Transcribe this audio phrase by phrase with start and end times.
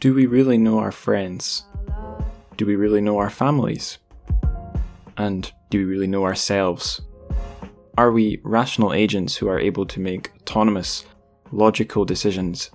[0.00, 1.64] Do we really know our friends?
[2.56, 3.98] Do we really know our families?
[5.18, 7.02] And do we really know ourselves?
[7.98, 11.04] Are we rational agents who are able to make autonomous,
[11.52, 12.70] logical decisions?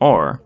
[0.00, 0.42] Or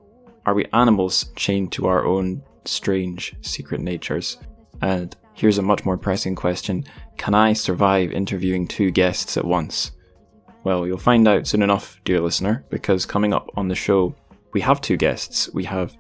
[0.47, 4.39] are we animals chained to our own strange, secret natures?
[4.83, 6.87] And here's a much more pressing question
[7.19, 9.93] Can I survive interviewing two guests at once?
[10.65, 14.17] Well, you'll find out soon enough, dear listener, because coming up on the show,
[14.57, 15.53] we have two guests.
[15.53, 15.95] We have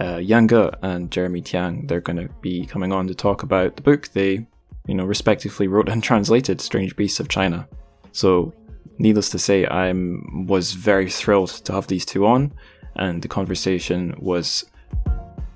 [0.00, 1.86] uh, Yan Ge and Jeremy Tiang.
[1.86, 4.46] They're going to be coming on to talk about the book they,
[4.86, 7.68] you know, respectively wrote and translated, Strange Beasts of China.
[8.12, 8.54] So,
[8.96, 12.54] needless to say, I was very thrilled to have these two on,
[12.96, 14.64] and the conversation was,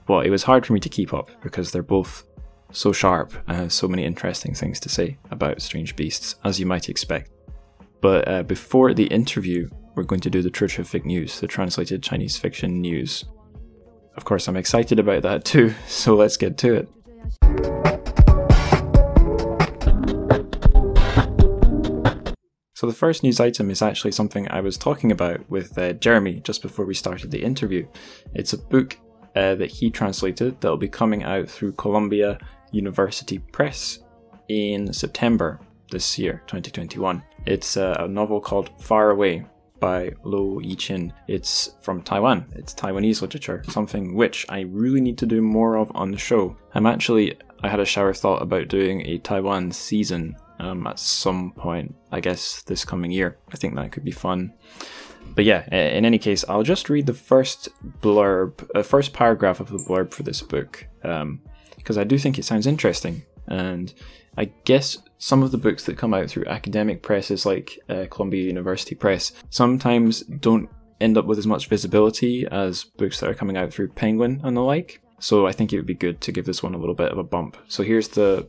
[0.07, 2.23] well, it was hard for me to keep up because they're both
[2.71, 6.67] so sharp and have so many interesting things to say about Strange Beasts, as you
[6.67, 7.31] might expect.
[8.03, 12.37] But uh, before the interview, we're going to do the Terrific News, the translated Chinese
[12.37, 13.25] fiction news.
[14.17, 16.89] Of course, I'm excited about that too, so let's get to it.
[22.75, 26.41] So, the first news item is actually something I was talking about with uh, Jeremy
[26.41, 27.87] just before we started the interview.
[28.35, 28.99] It's a book
[29.37, 32.39] uh, that he translated that will be coming out through Columbia
[32.73, 34.01] University Press
[34.49, 35.61] in September
[35.93, 37.23] this year, 2021.
[37.47, 39.47] It's uh, a novel called Far Away
[39.83, 41.13] by Lo Yichin.
[41.27, 42.47] It's from Taiwan.
[42.55, 46.57] It's Taiwanese literature, something which I really need to do more of on the show.
[46.73, 51.51] I'm actually, I had a shower thought about doing a Taiwan season um, at some
[51.51, 53.39] point, I guess this coming year.
[53.53, 54.53] I think that could be fun.
[55.35, 57.69] But yeah, in any case, I'll just read the first
[58.01, 62.39] blurb, uh, first paragraph of the blurb for this book, because um, I do think
[62.39, 63.25] it sounds interesting.
[63.49, 63.93] And
[64.39, 68.43] I guess some of the books that come out through academic presses like uh, Columbia
[68.43, 70.69] University Press sometimes don't
[71.01, 74.57] end up with as much visibility as books that are coming out through Penguin and
[74.57, 75.01] the like.
[75.21, 77.19] So I think it would be good to give this one a little bit of
[77.19, 77.57] a bump.
[77.69, 78.49] So here's the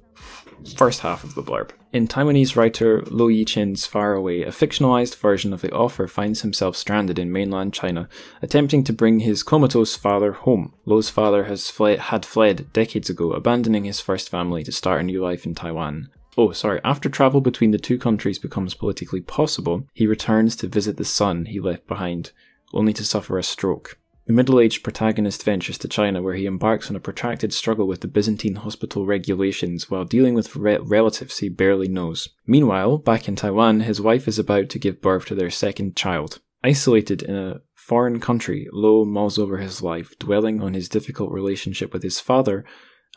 [0.75, 1.69] first half of the blurb.
[1.91, 6.75] In Taiwanese writer Lo Yichin's Far Away, a fictionalized version of the author finds himself
[6.75, 8.09] stranded in mainland China,
[8.41, 10.73] attempting to bring his comatose father home.
[10.87, 15.03] Lo's father has fled, had fled decades ago, abandoning his first family to start a
[15.03, 16.09] new life in Taiwan.
[16.37, 16.81] Oh, sorry.
[16.83, 21.45] After travel between the two countries becomes politically possible, he returns to visit the son
[21.45, 22.31] he left behind,
[22.73, 23.99] only to suffer a stroke.
[24.25, 28.01] The middle aged protagonist ventures to China, where he embarks on a protracted struggle with
[28.01, 32.29] the Byzantine hospital regulations while dealing with re- relatives he barely knows.
[32.47, 36.39] Meanwhile, back in Taiwan, his wife is about to give birth to their second child.
[36.63, 41.91] Isolated in a foreign country, Lo mulls over his life, dwelling on his difficult relationship
[41.91, 42.63] with his father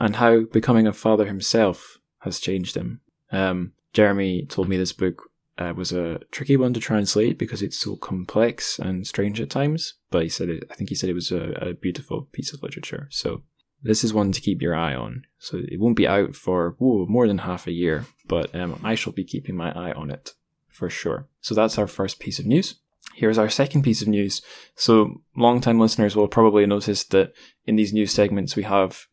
[0.00, 3.00] and how becoming a father himself has changed him.
[3.30, 7.78] Um, Jeremy told me this book uh, was a tricky one to translate because it's
[7.78, 9.94] so complex and strange at times.
[10.10, 12.62] But he said it, I think he said it was a, a, beautiful piece of
[12.62, 13.08] literature.
[13.10, 13.42] So
[13.82, 15.24] this is one to keep your eye on.
[15.38, 18.94] So it won't be out for whoa, more than half a year, but um, I
[18.94, 20.34] shall be keeping my eye on it
[20.68, 21.28] for sure.
[21.40, 22.76] So that's our first piece of news.
[23.14, 24.42] Here's our second piece of news.
[24.74, 27.32] So long-time listeners will probably notice that
[27.64, 29.06] in these news segments we have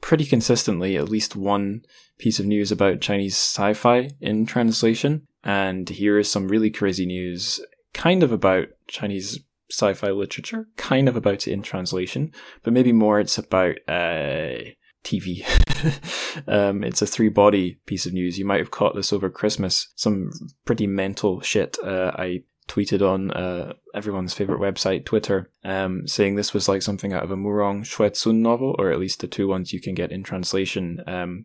[0.00, 1.82] pretty consistently at least one
[2.18, 5.26] piece of news about Chinese sci-fi in translation.
[5.42, 7.60] And here is some really crazy news,
[7.94, 9.40] kind of about Chinese
[9.70, 14.58] sci fi literature, kind of about it in translation, but maybe more it's about uh,
[15.04, 15.44] TV.
[16.48, 18.38] um, it's a three body piece of news.
[18.38, 19.88] You might have caught this over Christmas.
[19.96, 20.30] Some
[20.64, 26.54] pretty mental shit uh, I tweeted on uh, everyone's favorite website, Twitter, um, saying this
[26.54, 29.72] was like something out of a Murong Xuecun novel, or at least the two ones
[29.72, 30.96] you can get in translation,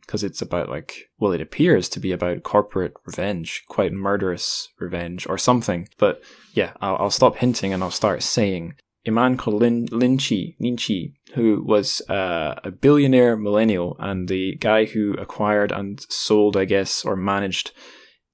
[0.02, 4.70] because um, it's about like, well, it appears to be about corporate revenge, quite murderous
[4.80, 5.88] revenge, or something.
[5.98, 6.22] But
[6.54, 8.76] yeah, I'll, I'll stop hinting and I'll start saying.
[9.08, 14.28] A man called Lin Lin Qi, Lin Qi, who was uh, a billionaire millennial and
[14.28, 17.72] the guy who acquired and sold, I guess, or managed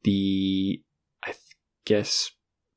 [0.03, 0.81] the,
[1.25, 1.33] I
[1.83, 2.31] guess,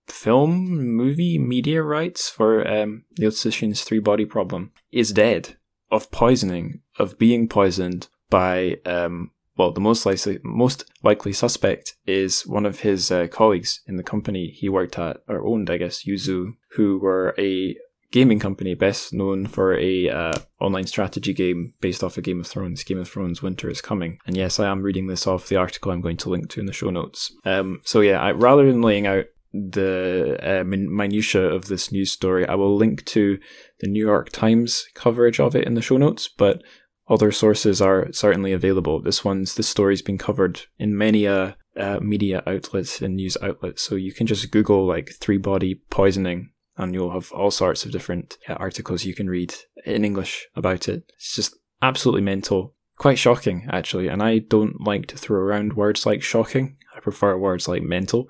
[0.07, 5.57] film, movie, media rights for um, Cixin's three body problem is dead
[5.91, 12.47] of poisoning, of being poisoned by, um, well, the most likely, most likely suspect is
[12.47, 16.05] one of his uh, colleagues in the company he worked at, or owned, I guess,
[16.05, 17.77] Yoozoo, who were a
[18.15, 22.47] gaming company best known for a uh, online strategy game based off of Game of
[22.47, 22.85] Thrones.
[22.85, 25.91] Game of Thrones Winter is coming, and yes, I am reading this off the article
[25.91, 27.33] I'm going to link to in the show notes.
[27.45, 29.25] Um, so yeah, I, rather than laying out
[29.55, 33.39] the uh, minutia of this news story, I will link to
[33.81, 36.63] the New York Times coverage of it in the show notes, but
[37.09, 39.01] other sources are certainly available.
[39.01, 43.83] This one's this story's been covered in many uh, uh, media outlets and news outlets,
[43.83, 47.93] so you can just Google like three body poisoning and you'll have all sorts of
[47.93, 49.55] different uh, articles you can read
[49.85, 51.05] in English about it.
[51.17, 54.09] It's just absolutely mental, quite shocking actually.
[54.09, 56.77] And I don't like to throw around words like shocking.
[56.97, 58.29] I prefer words like mental,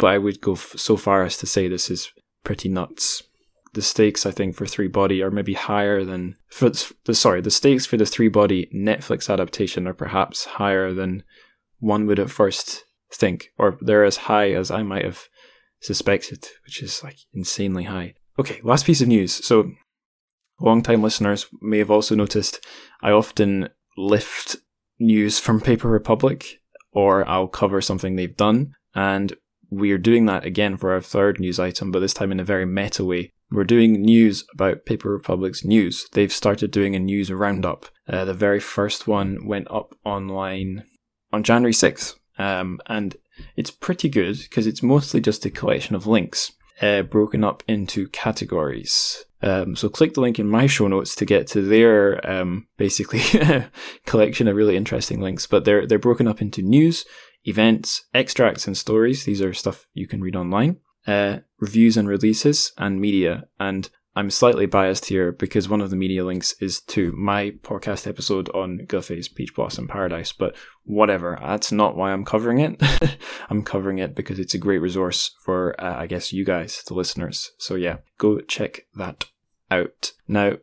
[0.00, 2.10] but I would go f- so far as to say this is
[2.42, 3.22] pretty nuts.
[3.74, 6.70] The stakes, I think, for Three Body are maybe higher than for
[7.04, 11.22] the sorry, the stakes for the Three Body Netflix adaptation are perhaps higher than
[11.78, 15.28] one would at first think, or they're as high as I might have
[15.80, 18.14] suspected, which is like insanely high.
[18.38, 19.32] Okay, last piece of news.
[19.32, 19.70] So,
[20.60, 22.64] long-time listeners may have also noticed
[23.02, 24.56] I often lift
[24.98, 26.60] news from Paper Republic,
[26.90, 29.36] or I'll cover something they've done, and
[29.70, 32.44] we are doing that again for our third news item, but this time in a
[32.44, 33.32] very meta way.
[33.50, 36.06] We're doing news about Paper Republic's news.
[36.12, 37.86] They've started doing a news roundup.
[38.08, 40.84] Uh, the very first one went up online
[41.32, 43.16] on January 6th, um, and
[43.56, 48.08] it's pretty good because it's mostly just a collection of links uh, broken up into
[48.08, 49.24] categories.
[49.42, 53.22] Um, so click the link in my show notes to get to their um, basically
[54.06, 55.46] collection of really interesting links.
[55.46, 57.04] But they're they're broken up into news,
[57.44, 59.24] events, extracts, and stories.
[59.24, 60.78] These are stuff you can read online.
[61.06, 63.44] Uh, reviews and releases, and media.
[63.58, 68.06] And I'm slightly biased here because one of the media links is to my podcast
[68.06, 71.38] episode on Ge Fei's Peach Blossom Paradise, but whatever.
[71.40, 72.82] That's not why I'm covering it.
[73.50, 76.94] I'm covering it because it's a great resource for, uh, I guess, you guys, the
[76.94, 77.52] listeners.
[77.58, 79.26] So yeah, go check that
[79.70, 80.12] out.
[80.26, 80.54] Now,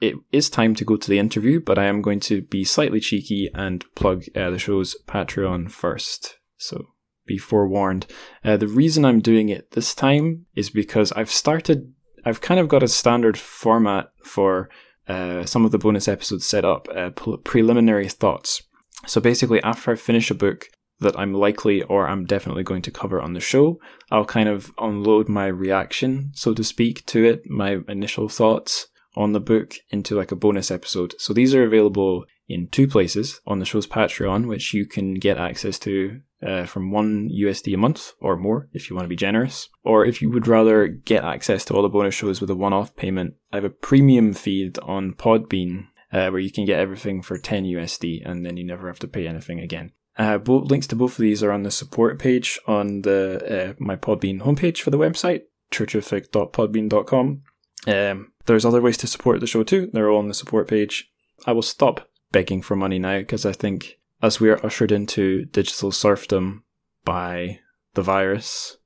[0.00, 3.00] it is time to go to the interview, but I am going to be slightly
[3.00, 6.38] cheeky and plug uh, the show's Patreon first.
[6.56, 6.88] So
[7.26, 8.06] be forewarned.
[8.44, 11.92] Uh, the reason I'm doing it this time is because I've started
[12.24, 14.70] I've kind of got a standard format for
[15.06, 18.62] uh, some of the bonus episodes set up, uh, preliminary thoughts.
[19.06, 20.68] So basically, after I finish a book
[21.00, 23.78] that I'm likely or I'm definitely going to cover on the show,
[24.10, 29.32] I'll kind of unload my reaction, so to speak, to it, my initial thoughts on
[29.32, 31.14] the book into like a bonus episode.
[31.18, 35.38] So these are available in two places on the show's Patreon, which you can get
[35.38, 39.16] access to uh, from one USD a month or more if you want to be
[39.16, 39.68] generous.
[39.82, 42.72] Or if you would rather get access to all the bonus shows with a one
[42.72, 47.22] off payment, I have a premium feed on Podbean uh, where you can get everything
[47.22, 49.92] for 10 USD and then you never have to pay anything again.
[50.16, 53.74] Uh, both links to both of these are on the support page on the uh,
[53.78, 57.42] my Podbean homepage for the website, churchoffic.podbean.com.
[57.86, 59.90] Um, there's other ways to support the show too.
[59.92, 61.10] They're all on the support page.
[61.46, 65.44] I will stop begging for money now because I think as we are ushered into
[65.46, 66.64] digital serfdom
[67.04, 67.60] by
[67.94, 68.78] the virus,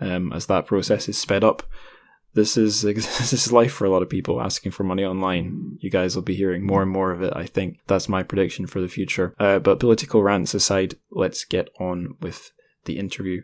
[0.00, 1.62] um, as that process is sped up,
[2.34, 5.78] this is this is life for a lot of people asking for money online.
[5.80, 7.32] You guys will be hearing more and more of it.
[7.34, 9.34] I think that's my prediction for the future.
[9.38, 12.52] Uh, but political rants aside, let's get on with
[12.84, 13.42] the interview.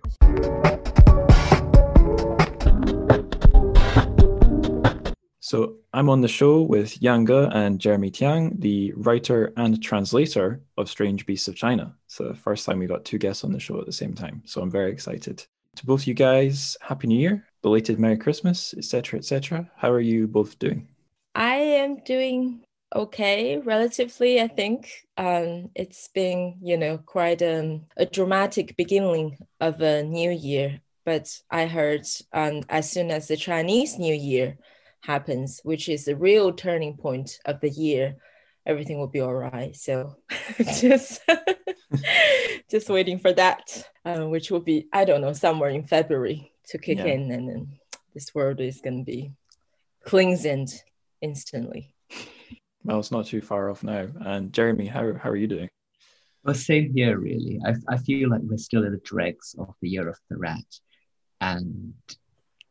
[5.48, 10.60] So I'm on the show with Yan Ge and Jeremy Tiang, the writer and translator
[10.76, 11.96] of Strange Beasts of China.
[12.04, 14.42] It's the first time we got two guests on the show at the same time,
[14.44, 15.46] so I'm very excited.
[15.76, 19.70] To both you guys, Happy New Year, belated Merry Christmas, etc., etc.
[19.74, 20.86] How are you both doing?
[21.34, 22.62] I am doing
[22.94, 24.42] okay, relatively.
[24.42, 30.30] I think um, it's been, you know, quite um, a dramatic beginning of a new
[30.30, 30.82] year.
[31.06, 34.58] But I heard um, as soon as the Chinese New Year
[35.02, 38.16] happens, which is the real turning point of the year,
[38.66, 39.74] everything will be all right.
[39.74, 40.16] So
[40.80, 41.20] just
[42.70, 46.78] just waiting for that, uh, which will be I don't know somewhere in February to
[46.78, 47.06] kick yeah.
[47.06, 47.78] in, and then
[48.14, 49.32] this world is going to be
[50.04, 50.82] cleansed
[51.20, 51.94] instantly.
[52.84, 54.08] Well, it's not too far off now.
[54.20, 55.70] And Jeremy, how how are you doing?
[56.44, 57.60] Well, same here, really.
[57.66, 60.64] I, I feel like we're still in the dregs of the year of the rat.
[61.40, 61.94] And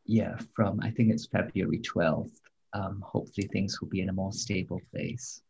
[0.08, 2.32] yeah, from I think it's February 12th.
[2.72, 5.42] Um, hopefully things will be in a more stable place.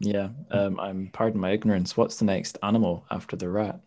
[0.00, 1.96] Yeah, um, I'm pardon my ignorance.
[1.96, 3.80] What's the next animal after the rat?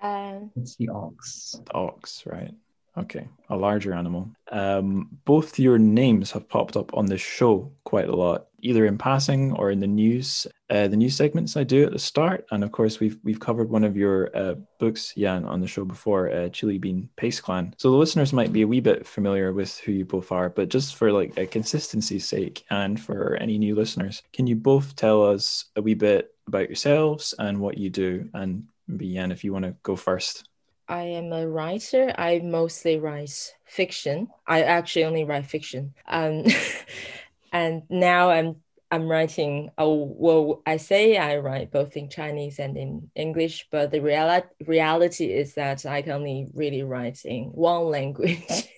[0.00, 1.56] Um, it's the ox.
[1.66, 2.54] The ox, right?
[2.96, 4.30] Okay, a larger animal.
[4.52, 8.98] Um, both your names have popped up on this show quite a lot, either in
[8.98, 10.46] passing or in the news.
[10.70, 13.70] Uh, the news segments I do at the start, and of course we've we've covered
[13.70, 17.74] one of your uh, books, Yan, on the show before, uh, Chili Bean Paste Clan.
[17.78, 20.68] So the listeners might be a wee bit familiar with who you both are, but
[20.68, 25.22] just for like a consistency's sake, and for any new listeners, can you both tell
[25.22, 28.28] us a wee bit about yourselves and what you do?
[28.34, 30.48] And maybe Yan, if you want to go first.
[30.88, 32.14] I am a writer.
[32.16, 34.28] I mostly write fiction.
[34.46, 35.92] I actually only write fiction.
[36.06, 36.44] Um,
[37.52, 38.56] and now I'm
[38.90, 39.70] I'm writing.
[39.76, 44.48] Oh well, I say I write both in Chinese and in English, but the reality
[44.66, 48.68] reality is that I can only really write in one language.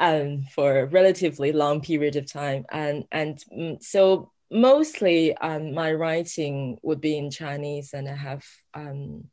[0.00, 2.64] um, for a relatively long period of time.
[2.72, 8.44] And, and mm, so mostly um, my writing would be in Chinese, and I have
[8.74, 9.24] um,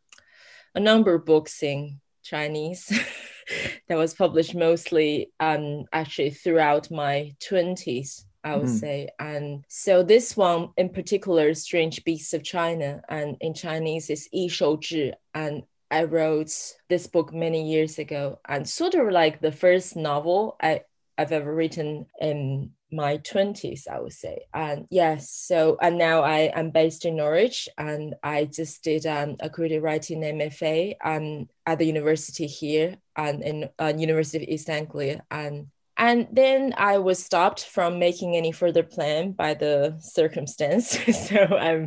[0.76, 2.88] a number of books in Chinese
[3.88, 8.26] that was published mostly um, actually throughout my 20s.
[8.48, 8.80] I would mm.
[8.80, 9.10] say.
[9.20, 14.48] And so this one in particular, Strange Beasts of China, and in Chinese is Yi
[14.48, 15.12] Shou Zhi.
[15.34, 16.54] And I wrote
[16.88, 20.82] this book many years ago and sort of like the first novel I,
[21.18, 26.50] I've ever written in my 20s i would say and yes so and now i
[26.56, 31.80] am based in norwich and i just did um, a creative writing mfa um, at
[31.80, 37.24] the university here and in uh, university of east anglia and and then i was
[37.24, 40.90] stopped from making any further plan by the circumstance
[41.28, 41.86] so i'm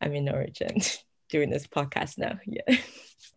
[0.00, 2.76] i'm in norwich and doing this podcast now yeah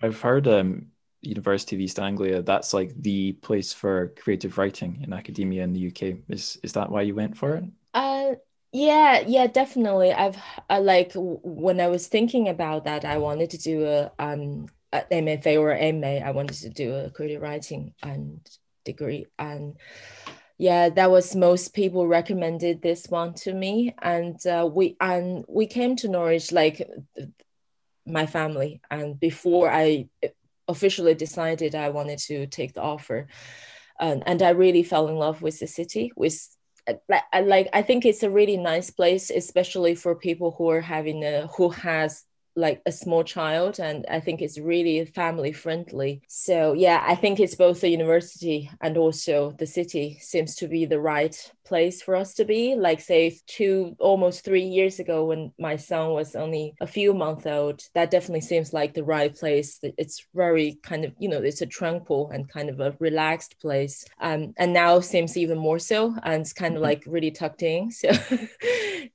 [0.02, 0.88] i've heard um
[1.22, 5.88] University of East Anglia, that's like the place for creative writing in academia in the
[5.88, 6.18] UK.
[6.30, 7.64] Is is that why you went for it?
[7.94, 8.36] Uh
[8.72, 10.12] yeah, yeah, definitely.
[10.12, 10.38] I've
[10.70, 15.04] uh, like when I was thinking about that, I wanted to do a um an
[15.12, 16.26] MFA or MA.
[16.26, 18.40] I wanted to do a creative writing and
[18.86, 19.76] degree and
[20.58, 25.68] yeah that was most people recommended this one to me and uh, we and we
[25.68, 26.88] came to norwich like
[28.06, 30.08] my family and before i
[30.68, 33.28] officially decided I wanted to take the offer.
[34.00, 36.12] And I really fell in love with the city.
[36.16, 36.38] With
[37.08, 41.48] like, I think it's a really nice place, especially for people who are having a
[41.56, 42.24] who has
[42.56, 46.22] like a small child and i think it's really family friendly.
[46.28, 50.86] So yeah i think it's both the university and also the city seems to be
[50.86, 51.36] the right
[51.66, 52.76] place for us to be.
[52.76, 57.46] Like say two almost three years ago when my son was only a few months
[57.46, 59.80] old that definitely seems like the right place.
[59.82, 64.06] It's very kind of you know it's a tranquil and kind of a relaxed place.
[64.22, 66.90] Um, and now seems even more so and it's kind of mm-hmm.
[66.90, 67.92] like really tucked in.
[68.06, 68.12] So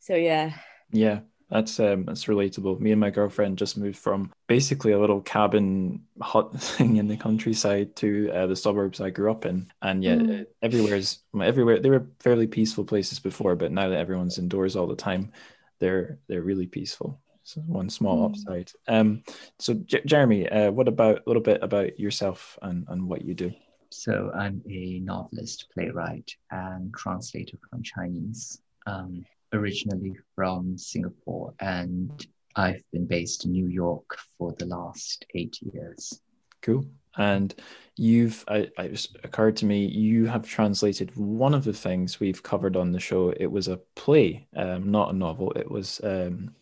[0.00, 0.52] so yeah.
[0.90, 1.20] Yeah
[1.50, 2.78] that's um, that's relatable.
[2.80, 7.16] Me and my girlfriend just moved from basically a little cabin hut thing in the
[7.16, 10.46] countryside to uh, the suburbs I grew up in, and yet mm.
[10.62, 11.80] everywhere's everywhere.
[11.80, 15.32] They were fairly peaceful places before, but now that everyone's indoors all the time,
[15.80, 17.20] they're they're really peaceful.
[17.42, 18.30] So one small mm.
[18.30, 18.70] upside.
[18.86, 19.24] Um,
[19.58, 23.34] so J- Jeremy, uh, what about a little bit about yourself and and what you
[23.34, 23.52] do?
[23.90, 28.62] So I'm a novelist, playwright, and translator from Chinese.
[28.86, 32.26] Um, originally from Singapore and
[32.56, 36.20] I've been based in New York for the last eight years.
[36.62, 36.84] Cool.
[37.16, 37.54] And
[37.96, 42.76] you've, I, it occurred to me, you have translated one of the things we've covered
[42.76, 43.30] on the show.
[43.30, 45.52] It was a play, um, not a novel.
[45.52, 46.54] It was um,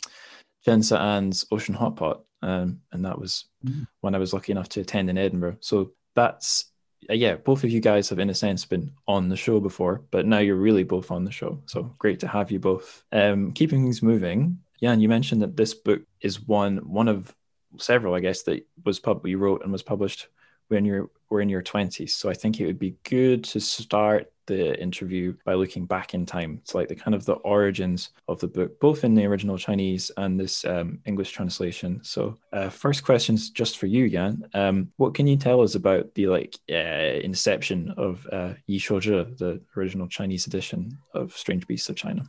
[0.67, 2.23] Jensa Ann's Ocean Hot Pot.
[2.41, 3.87] Um, and that was mm.
[4.01, 5.57] when I was lucky enough to attend in Edinburgh.
[5.61, 6.71] So that's
[7.09, 10.27] yeah, both of you guys have, in a sense, been on the show before, but
[10.27, 11.63] now you're really both on the show.
[11.67, 13.05] So great to have you both.
[13.13, 17.35] Um, keeping things moving, Yan, you mentioned that this book is one one of
[17.79, 20.29] several, I guess, that was pub you wrote and was published
[20.69, 22.11] when you were in your 20s.
[22.11, 26.27] So I think it would be good to start the interview by looking back in
[26.27, 26.59] time.
[26.63, 30.11] It's like the kind of the origins of the book, both in the original Chinese
[30.17, 32.01] and this um, English translation.
[32.03, 34.49] So, uh, first questions just for you, Yan.
[34.55, 39.61] Um, what can you tell us about the like uh, inception of uh, Yi the
[39.77, 42.25] original Chinese edition of Strange Beasts of China?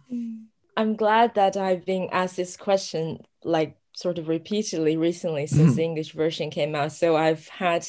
[0.78, 5.75] I'm glad that I've been asked this question like sort of repeatedly recently since mm.
[5.75, 6.94] the English version came out.
[6.94, 7.86] So I've had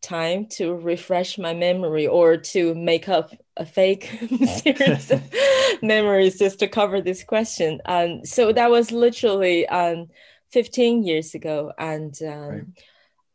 [0.00, 4.10] time to refresh my memory or to make up a fake
[4.64, 5.22] series of
[5.82, 7.80] memories just to cover this question.
[7.84, 10.08] And so that was literally um,
[10.50, 11.70] 15 years ago.
[11.78, 12.64] And um, right.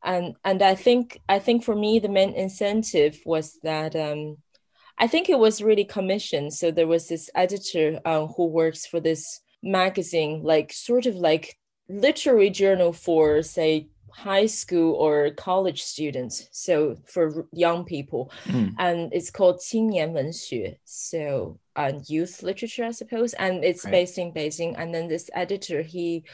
[0.03, 4.39] and and I think I think for me the main incentive was that um,
[4.97, 6.53] I think it was really commissioned.
[6.53, 11.58] So there was this editor uh, who works for this magazine, like sort of like
[11.88, 18.72] literary journal for say high school or college students so for young people mm.
[18.78, 23.90] and it's called 青年文学 so uh, youth literature i suppose and it's right.
[23.90, 26.24] based in beijing and then this editor he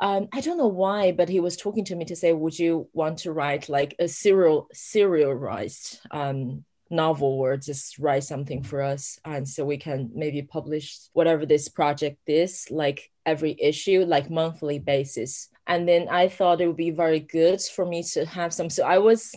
[0.00, 2.88] um, I don't know why, but he was talking to me to say, "Would you
[2.92, 9.18] want to write like a serial serialized um, novel or just write something for us
[9.24, 14.79] and so we can maybe publish whatever this project is like every issue like monthly
[14.79, 15.49] basis.
[15.65, 18.83] And then i thought it would be very good for me to have some so
[18.83, 19.33] i was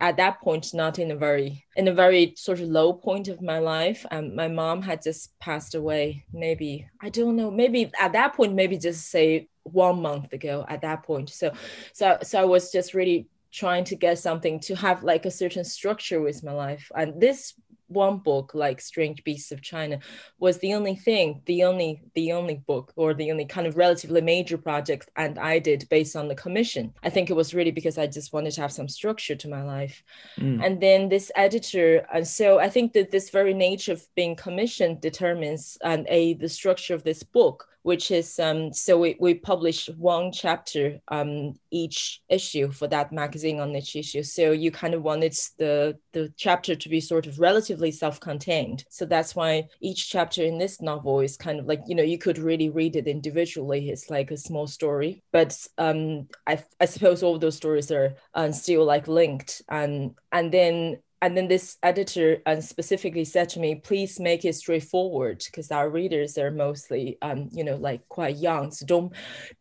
[0.00, 3.42] at that point not in a very in a very sort of low point of
[3.42, 4.04] my life.
[4.10, 8.54] And my mom had just passed away maybe i don't know maybe at that point
[8.54, 11.30] maybe just say one month ago at that point.
[11.30, 11.52] So
[11.92, 15.64] so so i was just really trying to get something to have like a certain
[15.64, 16.90] structure with my life.
[16.94, 17.54] And this
[17.90, 19.98] one book like Strange Beasts of China
[20.38, 24.20] was the only thing, the only the only book or the only kind of relatively
[24.20, 26.94] major project and I did based on the commission.
[27.02, 29.62] I think it was really because I just wanted to have some structure to my
[29.62, 30.02] life.
[30.38, 30.64] Mm.
[30.64, 35.00] And then this editor, and so I think that this very nature of being commissioned
[35.00, 39.88] determines and a the structure of this book which is um, so we, we publish
[39.96, 44.22] one chapter um, each issue for that magazine on each issue.
[44.22, 48.84] So you kind of wanted the the chapter to be sort of relatively self-contained.
[48.90, 52.18] So that's why each chapter in this novel is kind of like you know you
[52.18, 53.88] could really read it individually.
[53.88, 58.52] It's like a small story, but um, I I suppose all those stories are uh,
[58.52, 63.74] still like linked and and then and then this editor and specifically said to me
[63.74, 68.70] please make it straightforward because our readers are mostly um, you know like quite young
[68.70, 69.12] so don't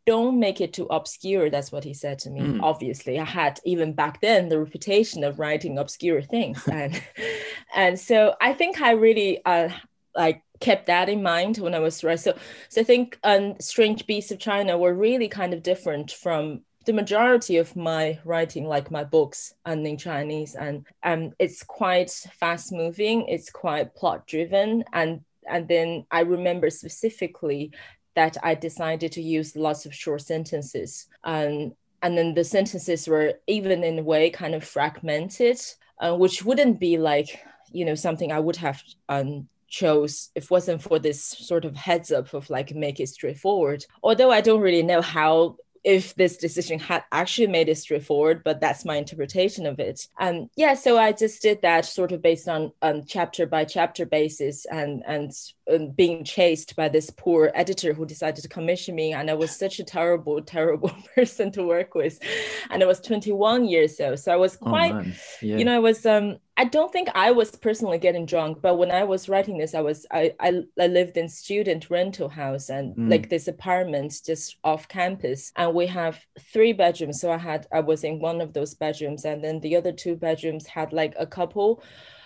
[0.06, 2.60] don't make it too obscure that's what he said to me mm.
[2.64, 7.02] obviously i had even back then the reputation of writing obscure things and
[7.76, 9.70] and so i think i really uh,
[10.16, 12.18] like kept that in mind when I was writing.
[12.18, 12.38] So,
[12.68, 16.94] so I think um, Strange Beasts of China were really kind of different from the
[16.94, 22.10] majority of my writing, like my books, and in Chinese, and um, it's quite
[22.40, 23.28] fast moving.
[23.28, 27.72] It's quite plot driven, and and then I remember specifically
[28.16, 33.34] that I decided to use lots of short sentences, and and then the sentences were
[33.48, 35.60] even in a way kind of fragmented,
[36.00, 37.40] uh, which wouldn't be like
[37.72, 42.12] you know something I would have um, chose if wasn't for this sort of heads
[42.12, 46.80] up of like make it straightforward although i don't really know how if this decision
[46.80, 50.08] had actually made it straightforward, but that's my interpretation of it.
[50.20, 54.06] And yeah, so I just did that sort of based on um, chapter by chapter
[54.06, 55.32] basis and and
[55.72, 59.14] um, being chased by this poor editor who decided to commission me.
[59.14, 62.20] And I was such a terrible, terrible person to work with.
[62.70, 64.20] And I was 21 years old.
[64.20, 65.04] So I was oh, quite, oh,
[65.42, 65.58] yeah.
[65.58, 68.92] you know, I was um I don't think I was personally getting drunk, but when
[68.92, 72.94] I was writing this, I was I I, I lived in student rental house and
[72.98, 73.10] mm.
[73.10, 76.20] like this apartment just off campus, and we have
[76.52, 77.22] three bedrooms.
[77.22, 80.18] So I had I was in one of those bedrooms, and then the other two
[80.18, 81.82] bedrooms had like a couple,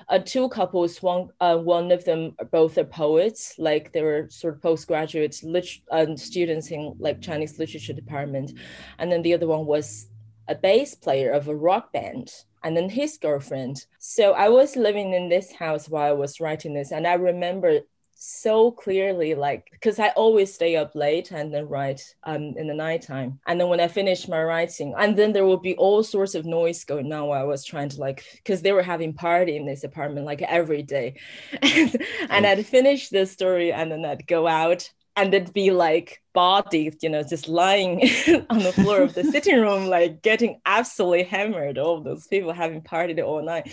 [0.09, 1.03] uh, two couples.
[1.03, 5.85] One uh, one of them both are poets, like they were sort of postgraduate lit-
[5.91, 8.53] uh, students in like Chinese literature department,
[8.97, 10.07] and then the other one was
[10.47, 12.31] a bass player of a rock band
[12.63, 13.85] and then his girlfriend.
[13.99, 17.81] So I was living in this house while I was writing this, and I remember
[18.25, 22.73] so clearly like because i always stay up late and then write um in the
[22.73, 23.37] nighttime.
[23.45, 26.45] And then when i finish my writing and then there will be all sorts of
[26.45, 29.65] noise going on while i was trying to like because they were having party in
[29.65, 31.15] this apartment like every day.
[31.61, 31.97] And,
[32.29, 36.95] and i'd finish the story and then i'd go out and it'd be like bodies,
[37.01, 38.01] you know, just lying
[38.49, 41.77] on the floor of the sitting room, like getting absolutely hammered.
[41.77, 43.71] All those people having partied all night,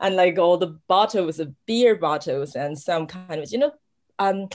[0.00, 3.72] and like all the bottles of beer bottles and some kind of, you know,
[4.18, 4.48] um,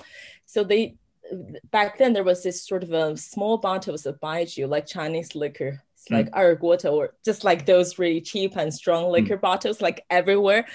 [0.46, 0.96] so they
[1.72, 5.82] back then there was this sort of a small bottles of baijiu, like Chinese liquor.
[5.94, 6.86] It's like mm.
[6.92, 9.12] or just like those really cheap and strong mm.
[9.12, 9.42] liquor mm.
[9.42, 10.66] bottles, like everywhere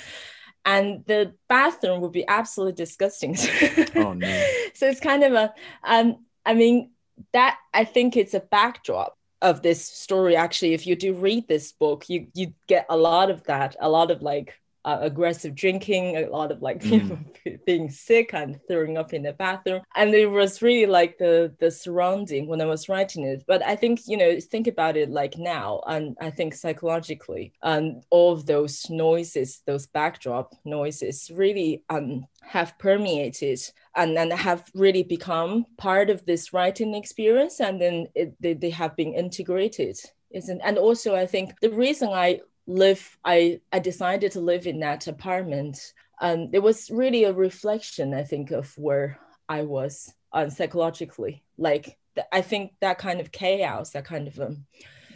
[0.64, 3.36] and the bathroom would be absolutely disgusting.
[3.96, 4.44] oh no!
[4.74, 6.90] So it's kind of a, um, I mean,
[7.32, 10.36] that I think it's a backdrop of this story.
[10.36, 13.88] Actually, if you do read this book, you you get a lot of that, a
[13.88, 17.18] lot of like uh, aggressive drinking, a lot of like mm.
[17.66, 19.82] being sick and throwing up in the bathroom.
[19.94, 23.44] And it was really like the the surrounding when I was writing it.
[23.46, 27.96] But I think you know think about it like now, and I think psychologically, and
[27.96, 33.60] um, all of those noises, those backdrop noises, really um have permeated
[33.94, 38.70] and, and have really become part of this writing experience and then it, they, they
[38.70, 39.96] have been integrated
[40.32, 44.80] isn't and also i think the reason i live i i decided to live in
[44.80, 45.92] that apartment.
[46.20, 51.42] Um it was really a reflection i think of where i was um, psychologically.
[51.58, 54.64] Like th- i think that kind of chaos that kind of um,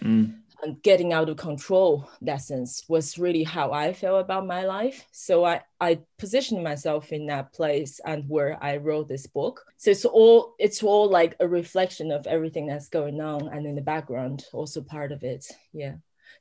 [0.02, 0.34] mm.
[0.82, 5.06] getting out of control that sense was really how i felt about my life.
[5.12, 9.64] So i i positioned myself in that place and where i wrote this book.
[9.76, 13.76] So it's all it's all like a reflection of everything that's going on and in
[13.76, 15.46] the background also part of it.
[15.72, 15.96] Yeah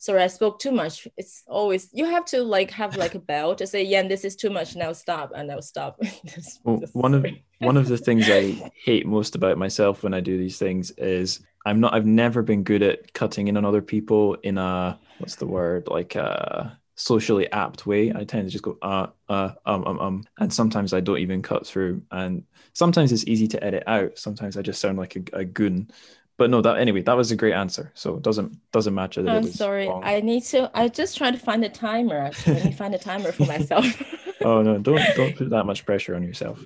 [0.05, 1.07] sorry i spoke too much.
[1.17, 4.35] It's always you have to like have like a bell to say yeah this is
[4.35, 5.99] too much now stop and i'll stop.
[6.25, 7.25] Just, well, just one of
[7.59, 11.39] one of the things i hate most about myself when i do these things is
[11.65, 15.35] i'm not i've never been good at cutting in on other people in a what's
[15.35, 18.11] the word like a socially apt way.
[18.13, 21.41] I tend to just go uh uh um um um and sometimes i don't even
[21.41, 22.01] cut through.
[22.11, 24.17] And sometimes it's easy to edit out.
[24.17, 25.89] Sometimes i just sound like a, a goon
[26.37, 29.35] but no that anyway that was a great answer so it doesn't doesn't matter that
[29.35, 30.03] i'm sorry wrong.
[30.03, 32.99] i need to i just trying to find a timer actually let me find a
[32.99, 33.85] timer for myself
[34.45, 36.63] oh no, don't don't put that much pressure on yourself.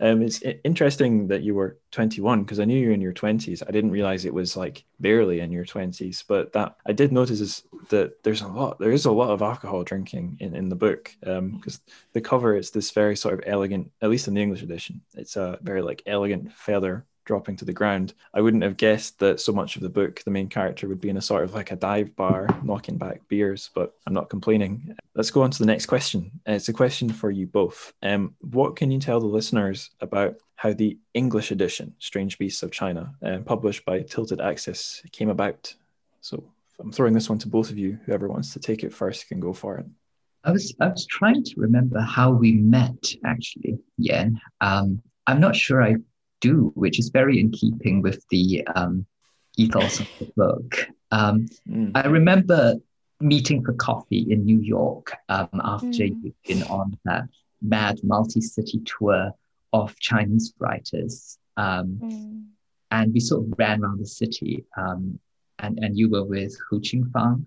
[0.00, 3.62] Um, it's interesting that you were 21 because I knew you were in your 20s.
[3.66, 7.40] I didn't realize it was like barely in your 20s, but that I did notice
[7.40, 8.78] is that there's a lot.
[8.78, 11.80] There is a lot of alcohol drinking in in the book Um, because
[12.12, 15.02] the cover is this very sort of elegant, at least in the English edition.
[15.14, 18.14] It's a very like elegant feather dropping to the ground.
[18.32, 21.08] I wouldn't have guessed that so much of the book, the main character would be
[21.08, 24.96] in a sort of like a dive bar knocking back beers, but I'm not complaining.
[25.14, 26.30] Let's go on to the next question.
[26.46, 27.92] It's a question for you both.
[28.02, 32.70] Um, what can you tell the listeners about how the English edition, Strange Beasts of
[32.70, 35.74] China, uh, published by Tilted Axis, came about?
[36.20, 36.44] So
[36.78, 37.98] I'm throwing this one to both of you.
[38.06, 39.86] Whoever wants to take it first can go for it.
[40.44, 43.78] I was I was trying to remember how we met actually.
[43.96, 44.28] Yeah,
[44.60, 45.96] um, I'm not sure I
[46.48, 48.94] do, which is very in keeping with the um,
[49.62, 50.70] ethos of the book.
[51.18, 51.36] Um,
[51.68, 51.90] mm.
[51.94, 52.62] I remember
[53.20, 56.16] meeting for coffee in New York um, after mm.
[56.22, 57.24] you'd been on that
[57.74, 59.20] mad multi-city tour
[59.72, 61.38] of Chinese writers.
[61.56, 62.44] Um, mm.
[62.90, 64.54] And we sort of ran around the city.
[64.82, 65.02] Um,
[65.62, 67.46] and, and you were with Hu Qingfang.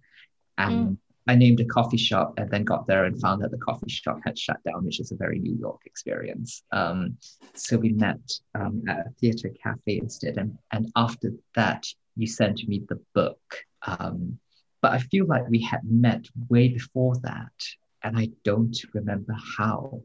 [0.58, 0.98] And mm.
[1.28, 4.20] I named a coffee shop and then got there and found that the coffee shop
[4.26, 6.64] had shut down, which is a very New York experience.
[6.72, 7.18] Um,
[7.54, 10.38] so we met um, at a theater cafe instead.
[10.38, 11.86] And, and after that,
[12.16, 13.40] you sent me the book.
[13.86, 14.40] Um,
[14.82, 17.52] but I feel like we had met way before that.
[18.04, 20.02] And I don't remember how.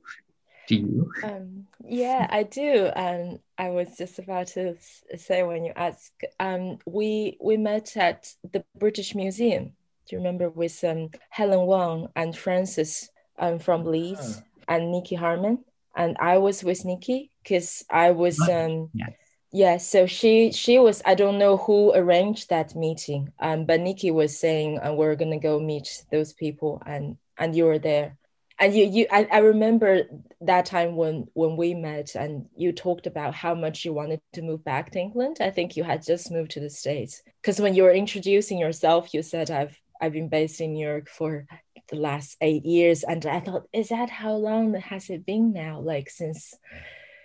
[0.69, 1.13] Do you?
[1.25, 2.87] Um, yeah, I do.
[2.95, 4.77] And I was just about to
[5.17, 9.73] say when you ask, um, we we met at the British Museum
[10.07, 14.75] do you remember with um, Helen Wang and Frances um, from Leeds ah.
[14.75, 15.65] and Nicky Harman?
[15.97, 19.07] And I was with Nicky because I was um, yeah.
[19.53, 19.77] yeah.
[19.77, 24.39] So she she was I don't know who arranged that meeting, um, but Nicky was
[24.39, 28.17] saying uh, we're gonna go meet those people, and and you were there
[28.63, 30.05] and you you I, I remember
[30.43, 34.43] that time when when we met and you talked about how much you wanted to
[34.43, 37.75] move back to england i think you had just moved to the states because when
[37.75, 41.47] you were introducing yourself you said i've I've been based in New York for
[41.89, 45.81] the last eight years, and I thought, is that how long has it been now?
[45.81, 46.55] Like since,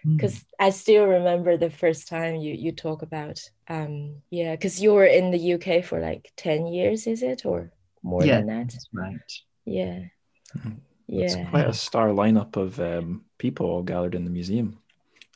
[0.05, 0.39] because hmm.
[0.39, 0.67] mm.
[0.67, 5.05] I still remember the first time you you talk about, um, yeah, because you were
[5.05, 7.71] in the UK for like ten years, is it or
[8.03, 8.73] more yeah, than that?
[8.93, 9.19] right.
[9.65, 9.99] Yeah.
[10.55, 10.71] Mm-hmm.
[11.07, 11.25] Yeah.
[11.25, 14.79] It's quite a star lineup of um, people all gathered in the museum,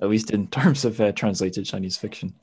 [0.02, 2.36] at least in terms of uh, translated Chinese fiction.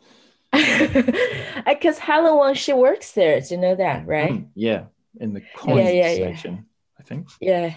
[1.67, 3.41] Because Helen she works there.
[3.41, 4.33] Do you know that, right?
[4.33, 4.85] Mm, yeah,
[5.21, 6.61] in the coins yeah, yeah, section, yeah.
[6.99, 7.29] I think.
[7.41, 7.75] Yeah,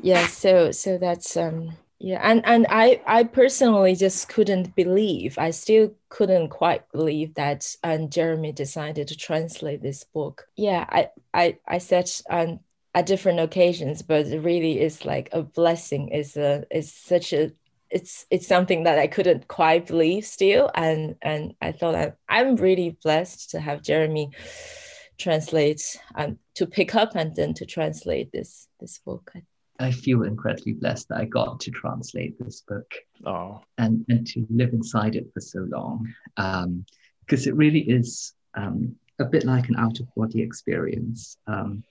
[0.00, 0.26] yeah.
[0.26, 5.38] So, so that's um, yeah, and and I I personally just couldn't believe.
[5.38, 10.48] I still couldn't quite believe that um, Jeremy decided to translate this book.
[10.56, 12.60] Yeah, I I I said on
[12.94, 16.08] at different occasions, but it really is like a blessing.
[16.08, 17.52] Is a is such a
[17.92, 22.56] it's it's something that I couldn't quite believe still, and and I thought I'm I'm
[22.56, 24.30] really blessed to have Jeremy
[25.18, 29.32] translate and to pick up and then to translate this this book.
[29.78, 32.90] I feel incredibly blessed that I got to translate this book
[33.26, 33.60] oh.
[33.76, 38.96] and and to live inside it for so long, because um, it really is um,
[39.18, 41.36] a bit like an out of body experience.
[41.46, 41.84] Um,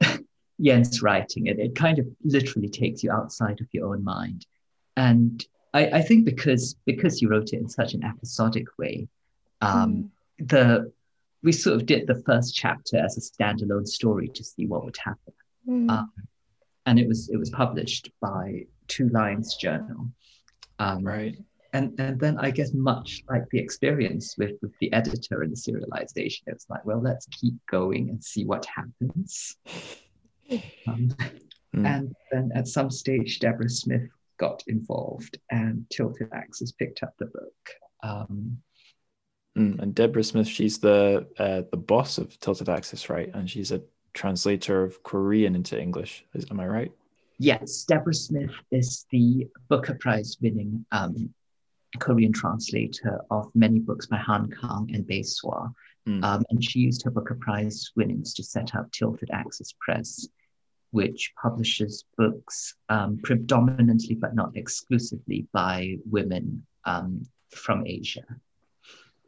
[0.60, 4.46] Jens writing it, it kind of literally takes you outside of your own mind
[4.96, 9.08] and I, I think because because you wrote it in such an episodic way,
[9.60, 10.48] um, mm.
[10.48, 10.92] the
[11.42, 14.96] we sort of did the first chapter as a standalone story to see what would
[14.96, 15.34] happen,
[15.68, 15.90] mm.
[15.90, 16.12] um,
[16.86, 20.08] and it was it was published by Two Lines Journal,
[20.78, 21.36] um, right?
[21.72, 25.56] And and then I guess much like the experience with with the editor and the
[25.56, 29.56] serialization, it's like well let's keep going and see what happens.
[30.86, 31.08] Um,
[31.74, 31.86] mm.
[31.86, 37.26] And then at some stage, Deborah Smith got involved and Tilted Axis picked up the
[37.26, 37.54] book.
[38.02, 38.58] Um,
[39.56, 43.30] mm, and Deborah Smith, she's the uh, the boss of Tilted Axis, right?
[43.34, 46.24] And she's a translator of Korean into English.
[46.34, 46.92] Is, am I right?
[47.38, 51.34] Yes, Deborah Smith is the Booker Prize winning um,
[51.98, 55.70] Korean translator of many books by Han Kang and Bae Suah.
[56.08, 56.22] Mm.
[56.22, 60.28] Um, and she used her Booker Prize winnings to set up Tilted Axis Press
[60.94, 68.24] which publishes books um, predominantly but not exclusively by women um, from Asia.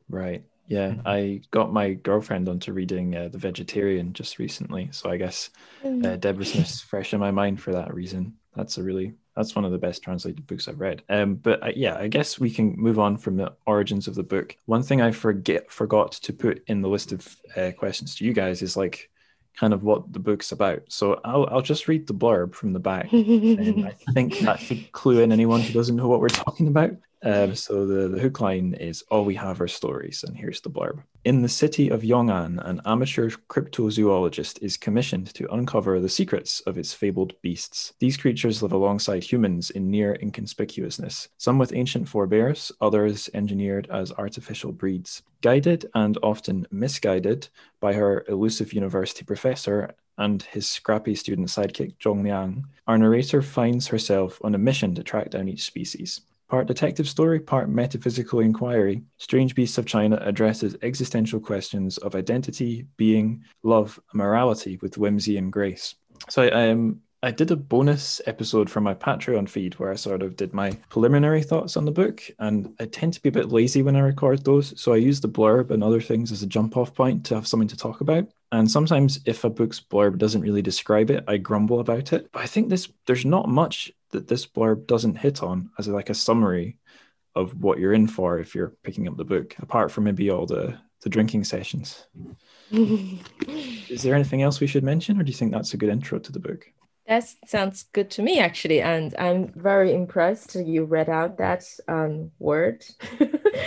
[0.09, 0.44] Right.
[0.68, 0.94] Yeah.
[1.05, 5.50] I got my girlfriend onto reading uh, The Vegetarian just recently, so I guess
[5.85, 6.14] uh.
[6.16, 8.35] Deborah Smith's fresh in my mind for that reason.
[8.55, 11.02] That's a really that's one of the best translated books I've read.
[11.09, 14.22] Um, but uh, yeah, I guess we can move on from the origins of the
[14.22, 14.57] book.
[14.66, 18.33] One thing I forget forgot to put in the list of uh, questions to you
[18.33, 19.11] guys is like
[19.59, 20.83] kind of what the book's about.
[20.88, 23.12] So I'll, I'll just read the blurb from the back.
[23.12, 26.90] and I think that should clue in anyone who doesn't know what we're talking about.
[27.26, 30.70] Um, so the, the hook line is all we have are stories, and here's the
[30.70, 31.02] blurb.
[31.24, 36.78] In the city of Yong'an, an amateur cryptozoologist is commissioned to uncover the secrets of
[36.78, 37.94] its fabled beasts.
[37.98, 44.12] These creatures live alongside humans in near inconspicuousness, some with ancient forebears, others engineered as
[44.12, 45.24] artificial breeds.
[45.42, 47.48] Guided and often misguided
[47.80, 53.88] by her elusive university professor and his scrappy student sidekick Zhong Liang, our narrator finds
[53.88, 56.20] herself on a mission to track down each species.
[56.48, 62.87] Part detective story, part metaphysical inquiry, Strange Beasts of China addresses existential questions of identity,
[62.96, 65.96] being, love, morality with whimsy and grace.
[66.28, 70.22] So I um, I did a bonus episode for my Patreon feed where I sort
[70.22, 73.50] of did my preliminary thoughts on the book, and I tend to be a bit
[73.50, 76.46] lazy when I record those, so I use the blurb and other things as a
[76.46, 78.28] jump off point to have something to talk about.
[78.52, 82.30] And sometimes, if a book's blurb doesn't really describe it, I grumble about it.
[82.30, 86.11] But I think this there's not much that this blurb doesn't hit on as like
[86.11, 86.79] a summary
[87.35, 90.46] of what you're in for if you're picking up the book, apart from maybe all
[90.46, 92.07] the the drinking sessions.
[92.70, 96.18] Is there anything else we should mention, or do you think that's a good intro
[96.18, 96.66] to the book?
[97.07, 102.33] That sounds good to me, actually, and I'm very impressed you read out that um,
[102.40, 102.85] word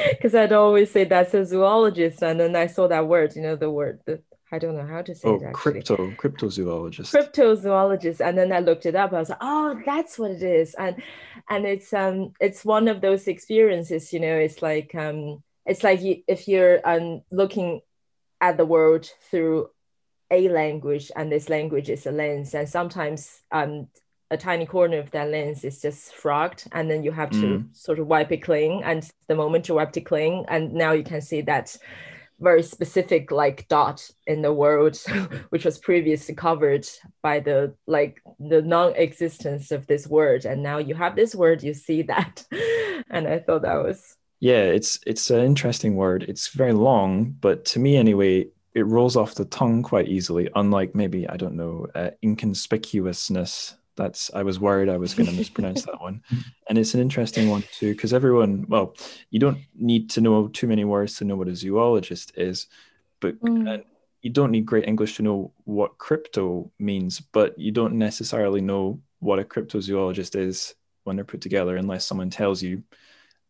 [0.09, 3.55] because I'd always say that's a zoologist, and then I saw that word, you know,
[3.55, 5.53] the word, the I don't know how to say oh, actually.
[5.53, 7.13] crypto, cryptozoologist.
[7.13, 9.13] Cryptozoologist, and then I looked it up.
[9.13, 11.01] I was like, oh, that's what it is, and
[11.49, 14.11] and it's um it's one of those experiences.
[14.11, 17.81] You know, it's like um it's like you, if you're um looking
[18.41, 19.69] at the world through
[20.31, 23.87] a language, and this language is a lens, and sometimes um
[24.31, 27.75] a tiny corner of that lens is just frogged and then you have to mm.
[27.75, 31.03] sort of wipe it clean and the moment you wipe it clean and now you
[31.03, 31.75] can see that
[32.39, 34.97] very specific like dot in the world
[35.49, 36.87] which was previously covered
[37.21, 40.45] by the like the non-existence of this word.
[40.45, 42.45] And now you have this word you see that.
[43.11, 46.23] And i thought that was yeah it's it's an interesting word.
[46.27, 50.93] It's very long but to me anyway it rolls off the tongue quite easily unlike
[50.93, 55.83] maybe i don't know uh, inconspicuousness that's I was worried I was going to mispronounce
[55.83, 56.23] that one,
[56.69, 58.95] and it's an interesting one too because everyone well
[59.29, 62.67] you don't need to know too many words to know what a zoologist is,
[63.19, 63.83] but mm.
[64.21, 68.99] you don't need great English to know what crypto means, but you don't necessarily know
[69.19, 72.81] what a cryptozoologist is when they're put together unless someone tells you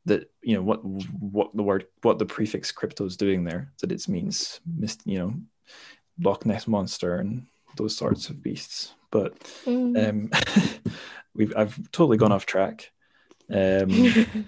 [0.05, 3.91] that you know what what the word what the prefix crypto is doing there that
[3.91, 4.59] it means
[5.05, 5.33] you know
[6.21, 7.45] Loch Ness monster and
[7.77, 8.93] those sorts of beasts.
[9.11, 10.09] But mm.
[10.09, 10.31] um,
[11.33, 12.91] we've I've totally gone off track,
[13.49, 13.89] um,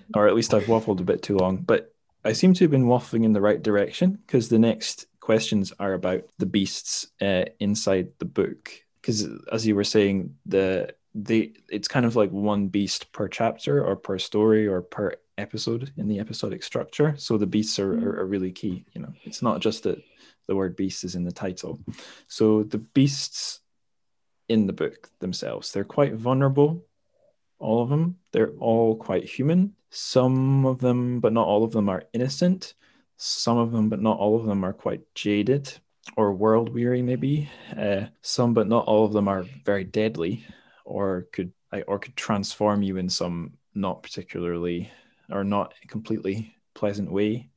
[0.15, 1.57] or at least I've waffled a bit too long.
[1.57, 1.93] But
[2.23, 5.93] I seem to have been waffling in the right direction because the next questions are
[5.93, 8.71] about the beasts uh, inside the book.
[9.01, 13.83] Because as you were saying, the the it's kind of like one beast per chapter
[13.83, 17.15] or per story or per episode in the episodic structure.
[17.17, 18.85] So the beasts are, are, are really key.
[18.93, 20.01] You know, it's not just that
[20.47, 21.79] the word beast is in the title.
[22.27, 23.61] So the beasts
[24.51, 25.71] in the book themselves.
[25.71, 26.83] They're quite vulnerable,
[27.57, 28.17] all of them.
[28.33, 29.75] They're all quite human.
[29.89, 32.73] Some of them, but not all of them, are innocent.
[33.15, 35.71] Some of them, but not all of them, are quite jaded
[36.17, 37.49] or world weary, maybe.
[37.77, 40.45] Uh, some, but not all of them, are very deadly,
[40.83, 41.53] or could
[41.87, 44.91] or could transform you in some not particularly
[45.29, 47.49] or not completely pleasant way.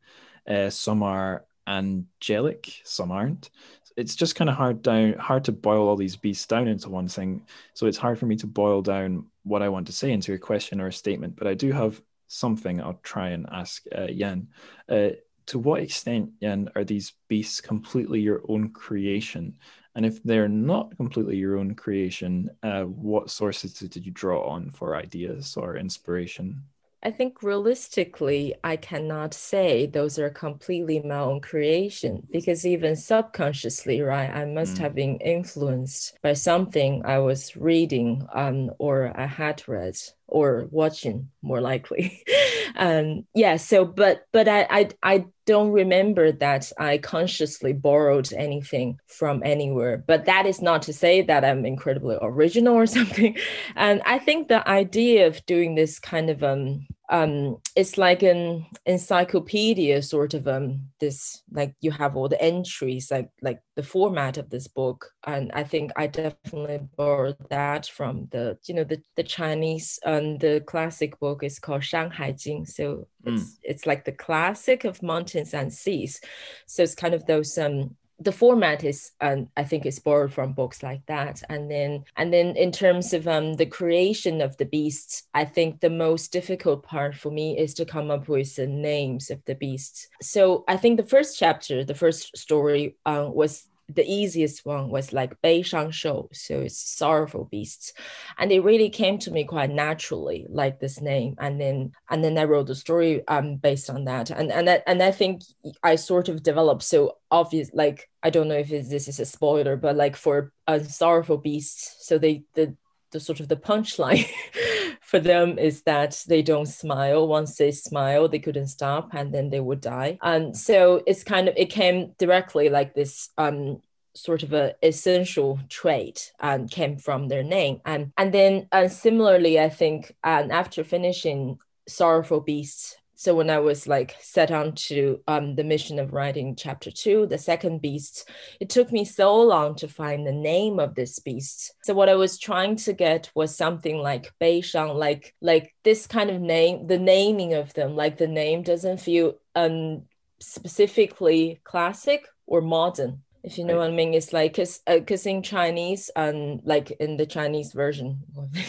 [0.47, 3.51] Uh, some are angelic, some aren't
[3.97, 7.09] it's just kind of hard down hard to boil all these beasts down into one
[7.09, 7.47] thing.
[7.75, 10.39] So it's hard for me to boil down what I want to say into a
[10.39, 11.37] question or a statement.
[11.37, 14.49] But I do have something I'll try and ask uh, Yan.
[14.89, 15.11] Uh,
[15.47, 19.59] to what extent, Yan, are these beasts completely your own creation?
[19.95, 24.71] And if they're not completely your own creation, uh, what sources did you draw on
[24.71, 26.65] for ideas or inspiration?
[27.05, 34.01] I think realistically, I cannot say those are completely my own creation because even subconsciously,
[34.01, 34.79] right, I must mm.
[34.79, 41.31] have been influenced by something I was reading um, or I had read or watching
[41.43, 42.23] more likely.
[42.77, 48.99] Um yeah so but but I, I i don't remember that i consciously borrowed anything
[49.07, 50.03] from anywhere.
[50.05, 53.37] But that is not to say that i'm incredibly original or something.
[53.77, 58.65] And i think the idea of doing this kind of um um it's like an
[58.87, 64.39] encyclopedia sort of um this like you have all the entries like like the format
[64.39, 65.11] of this book.
[65.27, 70.41] And i think i definitely borrowed that from the you know the the chinese and
[70.41, 72.65] the classic book is called shanhai jing.
[72.65, 73.49] So it's mm.
[73.63, 76.21] it's like the classic of mountains and seas.
[76.67, 80.53] So it's kind of those um the format is um, i think is borrowed from
[80.53, 81.43] books like that.
[81.49, 85.81] And then and then in terms of um, the creation of the beasts i think
[85.81, 89.55] the most difficult part for me is to come up with the names of the
[89.55, 90.09] beasts.
[90.23, 95.13] So i think the first chapter the first story uh, was the easiest one was
[95.13, 97.93] like Bei Shang Shou, so it's sorrowful beasts,
[98.39, 102.39] and it really came to me quite naturally, like this name, and then and then
[102.39, 105.43] I wrote the story um based on that, and and I, and I think
[105.83, 109.77] I sort of developed so obvious like I don't know if this is a spoiler,
[109.77, 112.77] but like for a sorrowful beasts, so they the
[113.13, 114.29] the sort of the punchline
[115.15, 117.29] for them is that they don't smile.
[117.29, 120.19] Once they smile, they couldn't stop, and then they would die.
[120.23, 123.81] And so it's kind of it came directly like this um,
[124.15, 127.81] sort of a essential trait and came from their name.
[127.85, 133.59] And and then uh, similarly, I think and after finishing Sorrowful Beasts so when I
[133.59, 138.29] was like set on to um, the mission of writing chapter two, the second beast,
[138.61, 141.73] it took me so long to find the name of this beast.
[141.85, 146.29] So what I was trying to get was something like Beishang, like like this kind
[146.29, 150.03] of name, the naming of them, like the name doesn't feel um
[150.39, 154.15] specifically classic or modern if you know what I mean.
[154.15, 158.23] It's like because because uh, in Chinese and like in the Chinese version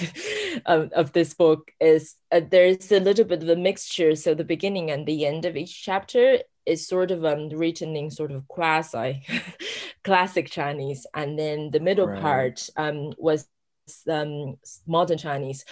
[0.65, 4.15] of, of this book is uh, there's a little bit of a mixture.
[4.15, 8.11] So the beginning and the end of each chapter is sort of um, written in
[8.11, 9.23] sort of quasi
[10.03, 12.21] classic Chinese, and then the middle right.
[12.21, 13.47] part um, was
[14.09, 15.63] um, modern Chinese.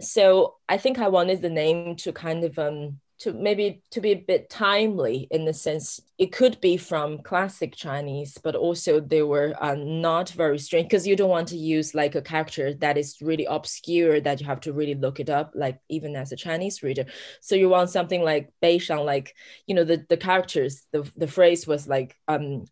[0.00, 4.12] So I think I wanted the name to kind of um, to maybe to be
[4.12, 9.22] a bit timely in the sense it could be from classic chinese but also they
[9.22, 12.98] were uh, not very strange because you don't want to use like a character that
[12.98, 16.36] is really obscure that you have to really look it up like even as a
[16.36, 17.06] chinese reader.
[17.40, 19.34] So you want something like beishang like
[19.66, 22.66] you know the, the characters the, the phrase was like um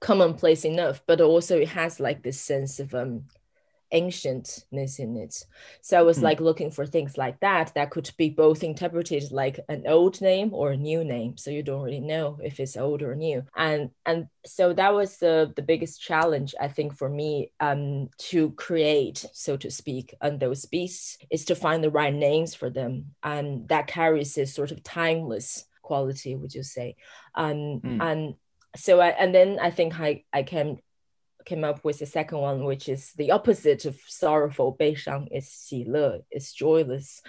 [0.00, 3.24] commonplace enough but also it has like this sense of um
[3.92, 5.44] ancientness in it.
[5.80, 6.22] So I was mm.
[6.22, 10.54] like looking for things like that that could be both interpreted like an old name
[10.54, 11.36] or a new name.
[11.36, 13.44] So you don't really know if it's old or new.
[13.56, 18.50] And and so that was the the biggest challenge I think for me um to
[18.52, 23.14] create, so to speak, on those beasts is to find the right names for them.
[23.22, 26.96] And that carries this sort of timeless quality, would you say?
[27.34, 28.02] Um mm.
[28.02, 28.34] and
[28.76, 30.78] so I, and then I think I, I came
[31.45, 34.75] came up with the second one, which is the opposite of sorrowful.
[34.77, 37.21] 悲伤 is 喜乐, is joyless.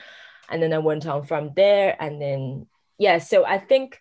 [0.50, 1.96] And then I went on from there.
[2.00, 2.66] And then,
[2.98, 4.00] yeah, so I think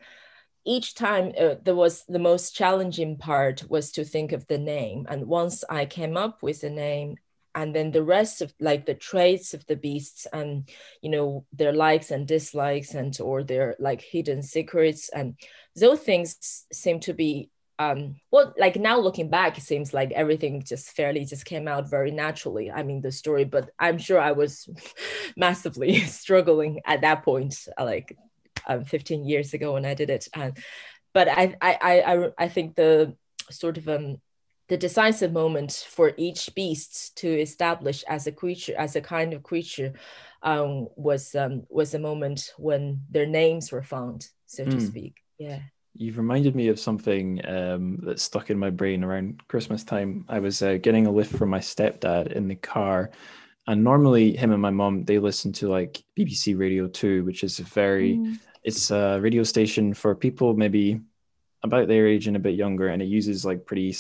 [0.65, 5.05] each time uh, there was the most challenging part was to think of the name.
[5.07, 7.17] And once I came up with the name,
[7.55, 10.69] and then the rest of like the traits of the beasts and
[11.01, 15.33] you know their likes and dislikes and or their like hidden secrets and
[15.75, 17.49] those things seem to be
[17.82, 21.88] um well like now looking back it seems like everything just fairly just came out
[21.88, 22.70] very naturally.
[22.70, 24.68] I mean the story but i'm sure i was
[25.36, 28.16] massively struggling at that point like
[28.66, 30.28] um, 15 years ago when i did it.
[30.34, 30.56] And
[31.12, 33.16] but I, I i i think the
[33.50, 34.16] sort of um
[34.68, 39.42] the decisive moment for each beast to establish as a creature as a kind of
[39.42, 39.92] creature
[40.42, 44.86] um was um was a moment when their names were found so to mm.
[44.86, 45.14] speak.
[45.38, 45.60] Yeah
[45.94, 50.24] You've reminded me of something um, that stuck in my brain around Christmas time.
[50.28, 53.10] I was uh, getting a lift from my stepdad in the car,
[53.66, 57.58] and normally him and my mom they listen to like BBC Radio Two, which is
[57.58, 58.38] a very mm.
[58.62, 61.00] it's a radio station for people maybe
[61.62, 63.94] about their age and a bit younger, and it uses like pretty.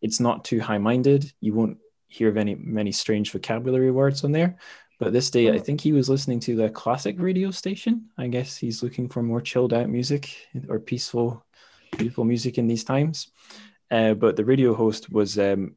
[0.00, 1.30] It's not too high minded.
[1.40, 1.76] You won't
[2.08, 4.56] hear of any many strange vocabulary words on there,
[4.98, 5.58] but this day, I oh.
[5.58, 8.06] think he was listening to the classic radio station.
[8.16, 10.34] I guess he's looking for more chilled out music
[10.68, 11.44] or peaceful,
[11.96, 13.30] beautiful music in these times.
[13.90, 15.76] Uh, but the radio host was um,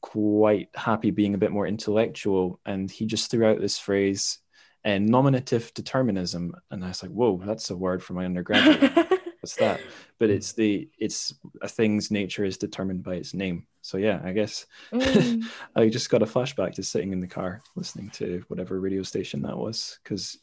[0.00, 4.38] quite happy being a bit more intellectual, and he just threw out this phrase,
[4.84, 6.54] uh, nominative determinism.
[6.70, 8.92] And I was like, whoa, that's a word for my undergraduate.
[9.40, 9.80] What's that?
[10.18, 11.32] But it's the it's
[11.62, 13.66] a thing's nature is determined by its name.
[13.88, 15.44] So yeah, I guess mm.
[15.74, 19.40] I just got a flashback to sitting in the car listening to whatever radio station
[19.42, 20.36] that was because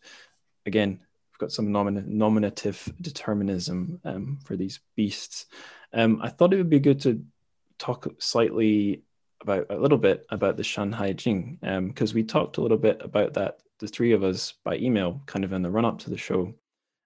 [0.65, 5.45] again, we've got some nomin- nominative determinism um, for these beasts.
[5.93, 7.23] Um, I thought it would be good to
[7.77, 9.03] talk slightly
[9.41, 12.99] about a little bit about the Shanhai Jing because um, we talked a little bit
[13.03, 16.09] about that the three of us by email kind of in the run up to
[16.09, 16.51] the show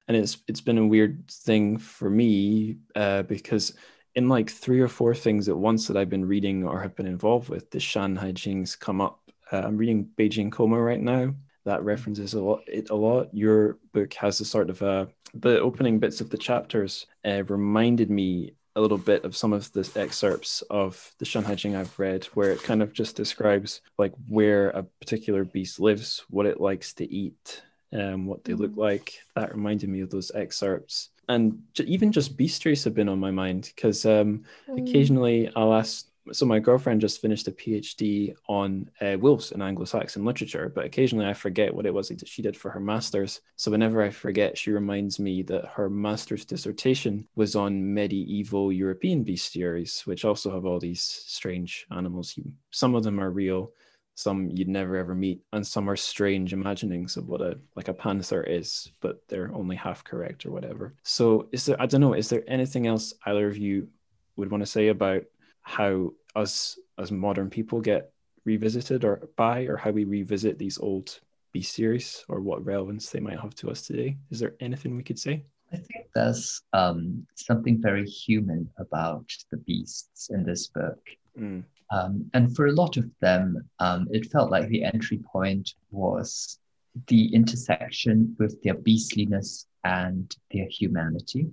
[0.08, 3.74] and it's it's been a weird thing for me uh, because
[4.20, 7.08] in like three or four things at once that I've been reading or have been
[7.08, 9.22] involved with, the Shanhai Jings come up.
[9.52, 11.34] Uh, I'm reading Beijing Coma right now.
[11.64, 12.62] That references a lot.
[12.68, 13.34] It a lot.
[13.34, 18.10] Your book has a sort of a the opening bits of the chapters uh, reminded
[18.10, 22.26] me a little bit of some of the excerpts of the Shanhai Jing I've read,
[22.34, 26.94] where it kind of just describes like where a particular beast lives, what it likes
[26.96, 27.62] to eat,
[27.94, 28.78] um, what they look mm.
[28.78, 29.14] like.
[29.36, 31.10] That reminded me of those excerpts.
[31.30, 34.82] And even just bestiaries have been on my mind because um, mm.
[34.82, 40.26] occasionally I'll ask so my girlfriend just finished a PhD on uh, wolves in Anglo-Saxon
[40.26, 43.42] literature, but occasionally I forget what it was that she did for her master's.
[43.56, 49.26] So whenever I forget, she reminds me that her master's dissertation was on medieval European
[49.26, 52.38] bestiaries, which also have all these strange animals.
[52.72, 53.72] Some of them are real,
[54.20, 57.94] some you'd never ever meet, and some are strange imaginings of what a like a
[57.94, 60.94] panther is, but they're only half correct or whatever.
[61.04, 61.82] So is there?
[61.82, 62.14] I don't know.
[62.14, 63.88] Is there anything else either of you
[64.36, 65.24] would want to say about
[65.62, 68.12] how us as modern people get
[68.44, 71.20] revisited or by or how we revisit these old
[71.56, 75.20] bestiaries or what relevance they might have to us today is there anything we could
[75.20, 75.44] say
[75.74, 81.00] i think there's um, something very human about the beasts in this book
[81.38, 81.64] mm.
[81.92, 86.60] Um, and for a lot of them um, it felt like the entry point was
[87.08, 91.48] the intersection with their beastliness and their humanity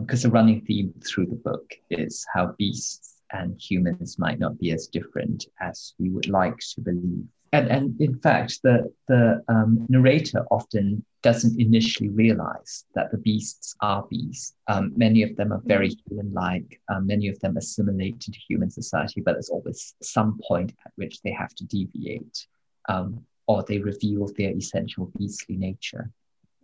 [0.00, 4.58] because um, the running theme through the book is how beasts and humans might not
[4.58, 7.24] be as different as we would like to believe.
[7.52, 13.74] And, and in fact, the, the um, narrator often doesn't initially realize that the beasts
[13.80, 14.54] are beasts.
[14.68, 15.96] Um, many of them are very mm.
[16.08, 20.72] human like, um, many of them assimilate into human society, but there's always some point
[20.86, 22.46] at which they have to deviate
[22.88, 26.10] um, or they reveal their essential beastly nature.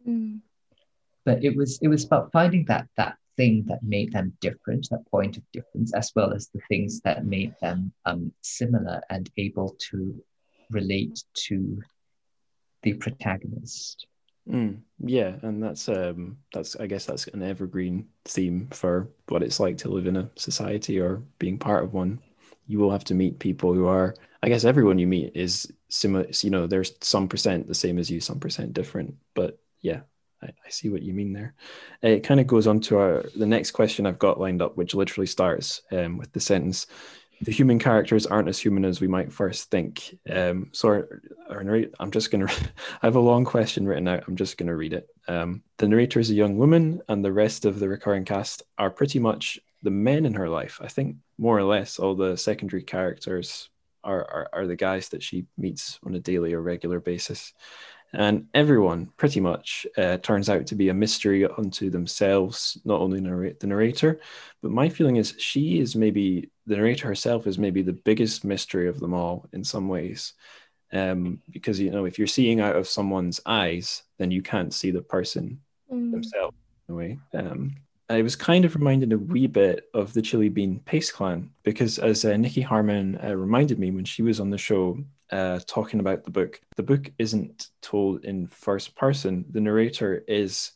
[0.08, 0.40] Mm.
[1.24, 5.04] But it was it was about finding that that thing that made them different, that
[5.10, 9.76] point of difference, as well as the things that made them um, similar and able
[9.90, 10.22] to
[10.70, 11.80] relate to
[12.82, 14.06] the protagonist.
[14.48, 19.58] Mm, yeah, and that's um that's I guess that's an evergreen theme for what it's
[19.58, 22.20] like to live in a society or being part of one.
[22.68, 26.26] You will have to meet people who are I guess everyone you meet is similar
[26.42, 29.16] you know, there's some percent the same as you, some percent different.
[29.34, 30.00] But yeah,
[30.42, 31.54] I, I see what you mean there.
[32.02, 34.94] It kind of goes on to our, the next question I've got lined up, which
[34.94, 36.86] literally starts um, with the sentence
[37.42, 40.18] the human characters aren't as human as we might first think.
[40.30, 41.08] Um, so, our,
[42.00, 42.52] I'm just going to,
[43.02, 44.24] I have a long question written out.
[44.26, 45.08] I'm just going to read it.
[45.28, 48.90] Um, the narrator is a young woman, and the rest of the recurring cast are
[48.90, 50.80] pretty much the men in her life.
[50.82, 53.68] I think more or less all the secondary characters
[54.02, 57.52] are, are, are the guys that she meets on a daily or regular basis.
[58.16, 63.20] And everyone pretty much uh, turns out to be a mystery unto themselves, not only
[63.20, 64.20] narrate, the narrator,
[64.62, 68.88] but my feeling is she is maybe, the narrator herself is maybe the biggest mystery
[68.88, 70.32] of them all in some ways.
[70.94, 74.90] Um, because, you know, if you're seeing out of someone's eyes, then you can't see
[74.90, 75.60] the person
[75.92, 76.10] mm.
[76.10, 76.56] themselves
[76.88, 77.18] in a way.
[77.34, 77.76] Um,
[78.08, 81.98] I was kind of reminded a wee bit of the Chili Bean Paste Clan because,
[81.98, 86.00] as uh, Nicky Harman uh, reminded me when she was on the show uh, talking
[86.00, 89.44] about the book, the book isn't told in first person.
[89.50, 90.72] The narrator is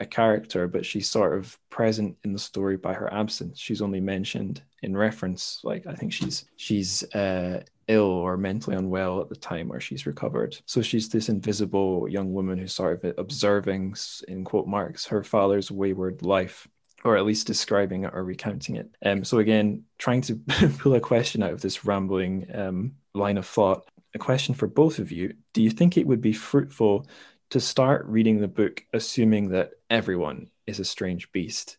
[0.00, 3.58] a character, but she's sort of present in the story by her absence.
[3.58, 9.20] She's only mentioned in reference, like I think she's she's uh, ill or mentally unwell
[9.20, 10.56] at the time where she's recovered.
[10.64, 13.94] So she's this invisible young woman who's sort of observing,
[14.26, 16.66] in quote marks, her father's wayward life.
[17.04, 18.94] Or at least describing it or recounting it.
[19.04, 20.36] Um, so again, trying to
[20.78, 23.88] pull a question out of this rambling um, line of thought.
[24.14, 27.06] A question for both of you: Do you think it would be fruitful
[27.50, 31.78] to start reading the book assuming that everyone is a strange beast?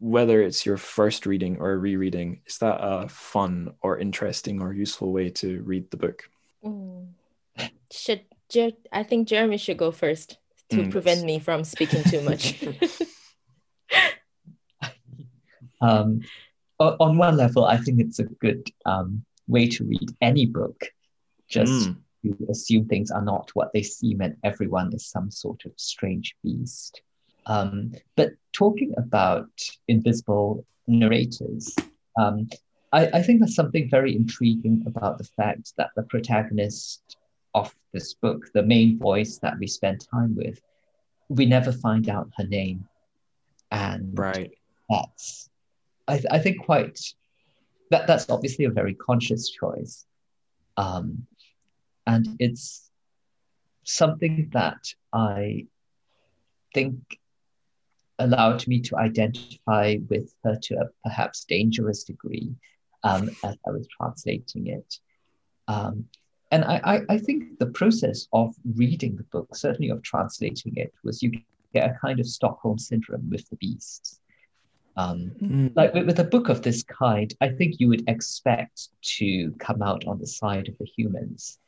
[0.00, 4.72] whether it's your first reading or a rereading, is that a fun or interesting or
[4.72, 6.28] useful way to read the book?
[6.64, 7.08] Mm.
[7.90, 8.22] Should
[8.92, 10.38] I think Jeremy should go first
[10.70, 12.62] to mm, prevent me from speaking too much.
[15.82, 16.20] um,
[16.78, 20.86] on one level, I think it's a good um, way to read any book.
[21.48, 21.96] Just mm.
[22.24, 26.34] to assume things are not what they seem, and everyone is some sort of strange
[26.42, 27.02] beast.
[27.46, 29.50] Um, but talking about
[29.88, 31.74] invisible narrators,
[32.18, 32.48] um,
[32.92, 37.16] I, I, think there's something very intriguing about the fact that the protagonist
[37.54, 40.60] of this book, the main voice that we spend time with,
[41.28, 42.86] we never find out her name.
[43.70, 44.52] And right.
[44.88, 45.48] that's,
[46.08, 46.98] I, I think, quite,
[47.90, 50.06] that, that's obviously a very conscious choice.
[50.76, 51.26] Um,
[52.06, 52.90] and it's
[53.84, 54.82] something that
[55.12, 55.66] I
[56.74, 56.96] think
[58.18, 62.54] allowed me to identify with her to a perhaps dangerous degree
[63.02, 64.98] um, as I was translating it.
[65.68, 66.06] Um,
[66.50, 70.92] and I, I, I, think the process of reading the book, certainly of translating it,
[71.02, 71.32] was you
[71.72, 74.20] get a kind of Stockholm syndrome with the beasts.
[74.96, 75.72] Um, mm.
[75.74, 78.88] Like with, with, a book of this kind, I think you would expect
[79.18, 81.58] to come out on the side of the humans,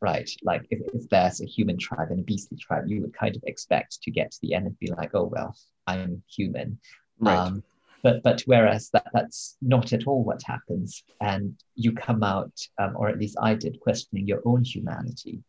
[0.00, 0.30] right?
[0.42, 3.42] Like if, if there's a human tribe and a beastly tribe, you would kind of
[3.46, 5.54] expect to get to the end and be like, oh, well,
[5.86, 6.78] I'm human.
[7.18, 7.36] Right.
[7.36, 7.62] Um,
[8.02, 11.02] but, but whereas that, that's not at all what happens.
[11.20, 15.42] And you come out, um, or at least I did, questioning your own humanity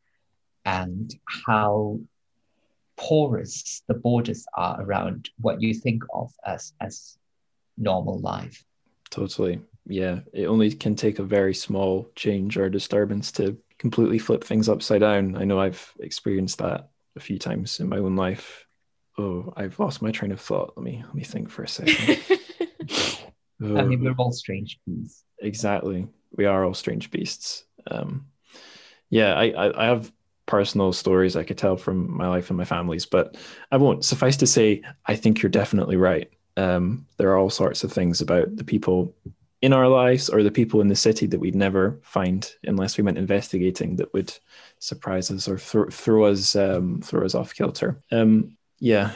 [0.66, 1.14] and
[1.46, 2.00] how
[2.98, 7.18] porous the borders are around what you think of as as
[7.78, 8.64] normal life.
[9.10, 9.62] Totally.
[9.86, 10.20] Yeah.
[10.34, 15.02] It only can take a very small change or disturbance to completely flip things upside
[15.02, 15.36] down.
[15.36, 18.66] I know I've experienced that a few times in my own life.
[19.18, 20.74] Oh, I've lost my train of thought.
[20.76, 22.20] Let me let me think for a second.
[23.62, 23.78] oh.
[23.78, 25.24] I mean, we're all strange beasts.
[25.39, 26.08] Exactly.
[26.32, 27.64] We are all strange beasts.
[27.88, 28.28] Um,
[29.10, 30.12] yeah, I, I, I have
[30.46, 33.38] personal stories I could tell from my life and my family's, but
[33.72, 34.06] I won't.
[34.06, 36.30] Suffice to say, I think you're definitely right.
[36.58, 39.14] Um, there are all sorts of things about the people
[39.62, 43.04] in our lives or the people in the city that we'd never find unless we
[43.04, 44.32] went investigating that would
[44.80, 48.02] surprise us or th- throw us um, throw us off kilter.
[48.12, 49.12] Um, yeah.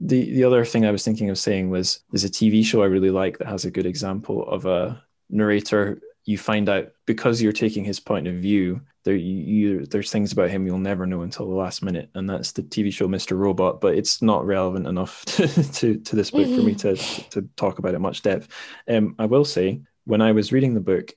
[0.00, 2.86] The the other thing I was thinking of saying was there's a TV show I
[2.86, 7.52] really like that has a good example of a narrator you find out because you're
[7.52, 11.48] taking his point of view there you, there's things about him you'll never know until
[11.48, 15.24] the last minute and that's the tv show mr robot but it's not relevant enough
[15.26, 18.48] to to, to this book for me to to talk about it much depth.
[18.88, 21.12] Um, i will say when i was reading the book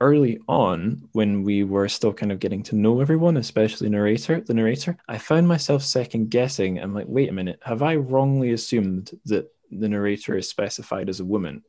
[0.00, 4.54] early on when we were still kind of getting to know everyone especially narrator the
[4.54, 6.78] narrator i found myself second guessing.
[6.78, 11.20] I'm like wait a minute have i wrongly assumed that the narrator is specified as
[11.20, 11.62] a woman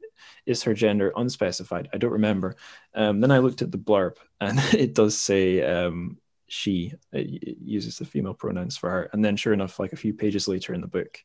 [0.45, 1.89] is her gender unspecified?
[1.93, 2.55] I don't remember.
[2.93, 6.17] Um, then I looked at the blurb and it does say um,
[6.47, 6.93] she.
[7.11, 9.09] It uses the female pronouns for her.
[9.13, 11.19] And then, sure enough, like a few pages later in the book,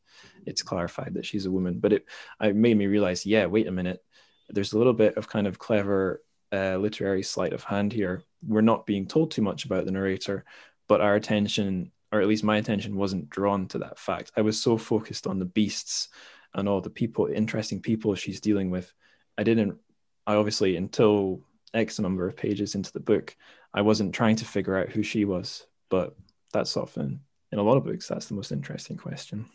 [0.47, 1.79] it's clarified that she's a woman.
[1.79, 2.07] But it,
[2.41, 4.03] it made me realize, yeah, wait a minute.
[4.49, 8.23] There's a little bit of kind of clever uh, literary sleight of hand here.
[8.47, 10.45] We're not being told too much about the narrator,
[10.89, 14.33] but our attention, or at least my attention, wasn't drawn to that fact.
[14.37, 16.09] I was so focused on the beasts
[16.55, 18.93] and all the people, interesting people she's dealing with
[19.39, 19.78] I didn't,
[20.26, 21.41] I obviously, until
[21.72, 23.36] X number of pages into the book,
[23.72, 25.66] I wasn't trying to figure out who she was.
[25.89, 26.16] But
[26.53, 27.20] that's often,
[27.53, 29.47] in a lot of books, that's the most interesting question.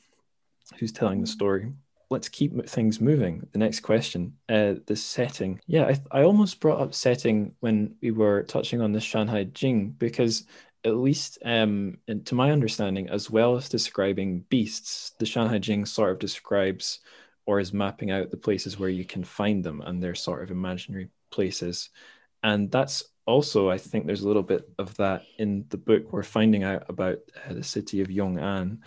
[0.80, 1.74] Who's telling the story?
[2.10, 3.48] Let's keep things moving.
[3.52, 5.60] The next question, uh, the setting.
[5.68, 9.90] Yeah, I, I almost brought up setting when we were touching on the Shanhai Jing
[9.98, 10.46] because
[10.86, 16.12] at least um, to my understanding, as well as describing beasts, the Shanhai Jing sort
[16.12, 17.00] of describes
[17.46, 20.52] or is mapping out the places where you can find them and they're sort of
[20.52, 21.90] imaginary places.
[22.42, 26.12] And that's also, I think there's a little bit of that in the book.
[26.12, 28.80] We're finding out about uh, the city of Yong'an,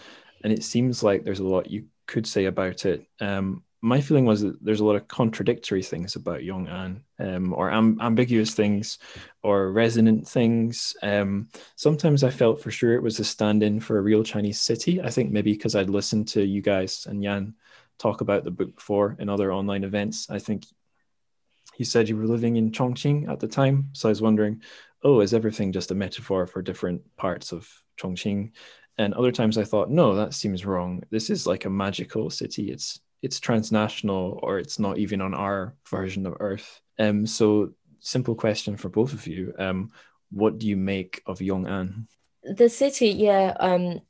[0.44, 3.06] and it seems like there's a lot you could say about it.
[3.20, 7.70] Um, my feeling was that there's a lot of contradictory things about Yong'an, um, or
[7.70, 8.98] am- ambiguous things,
[9.42, 10.96] or resonant things.
[11.02, 15.00] Um, sometimes I felt for sure it was a stand-in for a real Chinese city.
[15.00, 17.54] I think maybe because I'd listened to you guys and Yan
[17.98, 20.28] talk about the book before in other online events.
[20.30, 20.64] I think
[21.76, 23.90] you said you were living in Chongqing at the time.
[23.92, 24.62] So I was wondering,
[25.02, 27.68] oh, is everything just a metaphor for different parts of
[28.00, 28.52] Chongqing?
[28.98, 31.02] And other times I thought, no, that seems wrong.
[31.10, 32.70] This is like a magical city.
[32.70, 36.80] It's it's transnational or it's not even on our version of Earth.
[36.98, 39.52] Um, so simple question for both of you.
[39.58, 39.90] Um,
[40.30, 42.06] what do you make of Yong'an?
[42.42, 43.54] The city, yeah.
[43.58, 44.00] Um,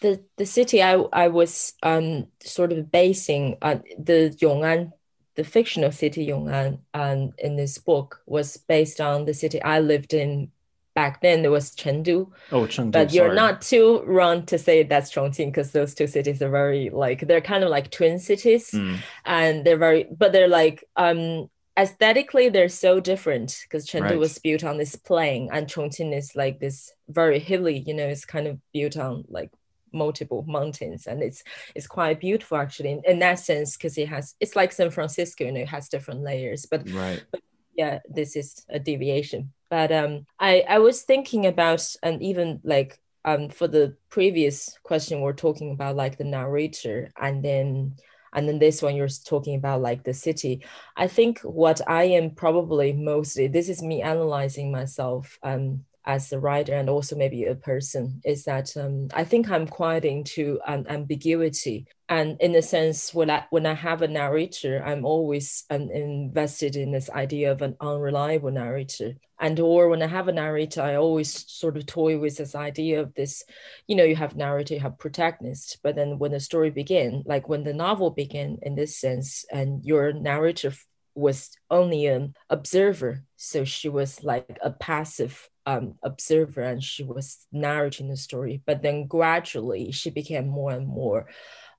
[0.00, 4.92] the the city I I was um sort of basing on uh, the Yong'an,
[5.34, 10.14] the fictional city Yong'an, um, in this book was based on the city I lived
[10.14, 10.50] in
[10.94, 11.44] back then.
[11.44, 12.30] It was Chengdu.
[12.52, 12.92] Oh, Chengdu.
[12.92, 13.36] But you're sorry.
[13.36, 17.40] not too wrong to say that's Chongqing because those two cities are very like they're
[17.40, 18.98] kind of like twin cities, mm.
[19.24, 24.18] and they're very but they're like um aesthetically they're so different because Chengdu right.
[24.18, 28.24] was built on this plain and Chongqing is like this very hilly, you know, it's
[28.24, 29.50] kind of built on like
[29.96, 31.42] multiple mountains and it's
[31.74, 35.44] it's quite beautiful actually in, in that sense because it has it's like san francisco
[35.44, 37.24] you know it has different layers but, right.
[37.30, 37.40] but
[37.74, 42.98] yeah this is a deviation but um i i was thinking about and even like
[43.24, 47.94] um for the previous question we're talking about like the narrator and then
[48.32, 50.64] and then this one you're talking about like the city
[50.96, 56.38] i think what i am probably mostly this is me analyzing myself um as a
[56.38, 60.86] writer and also maybe a person is that um, I think I'm quite into um,
[60.88, 61.86] ambiguity.
[62.08, 66.76] And in a sense, when I when I have a narrator, I'm always um, invested
[66.76, 69.14] in this idea of an unreliable narrator.
[69.38, 73.00] and or when i have a narrator i always sort of toy with this idea
[73.00, 73.44] of this
[73.86, 77.48] you know you have narrator you have protagonist but then when the story begin like
[77.48, 80.72] when the novel began in this sense and your narrator
[81.14, 87.46] was only an observer so she was like a passive um, observer and she was
[87.52, 91.26] narrating the story but then gradually she became more and more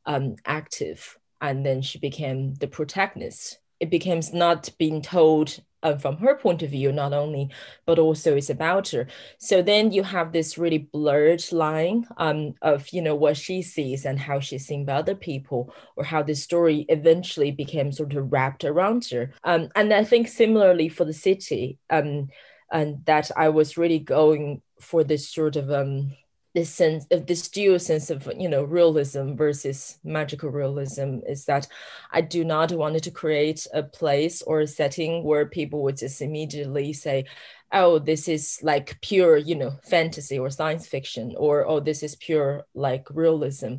[0.05, 3.59] um, active and then she became the protagonist.
[3.79, 7.51] It becomes not being told uh, from her point of view not only
[7.85, 9.07] but also it's about her.
[9.37, 14.05] So then you have this really blurred line um, of you know what she sees
[14.05, 18.31] and how she's seen by other people or how the story eventually became sort of
[18.31, 19.33] wrapped around her.
[19.43, 22.29] Um, and i think similarly for the city um,
[22.71, 26.11] and that i was really going for this sort of um,
[26.57, 31.67] this sense of this dual sense of you know realism versus magical realism is that
[32.11, 36.19] I do not want to create a place or a setting where people would just
[36.19, 37.25] immediately say,
[37.71, 42.15] oh, this is like pure, you know, fantasy or science fiction, or oh, this is
[42.15, 43.75] pure like realism.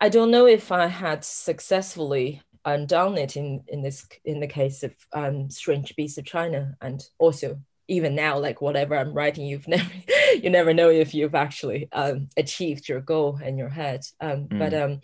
[0.00, 4.82] I don't know if I had successfully undone it in in this in the case
[4.82, 9.68] of um, Strange Beasts of China and also even now like whatever i'm writing you've
[9.76, 9.90] never
[10.42, 14.06] you never know if you've actually um, achieved your goal in your head.
[14.20, 14.58] Um, mm.
[14.58, 15.00] but um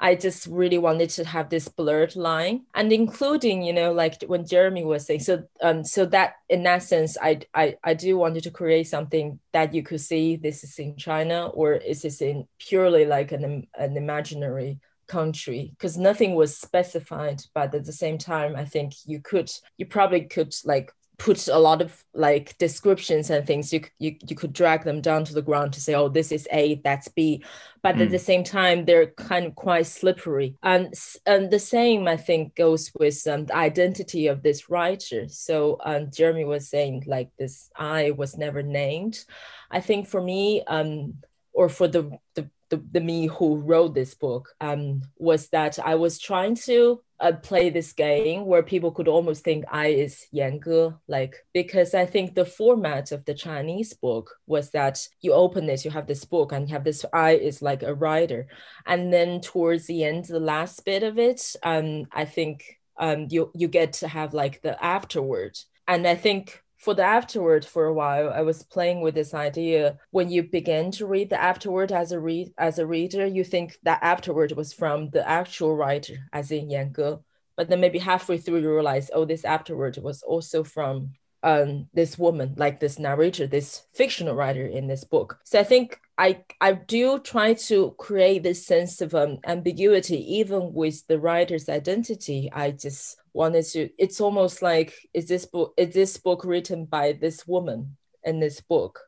[0.00, 4.44] I just really wanted to have this blurred line and including, you know, like when
[4.44, 8.42] Jeremy was saying, so um, so that in that sense, I I I do wanted
[8.44, 12.48] to create something that you could see this is in China or is this in
[12.58, 15.70] purely like an an imaginary country?
[15.70, 20.22] Because nothing was specified but at the same time i think you could you probably
[20.22, 20.90] could like
[21.22, 25.24] put a lot of like descriptions and things you, you you could drag them down
[25.24, 27.44] to the ground to say oh this is a that's b.
[27.80, 28.02] But mm.
[28.02, 30.56] at the same time they're kind of quite slippery.
[30.64, 30.92] And
[31.24, 35.28] and the same i think goes with um, the identity of this writer.
[35.28, 39.24] So um, jeremy was saying like this i was never named.
[39.70, 41.14] I think for me um
[41.52, 45.94] or for the the the, the me who wrote this book um, was that I
[45.96, 50.58] was trying to uh, play this game where people could almost think I is Yan
[50.58, 55.68] Ge, like because I think the format of the Chinese book was that you open
[55.68, 58.48] it, you have this book, and you have this I is like a writer,
[58.86, 63.50] and then towards the end, the last bit of it, um, I think um, you
[63.54, 67.94] you get to have like the afterword, and I think for the afterword for a
[67.94, 72.10] while i was playing with this idea when you begin to read the afterword as
[72.10, 76.50] a read as a reader you think that afterword was from the actual writer as
[76.50, 77.18] in yan ge
[77.56, 81.12] but then maybe halfway through you realize oh this afterword was also from
[81.42, 85.38] um, this woman, like this narrator, this fictional writer in this book.
[85.44, 90.72] So I think I I do try to create this sense of um, ambiguity even
[90.72, 92.50] with the writer's identity.
[92.52, 93.90] I just wanted to.
[93.98, 98.60] It's almost like is this book is this book written by this woman in this
[98.60, 99.00] book?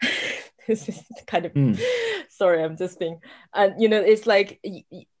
[0.66, 1.80] this is kind of mm.
[2.28, 3.20] sorry i'm just being
[3.54, 4.60] and you know it's like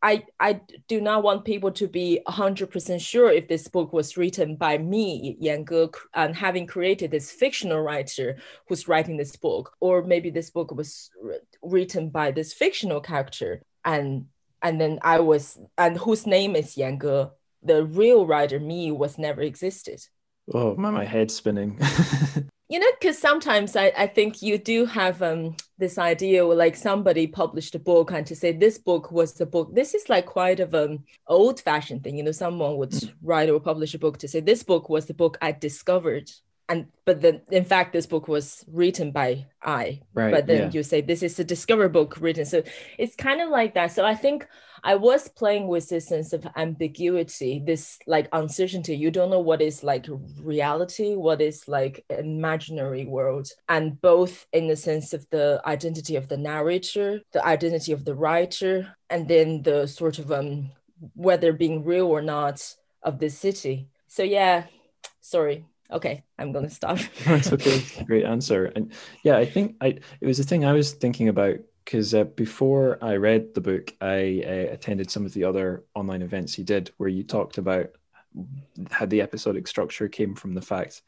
[0.02, 4.56] i i do not want people to be 100% sure if this book was written
[4.56, 8.36] by me yan ge and having created this fictional writer
[8.68, 11.10] who's writing this book or maybe this book was
[11.62, 14.26] written by this fictional character and
[14.62, 17.28] and then i was and whose name is yan ge
[17.64, 20.00] the real writer me was never existed.
[20.52, 21.80] Oh my, my head's spinning.
[22.70, 26.76] You know because sometimes I, I think you do have um this idea where like
[26.76, 30.24] somebody published a book and to say this book was the book this is like
[30.24, 32.16] quite of an old fashioned thing.
[32.16, 33.12] You know someone would mm.
[33.22, 36.30] write or publish a book to say this book was the book i discovered
[36.68, 40.00] and but then in fact this book was written by i.
[40.14, 40.70] Right, but then yeah.
[40.72, 42.46] you say this is a discover book written.
[42.46, 42.62] So
[42.98, 43.92] it's kind of like that.
[43.92, 44.48] So i think
[44.84, 48.96] i was playing with this sense of ambiguity this like uncertainty.
[48.96, 50.06] You don't know what is like
[50.40, 53.48] reality what is like imaginary world.
[53.68, 58.14] And both in the sense of the identity of the narrator the identity of the
[58.14, 60.70] writer and then the sort of um
[61.14, 63.88] whether being real or not of the city.
[64.06, 64.64] So yeah
[65.20, 65.66] sorry.
[65.90, 66.98] Okay i'm going to stop.
[67.24, 67.82] That's okay.
[68.04, 68.66] Great answer.
[68.76, 72.24] And yeah i think i it was the thing i was thinking about because uh,
[72.24, 76.64] before i read the book i uh, attended some of the other online events you
[76.64, 77.90] did where you talked about
[78.90, 81.02] how the episodic structure came from the fact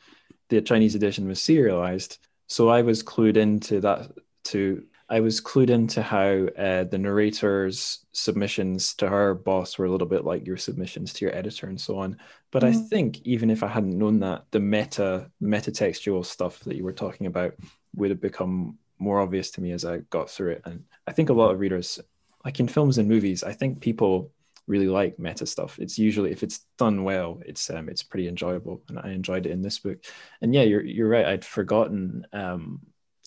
[0.48, 4.10] the chinese edition was serialized so i was clued into that
[4.44, 9.90] to I was clued into how uh, the narrator's submissions to her boss were a
[9.90, 12.18] little bit like your submissions to your editor and so on.
[12.50, 12.68] But mm.
[12.68, 16.82] I think even if I hadn't known that, the meta meta textual stuff that you
[16.82, 17.54] were talking about
[17.94, 20.62] would have become more obvious to me as I got through it.
[20.64, 22.00] And I think a lot of readers,
[22.44, 24.30] like in films and movies, I think people
[24.66, 25.78] really like meta stuff.
[25.78, 29.52] It's usually if it's done well, it's um, it's pretty enjoyable, and I enjoyed it
[29.52, 29.98] in this book.
[30.40, 31.26] And yeah, you're you're right.
[31.26, 32.80] I'd forgotten um,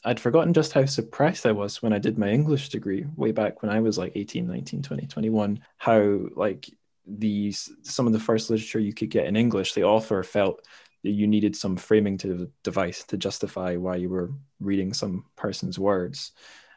[0.04, 3.62] I'd forgotten just how surprised I was when I did my English degree way back
[3.62, 6.70] when I was like 18, 19, 20, 21, how like
[7.06, 10.66] these some of the first literature you could get in English, the author felt
[11.04, 15.80] you needed some framing to the device to justify why you were reading some person's
[15.80, 16.32] words.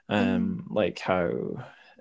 [0.08, 0.74] Um, mm.
[0.74, 1.30] like how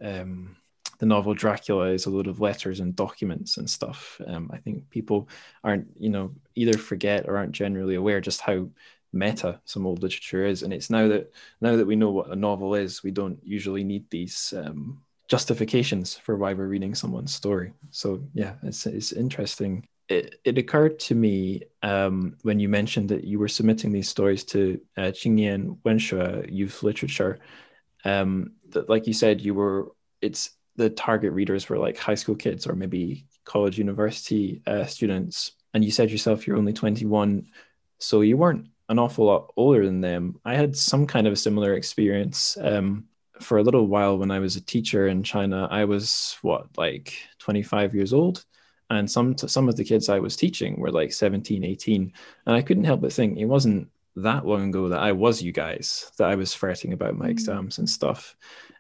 [0.01, 0.57] um,
[0.99, 4.19] the novel Dracula is a load of letters and documents and stuff.
[4.27, 5.29] Um, I think people
[5.63, 8.67] aren't, you know, either forget or aren't generally aware just how
[9.13, 12.35] meta some old literature is and it's now that now that we know what a
[12.35, 17.73] novel is we don't usually need these um, justifications for why we're reading someone's story
[17.89, 23.23] so yeah it's, it's interesting it, it occurred to me um, when you mentioned that
[23.23, 27.39] you were submitting these stories to uh, Qingnian Wenxue youth literature
[28.05, 29.91] um, that like you said you were
[30.21, 35.53] it's the target readers were like high school kids or maybe college university uh, students
[35.73, 37.47] and you said yourself you're only 21
[37.99, 40.37] so you weren't an awful lot older than them.
[40.43, 42.57] I had some kind of a similar experience.
[42.59, 43.05] Um,
[43.39, 47.13] for a little while when I was a teacher in China, I was what, like
[47.39, 48.45] 25 years old.
[48.97, 52.13] And some, some of the kids I was teaching were like 17, 18.
[52.45, 55.51] And I couldn't help but think it wasn't that long ago that I was you
[55.51, 57.31] guys, that I was fretting about my mm.
[57.31, 58.35] exams and stuff.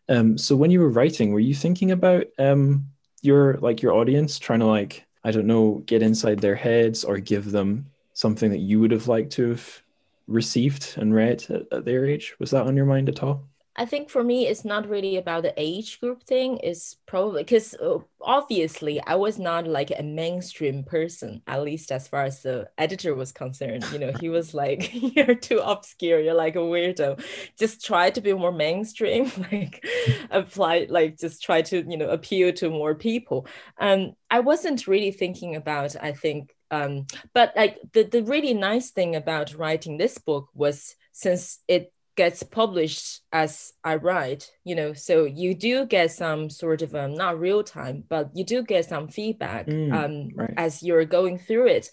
[0.09, 2.87] Um, so when you were writing, were you thinking about um,
[3.21, 7.17] your like your audience, trying to like I don't know, get inside their heads or
[7.17, 9.81] give them something that you would have liked to have
[10.27, 12.35] received and read at, at their age?
[12.39, 13.47] Was that on your mind at all?
[13.75, 16.59] I think for me, it's not really about the age group thing.
[16.61, 22.07] It's probably because uh, obviously I was not like a mainstream person, at least as
[22.07, 23.85] far as the editor was concerned.
[23.93, 26.19] You know, he was like, "You're too obscure.
[26.19, 27.23] You're like a weirdo.
[27.57, 29.31] Just try to be more mainstream.
[29.51, 29.85] like,
[30.29, 30.87] apply.
[30.89, 33.47] Like, just try to you know appeal to more people."
[33.77, 35.95] And I wasn't really thinking about.
[36.01, 40.95] I think um, but like the, the really nice thing about writing this book was
[41.11, 46.83] since it gets published as I write, you know, so you do get some sort
[46.83, 50.53] of um, not real time, but you do get some feedback mm, um, right.
[50.55, 51.89] as you're going through it.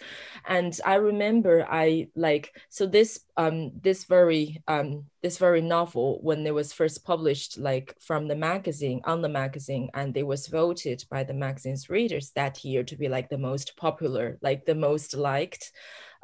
[0.47, 6.47] And I remember I like so this um this very um this very novel when
[6.47, 11.03] it was first published like from the magazine on the magazine and it was voted
[11.09, 15.15] by the magazine's readers that year to be like the most popular like the most
[15.15, 15.73] liked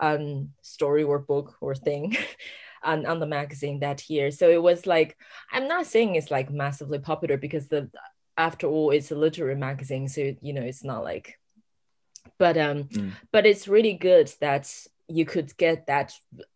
[0.00, 2.16] um story or book or thing
[2.84, 4.30] on, on the magazine that year.
[4.30, 5.16] So it was like,
[5.52, 7.90] I'm not saying it's like massively popular because the
[8.36, 10.08] after all, it's a literary magazine.
[10.08, 11.38] So, you know, it's not like,
[12.38, 13.12] but um, mm.
[13.32, 14.72] but it's really good that
[15.08, 16.12] you could get that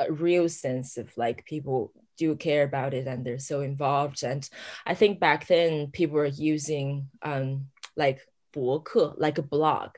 [0.09, 4.23] real sense of like people do care about it and they're so involved.
[4.25, 4.49] And
[4.87, 7.67] I think back then people were using um
[7.97, 8.21] like
[8.53, 9.91] 博客, like a blog.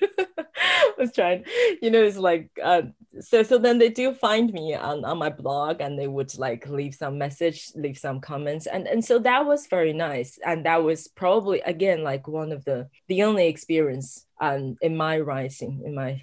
[0.98, 1.44] was trying,
[1.80, 2.82] you know, it's like uh,
[3.20, 6.68] so so then they do find me on, on my blog and they would like
[6.68, 8.66] leave some message, leave some comments.
[8.66, 10.38] And and so that was very nice.
[10.44, 15.20] And that was probably again like one of the the only experience um in my
[15.20, 16.22] writing, in my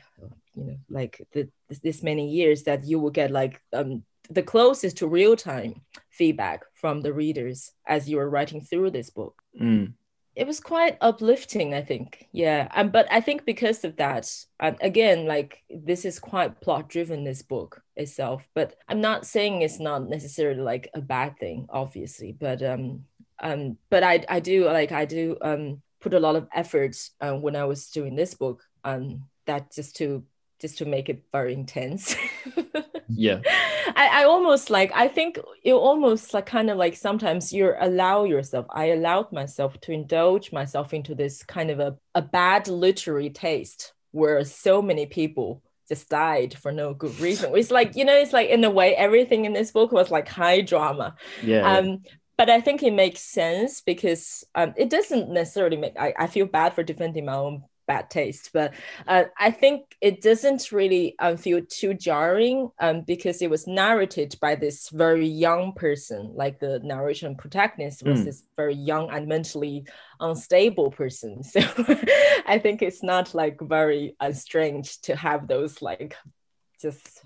[0.55, 1.49] you know, like the,
[1.83, 5.81] this many years that you will get like um the closest to real time
[6.11, 9.41] feedback from the readers as you are writing through this book.
[9.59, 9.93] Mm
[10.35, 12.27] it was quite uplifting i think.
[12.31, 16.89] Yeah and but i think because of that and again like this is quite plot
[16.89, 21.67] driven this book itself but i'm not saying it's not necessarily like a bad thing
[21.69, 23.05] obviously but um
[23.39, 27.41] um but i i do like i do um put a lot of effort um,
[27.41, 30.23] when i was doing this book um that just to
[30.59, 32.15] just to make it very intense.
[33.09, 33.41] Yeah.
[33.95, 38.23] I, I almost like i think you almost like kind of like sometimes you allow
[38.23, 43.31] yourself i allowed myself to indulge myself into this kind of a, a bad literary
[43.31, 47.51] taste where so many people just died for no good reason.
[47.55, 50.27] It's like you know it's like in a way everything in this book was like
[50.27, 51.15] high drama.
[51.43, 51.95] Yeah, um yeah.
[52.37, 56.45] but i think it makes sense because um, it doesn't necessarily make I, I feel
[56.45, 58.51] bad for defending my own bad taste.
[58.53, 58.75] But
[59.07, 64.35] uh, I think it doesn't really um, feel too jarring um, because it was narrated
[64.39, 68.25] by this very young person, like the narration protagonist was mm.
[68.25, 69.85] this very young and mentally
[70.19, 71.41] unstable person.
[71.49, 71.61] So
[72.45, 76.15] I think it's not like very uh, strange to have those like
[76.81, 77.23] just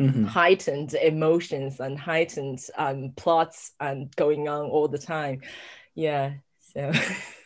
[0.00, 0.26] Mm-hmm.
[0.26, 5.40] heightened emotions and heightened um, plots and going on all the time.
[5.96, 6.34] Yeah.
[6.72, 6.92] So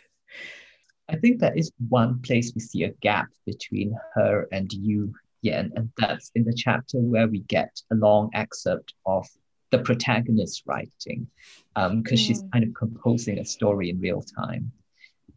[1.09, 5.73] I think that is one place we see a gap between her and you, and,
[5.77, 9.27] and that's in the chapter where we get a long excerpt of
[9.71, 11.27] the protagonist writing,
[11.75, 12.19] because um, mm.
[12.19, 14.71] she's kind of composing a story in real time.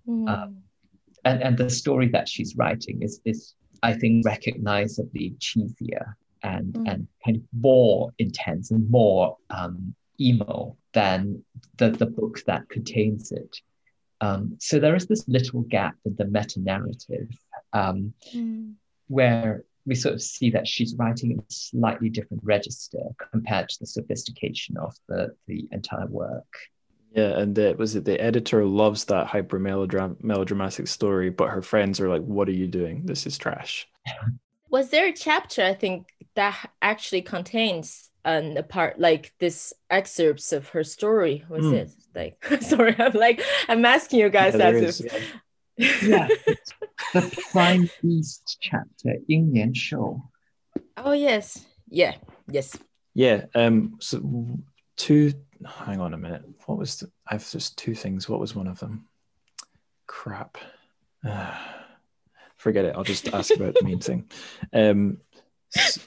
[0.08, 0.30] Mm.
[0.30, 0.58] Um,
[1.24, 6.14] and and the story that she's writing is is I think recognizably cheesier
[6.44, 6.92] and mm.
[6.92, 11.44] and kind of more intense and more um, emo than
[11.78, 13.58] the the book that contains it.
[14.22, 17.30] Um, so there is this little gap in the meta narrative
[17.74, 18.74] um, mm.
[19.08, 23.80] where we sort of see that she's writing in a slightly different register compared to
[23.80, 26.58] the sophistication of the the entire work.
[27.14, 31.62] Yeah, and the, was it the editor loves that hyper melodram- melodramatic story, but her
[31.62, 33.06] friends are like, "What are you doing?
[33.06, 33.88] This is trash."
[34.70, 40.52] Was there a chapter I think that actually contains an a part like this excerpts
[40.52, 41.46] of her story?
[41.50, 41.74] Was mm.
[41.74, 42.62] it like?
[42.62, 45.14] sorry, I'm like I'm asking you guys yeah, as if.
[45.14, 45.20] Yeah.
[46.02, 46.28] yeah,
[47.14, 50.22] the Prime Beast chapter, Ying Nian Shou.
[50.98, 52.16] Oh yes, yeah,
[52.50, 52.78] yes.
[53.14, 53.46] Yeah.
[53.54, 53.98] Um.
[54.00, 54.58] So
[54.98, 55.34] two
[55.66, 56.44] hang on a minute.
[56.66, 58.28] What was the, I have just two things.
[58.28, 59.06] What was one of them?
[60.08, 60.58] Crap.
[61.28, 61.56] Uh,
[62.58, 62.96] forget it.
[62.96, 64.30] I'll just ask about the main thing.
[64.74, 65.18] Um,
[65.70, 66.02] so,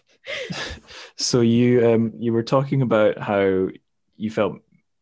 [1.16, 3.68] so you um, you were talking about how
[4.16, 4.60] you felt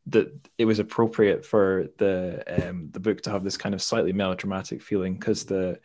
[0.08, 4.12] that it was appropriate for the um, the book to have this kind of slightly
[4.12, 5.78] melodramatic feeling because the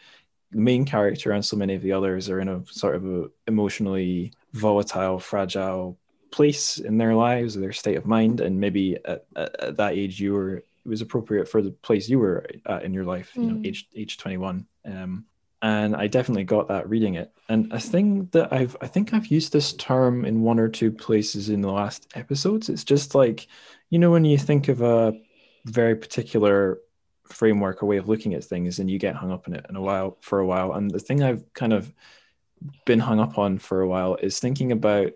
[0.51, 4.33] main character and so many of the others are in a sort of a emotionally
[4.53, 5.97] volatile, fragile
[6.29, 10.19] place in their lives, their state of mind, and maybe at, at, at, that age
[10.19, 13.41] you were it was appropriate for the place you were at in your life, you
[13.43, 13.47] mm.
[13.49, 14.65] know, age age twenty one.
[14.85, 15.25] Um,
[15.61, 17.31] and I definitely got that reading it.
[17.47, 20.91] And a thing that I've I think I've used this term in one or two
[20.91, 22.69] places in the last episodes.
[22.69, 23.47] It's just like,
[23.89, 25.13] you know, when you think of a
[25.65, 26.79] very particular
[27.25, 29.75] framework or way of looking at things and you get hung up in it in
[29.75, 30.73] a while for a while.
[30.73, 31.93] And the thing I've kind of
[32.85, 35.13] been hung up on for a while is thinking about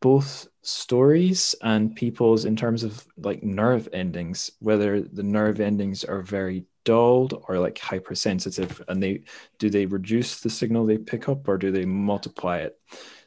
[0.00, 6.22] both stories and people's in terms of like nerve endings whether the nerve endings are
[6.22, 9.22] very dulled or like hypersensitive and they
[9.58, 12.78] do they reduce the signal they pick up or do they multiply it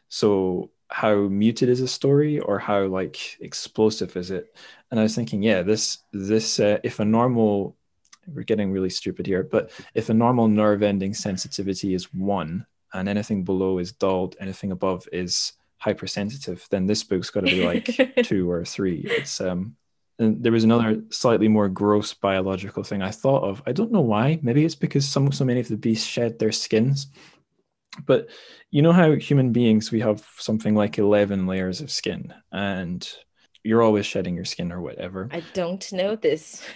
[0.10, 4.56] so how muted is a story or how like explosive is it
[4.90, 7.78] and i was thinking yeah this this uh, if a normal
[8.34, 13.08] we're getting really stupid here but if a normal nerve ending sensitivity is one and
[13.08, 18.16] anything below is dulled anything above is hypersensitive, then this book's got to be like
[18.24, 19.04] two or three.
[19.04, 19.76] It's um,
[20.22, 23.62] and there was another slightly more gross biological thing I thought of.
[23.66, 24.40] I don't know why.
[24.42, 27.08] Maybe it's because some so many of the beasts shed their skins.
[28.06, 28.30] But
[28.70, 33.08] you know how human beings we have something like eleven layers of skin, and
[33.64, 35.28] you're always shedding your skin or whatever.
[35.32, 36.64] I don't know this.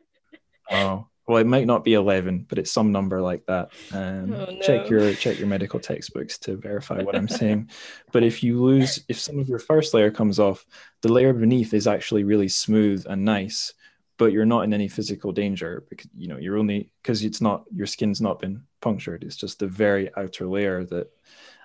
[0.70, 3.70] oh, well it might not be 11 but it's some number like that.
[3.92, 4.60] Um, oh, no.
[4.60, 7.70] check your check your medical textbooks to verify what i'm saying.
[8.12, 10.64] But if you lose if some of your first layer comes off
[11.02, 13.72] the layer beneath is actually really smooth and nice
[14.16, 17.64] but you're not in any physical danger because you know you're only because it's not
[17.72, 19.24] your skin's not been punctured.
[19.24, 21.10] It's just the very outer layer that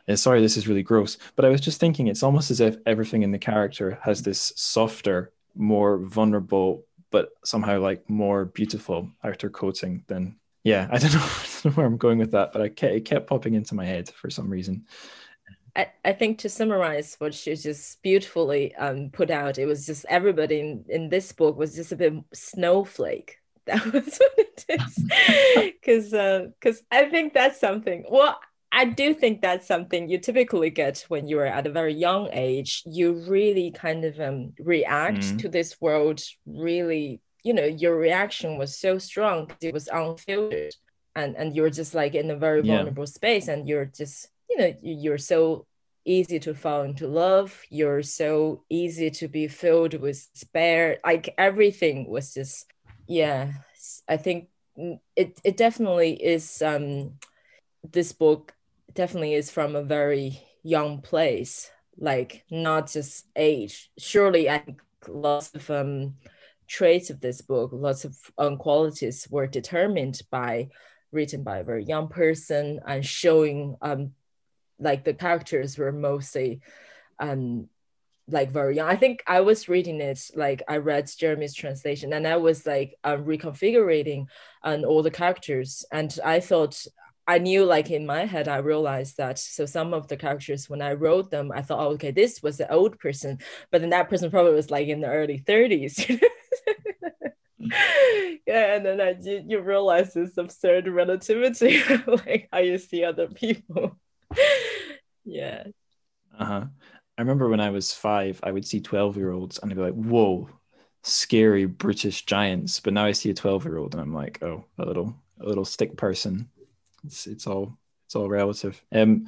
[0.07, 2.77] and sorry this is really gross but i was just thinking it's almost as if
[2.85, 9.49] everything in the character has this softer more vulnerable but somehow like more beautiful outer
[9.49, 12.61] coating than yeah i don't know, I don't know where i'm going with that but
[12.61, 14.85] I kept, it kept popping into my head for some reason.
[15.75, 20.05] I, I think to summarize what she just beautifully um, put out it was just
[20.09, 23.37] everybody in, in this book was just a bit snowflake.
[23.65, 25.03] That was what it is.
[25.79, 28.39] Because because uh, i think that's something well
[28.71, 32.83] I do think that's something you typically get when you're at a very young age.
[32.85, 35.37] You really kind of um, react mm-hmm.
[35.37, 40.75] to this world really, you know, your reaction was so strong because it was unfiltered
[41.15, 43.07] and, and you're just like in a very vulnerable yeah.
[43.07, 45.65] space and you're just, you know, you're so
[46.05, 47.59] easy to fall into love.
[47.69, 50.99] You're so easy to be filled with despair.
[51.03, 52.71] Like everything was just,
[53.07, 53.51] yeah,
[54.07, 54.49] I think
[55.15, 57.13] it, it definitely is um,
[57.83, 58.53] this book
[58.99, 63.89] definitely is from a very young place, like not just age.
[63.97, 66.15] Surely, I think lots of um,
[66.67, 70.67] traits of this book, lots of um, qualities were determined by
[71.13, 74.11] written by a very young person and showing um,
[74.79, 76.59] like the characters were mostly
[77.19, 77.69] um,
[78.27, 78.89] like very young.
[78.89, 82.95] I think I was reading it like I read Jeremy's translation and I was like
[83.05, 84.25] um, reconfiguring
[84.61, 86.85] and all the characters and I thought
[87.29, 89.37] I knew like in my head, I realized that.
[89.37, 92.57] So some of the characters, when I wrote them, I thought, oh, okay, this was
[92.57, 93.37] the old person,
[93.69, 96.09] but then that person probably was like in the early 30s.
[97.59, 103.27] yeah, and then I, you, you realize this absurd relativity, like how you see other
[103.27, 103.95] people.
[105.23, 105.65] yeah.
[106.35, 106.65] Uh huh.
[107.15, 109.83] I remember when I was five, I would see 12 year olds and I'd be
[109.83, 110.49] like, whoa,
[111.03, 112.79] scary British giants.
[112.79, 115.45] But now I see a 12 year old and I'm like, oh, a little a
[115.45, 116.49] little stick person.
[117.05, 118.81] It's it's all it's all relative.
[118.91, 119.27] Um,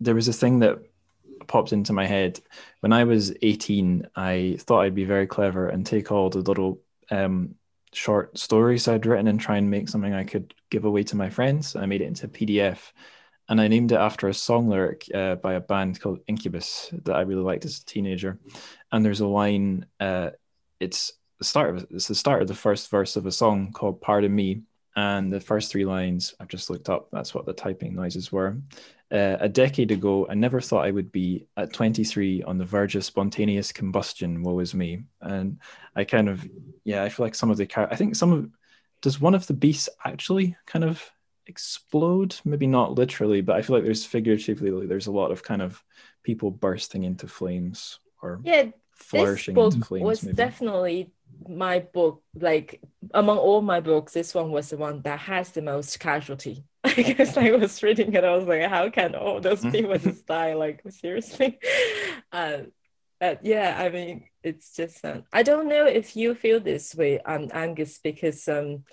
[0.00, 0.78] there was a thing that
[1.46, 2.40] popped into my head
[2.80, 4.08] when I was 18.
[4.14, 7.56] I thought I'd be very clever and take all the little um,
[7.92, 11.30] short stories I'd written and try and make something I could give away to my
[11.30, 11.74] friends.
[11.76, 12.92] I made it into a PDF
[13.48, 17.16] and I named it after a song lyric uh, by a band called Incubus that
[17.16, 18.38] I really liked as a teenager.
[18.92, 20.30] And there's a line, uh,
[20.78, 24.00] it's the start of it's the start of the first verse of a song called
[24.00, 24.62] Pardon Me.
[24.96, 28.56] And the first three lines I've just looked up, that's what the typing noises were.
[29.12, 32.96] Uh, a decade ago, I never thought I would be at 23 on the verge
[32.96, 34.42] of spontaneous combustion.
[34.42, 35.04] Woe is me.
[35.20, 35.58] And
[35.94, 36.46] I kind of,
[36.84, 38.50] yeah, I feel like some of the, I think some of,
[39.02, 41.02] does one of the beasts actually kind of
[41.46, 42.36] explode?
[42.44, 45.82] Maybe not literally, but I feel like there's figuratively, there's a lot of kind of
[46.22, 50.04] people bursting into flames or yeah, flourishing this book into flames.
[50.04, 50.36] was maybe.
[50.36, 51.10] definitely
[51.48, 52.80] my book like
[53.14, 56.64] among all my books this one was the one that has the most casualty.
[56.84, 58.24] I guess i was reading it.
[58.24, 59.70] I was like how can all those Mm-hmm.
[59.70, 60.54] people just die?
[60.54, 61.58] Like seriously.
[62.32, 62.58] Uh,
[63.18, 67.18] but yeah i mean it's just um, i don't know if you feel this way
[67.20, 68.84] um angus because um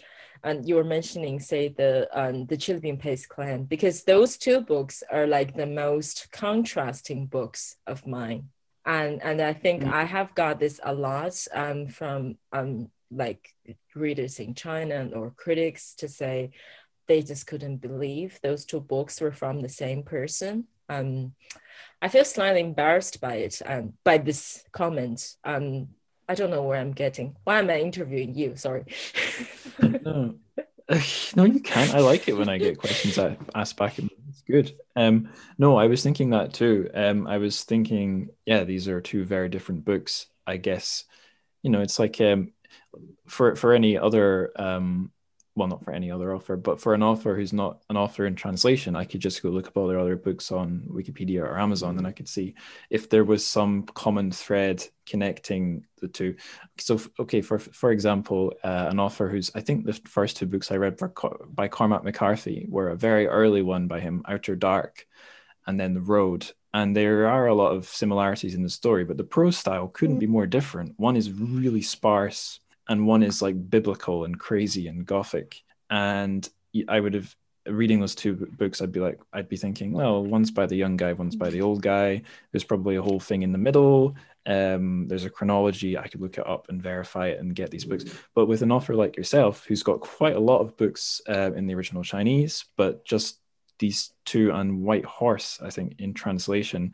[0.44, 4.62] and you were mentioning say the um the chili bean paste clan because those two
[4.62, 8.50] books are like the most contrasting books of mine
[8.88, 9.94] and and I think Mm.
[9.94, 13.54] I have got this a lot um, from um, like
[13.94, 16.52] readers in China or critics to say
[17.08, 20.66] they just couldn't believe those two books were from the same person.
[20.90, 21.34] Um,
[22.02, 25.36] I feel slightly embarrassed by it um, by this comment.
[25.44, 25.90] Um,
[26.30, 27.36] I don't know where I'm getting.
[27.44, 28.56] Why am I interviewing you?
[28.56, 28.86] Sorry.
[29.82, 30.36] no.
[31.36, 31.94] no, you can't.
[31.94, 34.00] I like it when I get questions I asked back.
[34.46, 34.76] Good.
[34.96, 36.90] Um, no, I was thinking that too.
[36.94, 40.28] Um, I was thinking, yeah, these are two very different books.
[40.46, 41.04] I guess,
[41.64, 42.54] you know, it's like um,
[43.28, 45.12] for for any other um,
[45.58, 48.36] well, not for any other author, but for an author who's not an author in
[48.36, 51.98] translation, I could just go look up all their other books on Wikipedia or Amazon,
[51.98, 52.54] and I could see
[52.92, 56.36] if there was some common thread connecting the two.
[56.78, 60.72] So, okay, for for example, uh, an author who's I think the first two books
[60.72, 61.12] I read were
[61.50, 65.08] by Cormac McCarthy were a very early one by him, Outer Dark,
[65.66, 66.52] and then The Road.
[66.72, 70.20] And there are a lot of similarities in the story, but the prose style couldn't
[70.20, 70.94] be more different.
[70.98, 75.62] One is really sparse and one is like biblical and crazy and gothic.
[75.90, 76.48] And
[76.90, 77.36] i would have
[77.68, 80.96] reading those two books i'd be like i'd be thinking well one's by the young
[80.96, 82.22] guy one's by the old guy.
[82.52, 84.16] There's probably a whole thing in the middle.
[84.46, 85.98] Um, there's a chronology.
[85.98, 88.06] I could look it up and verify it and get these books.
[88.34, 91.68] But with an author like yourself who's got quite a lot of books uh, in
[91.68, 93.40] the original chinese but just
[93.80, 96.94] these two and white horse i think in translation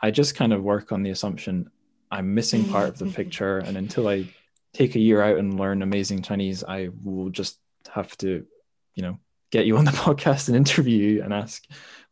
[0.00, 1.68] i just kind of work on the assumption
[2.10, 3.58] i'm missing part of the picture.
[3.58, 4.26] And until i
[4.72, 7.58] take a year out and learn amazing Chinese, I will just
[7.92, 8.46] have to,
[8.94, 9.18] you know,
[9.50, 11.64] get you on the podcast and interview you and ask.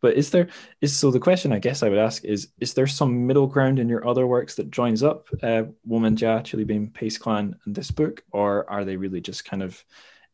[0.03, 0.49] But is there
[0.81, 3.79] is so the question I guess I would ask is is there some middle ground
[3.79, 7.75] in your other works that joins up uh, Woman Jia, Chili Bean Paste Clan, and
[7.75, 9.85] this book, or are they really just kind of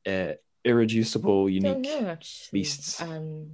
[0.06, 0.32] uh,
[0.64, 2.16] irreducible, unique know,
[2.52, 3.00] beasts?
[3.02, 3.50] Um,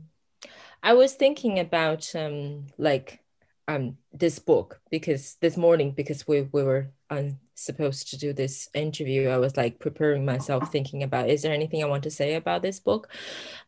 [0.83, 3.21] I was thinking about um, like
[3.69, 8.69] um, this book because this morning because we we were um, supposed to do this
[8.75, 12.35] interview i was like preparing myself thinking about is there anything i want to say
[12.35, 13.09] about this book?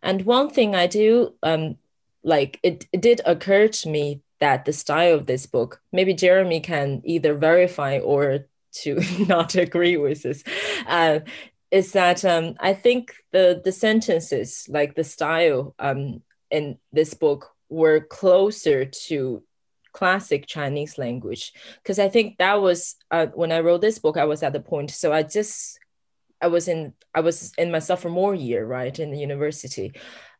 [0.03, 1.77] And one thing i do um
[2.23, 6.61] like it, it did occur to me that the style of this book maybe jeremy
[6.61, 10.43] can either verify or to not agree with this
[10.87, 11.21] uh,
[11.71, 17.55] is that um, i think the the sentences like the style um, in this book
[17.69, 19.43] were closer to
[19.95, 21.53] classic Chinese language.
[21.83, 24.61] Because I think that was uh, when I wrote this book I was at the
[24.61, 25.79] point so I just
[26.43, 29.95] I was in I was in my sophomore year right in the university.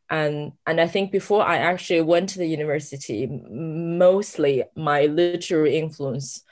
[0.09, 6.43] And and I think before I actually went to the university mostly my literary influence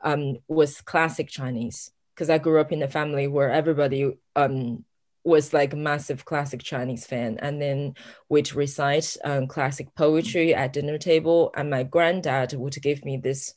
[0.00, 1.90] um, was classic Chinese.
[2.14, 4.84] Because I grew up in a family where everybody um,
[5.23, 7.93] was like a massive classic Chinese fan, and then
[8.29, 11.51] we'd recite um, classic poetry at dinner table.
[11.55, 13.53] And my granddad would give me this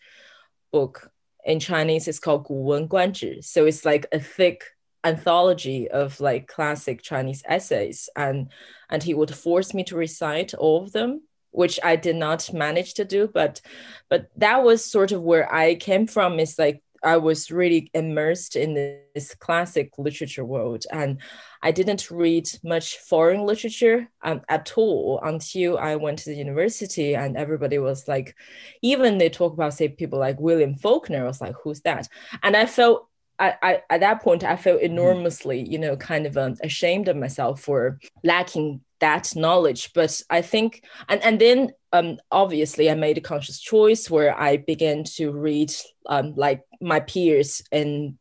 [0.73, 1.11] book
[1.45, 2.09] in Chinese.
[2.09, 3.43] It's called 古文观止.
[3.43, 4.65] So it's like a thick
[5.05, 8.49] anthology of like classic Chinese essays, and
[8.89, 11.23] and he would force me to recite all of them
[11.53, 13.61] which I did not manage to do, but
[14.09, 16.39] but that was sort of where I came from.
[16.39, 18.74] Is like I was really immersed in
[19.14, 21.20] this classic literature world, and
[21.62, 27.16] I didn't read much foreign literature um, at all until I went to the university,
[27.16, 28.36] and everybody was like,
[28.82, 31.24] even they talk about say people like William Faulkner.
[31.24, 32.08] I was like, who's that?
[32.44, 33.08] And I felt
[33.40, 34.92] I, I, at that point I felt mm-hmm.
[34.92, 39.92] enormously, you know, kind of um, ashamed of myself for lacking that knowledge.
[39.94, 44.58] But I think, and and then um, obviously I made a conscious choice where I
[44.58, 45.74] began to read
[46.08, 48.18] um, like my peers in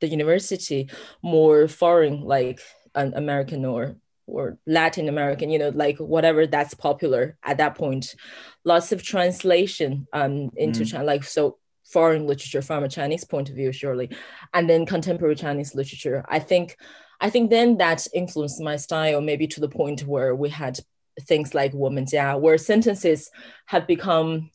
[0.00, 0.90] the university
[1.22, 2.60] more foreign, like
[2.94, 3.96] an American or
[4.26, 8.14] or Latin American, you know, like whatever that's popular at that point.
[8.62, 10.90] Lots of translation um, into mm.
[10.90, 11.56] China, like so
[11.90, 14.10] foreign literature from a Chinese point of view, surely,
[14.52, 16.26] and then contemporary Chinese literature.
[16.28, 16.76] I think,
[17.22, 20.78] I think then that influenced my style, maybe to the point where we had
[21.22, 23.30] things like Jia, where sentences
[23.64, 24.50] have become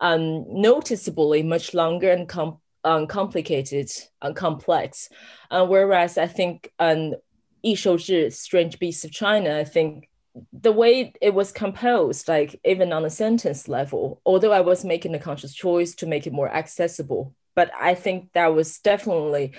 [0.00, 5.08] um, noticeably much longer and com- uncomplicated and complex.
[5.50, 7.14] Uh, whereas I think um,
[7.62, 10.08] Yi Strange Beasts of China, I think
[10.52, 15.14] the way it was composed, like even on a sentence level, although I was making
[15.14, 19.52] a conscious choice to make it more accessible, but I think that was definitely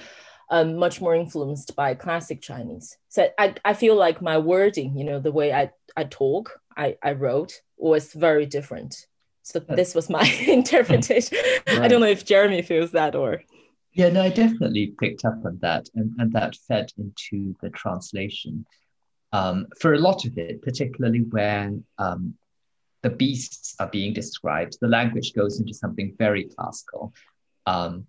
[0.49, 2.97] um, much more influenced by classic Chinese.
[3.09, 6.97] So I, I feel like my wording, you know, the way I, I talk, I,
[7.03, 9.07] I wrote was very different.
[9.43, 11.37] So this was my interpretation.
[11.67, 11.79] Right.
[11.79, 13.43] I don't know if Jeremy feels that or.
[13.91, 18.65] Yeah, no, I definitely picked up on that, and, and that fed into the translation
[19.33, 22.35] um, for a lot of it, particularly when um,
[23.01, 27.13] the beasts are being described, the language goes into something very classical.
[27.65, 28.05] Um,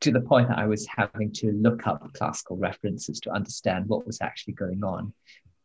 [0.00, 4.06] to the point that I was having to look up classical references to understand what
[4.06, 5.14] was actually going on.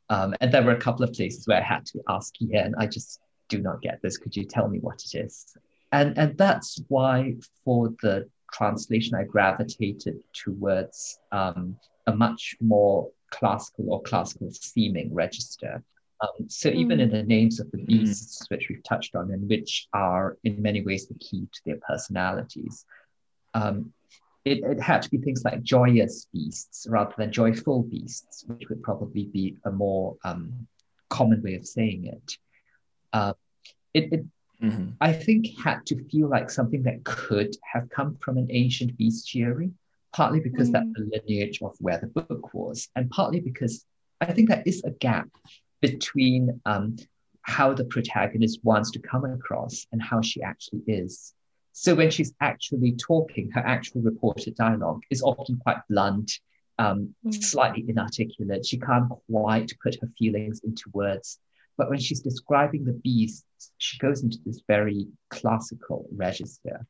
[0.09, 2.87] Um, and there were a couple of places where I had to ask Yan, I
[2.87, 3.19] just
[3.53, 4.17] do not get this.
[4.17, 5.33] Could you tell me what it is?
[5.91, 11.77] And, and that's why for the translation, I gravitated towards um,
[12.07, 15.83] a much more classical or classical seeming register.
[16.21, 16.75] Um, so mm.
[16.75, 17.87] even in the names of the mm.
[17.87, 18.51] beasts, mm.
[18.51, 22.85] which we've touched on, and which are in many ways the key to their personalities,
[23.53, 23.91] um,
[24.45, 28.81] it, it had to be things like joyous beasts rather than joyful beasts, which would
[28.81, 30.67] probably be a more um,
[31.09, 32.37] common way of saying it.
[33.13, 33.33] Uh,
[33.93, 34.25] it, it
[34.61, 34.89] mm-hmm.
[34.99, 39.71] I think, had to feel like something that could have come from an ancient bestiary
[40.13, 40.73] partly because mm.
[40.73, 43.85] that's the lineage of where the book was, and partly because
[44.19, 45.29] I think there is a gap
[45.81, 46.97] between um,
[47.41, 51.33] how the protagonist wants to come across and how she actually is.
[51.73, 56.39] So when she's actually talking, her actual reported dialogue is often quite blunt,
[56.77, 57.43] um, mm.
[57.43, 58.65] slightly inarticulate.
[58.65, 61.39] She can't quite put her feelings into words.
[61.77, 66.85] But when she's describing the beasts, she goes into this very classical register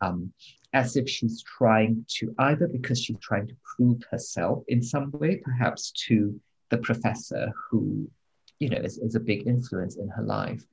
[0.00, 0.32] um,
[0.72, 5.36] as if she's trying to either because she's trying to prove herself in some way,
[5.36, 6.38] perhaps to
[6.70, 8.08] the professor who,
[8.58, 10.64] you know, is, is a big influence in her life,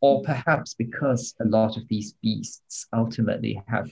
[0.00, 3.90] or perhaps because a lot of these beasts ultimately have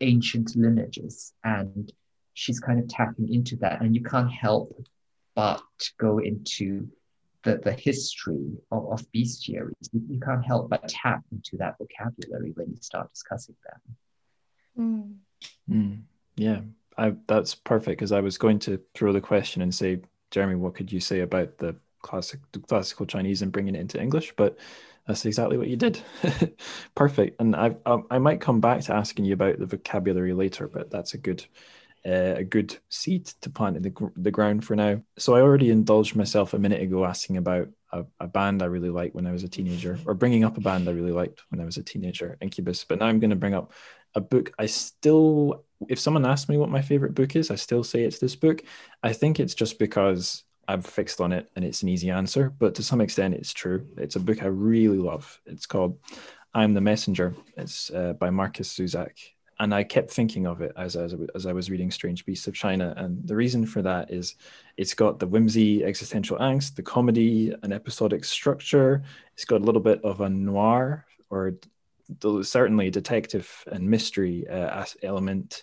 [0.00, 1.92] ancient lineages and
[2.34, 3.80] she's kind of tapping into that.
[3.80, 4.86] And you can't help
[5.34, 5.62] but
[5.98, 6.88] go into
[7.42, 9.88] the, the history of, of bestiaries.
[9.92, 15.20] You, you can't help but tap into that vocabulary when you start discussing them.
[15.68, 15.74] Mm.
[15.74, 16.02] Mm.
[16.36, 16.60] Yeah,
[16.96, 20.74] I, that's perfect because I was going to throw the question and say, Jeremy, what
[20.74, 24.32] could you say about the classic classical Chinese and bringing it into English?
[24.36, 24.58] But
[25.06, 26.00] that's exactly what you did.
[26.94, 27.40] perfect.
[27.40, 30.90] And I, I, I might come back to asking you about the vocabulary later, but
[30.90, 31.44] that's a good
[32.06, 35.02] uh, a good seed to plant in the, the ground for now.
[35.18, 38.88] So I already indulged myself a minute ago asking about a, a, band I really
[38.88, 41.60] liked when I was a teenager, or bringing up a band I really liked when
[41.60, 42.84] I was a teenager, Incubus.
[42.84, 43.72] But now I'm going to bring up
[44.14, 47.84] a book I still, if someone asks me what my favorite book is, I still
[47.84, 48.62] say it's this book.
[49.02, 52.74] I think it's just because I've fixed on it and it's an easy answer, but
[52.76, 53.86] to some extent it's true.
[53.96, 55.40] It's a book I really love.
[55.46, 55.98] It's called
[56.54, 57.34] I'm the Messenger.
[57.56, 59.12] It's uh, by Markus Zusak.
[59.60, 62.54] And I kept thinking of it as, as, as I was reading Strange Beasts of
[62.54, 62.94] China.
[62.96, 64.34] And the reason for that is
[64.78, 69.02] it's got the whimsy, existential angst, the comedy, an episodic structure.
[69.34, 71.52] It's got a little bit of a noir or
[72.42, 75.62] certainly detective and mystery uh, element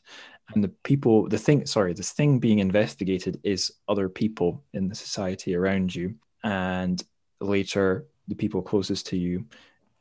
[0.53, 4.95] and the people the thing sorry this thing being investigated is other people in the
[4.95, 7.03] society around you and
[7.41, 9.45] later the people closest to you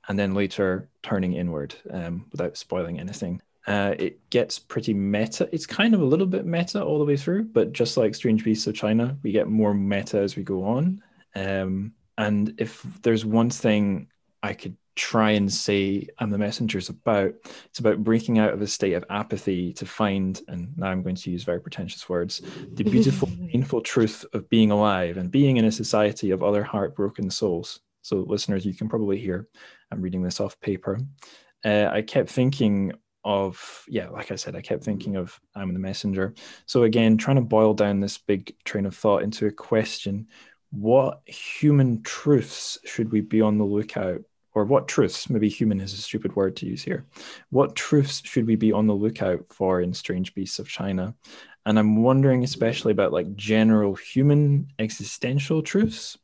[0.09, 5.67] and then later turning inward um, without spoiling anything uh, it gets pretty meta it's
[5.67, 8.67] kind of a little bit meta all the way through but just like strange beasts
[8.67, 11.03] of china we get more meta as we go on
[11.35, 14.09] um, and if there's one thing
[14.43, 17.35] i could try and say I'm the messenger is about.
[17.67, 21.15] It's about breaking out of a state of apathy to find, and now I'm going
[21.15, 25.67] to use very pretentious words, the beautiful, painful truth of being alive and being in
[25.67, 27.81] a society of other heartbroken souls.
[28.03, 29.47] So, listeners, you can probably hear
[29.93, 30.99] I'm reading this off paper.
[31.65, 32.93] Uh, I kept thinking
[33.27, 36.33] of yeah, like I said, I kept thinking of I'm the messenger.
[36.65, 40.29] So again, trying to boil down this big train of thought into a question:
[40.71, 44.23] What human truths should we be on the lookout?
[44.55, 47.05] Or what truths, maybe human is a stupid word to use here.
[47.51, 51.15] What truths should we be on the lookout for in Strange Beasts of China?
[51.67, 56.17] And I'm wondering especially about like general human existential truths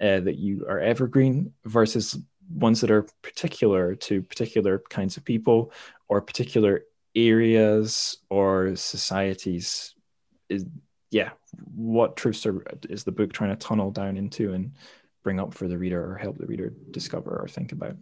[0.00, 2.16] uh, that you are evergreen versus
[2.50, 5.72] ones that are particular to particular kinds of people
[6.08, 6.82] or particular
[7.14, 9.94] areas or societies
[10.48, 10.66] is
[11.10, 11.30] yeah
[11.74, 14.72] what truths are is the book trying to tunnel down into and
[15.22, 17.96] bring up for the reader or help the reader discover or think about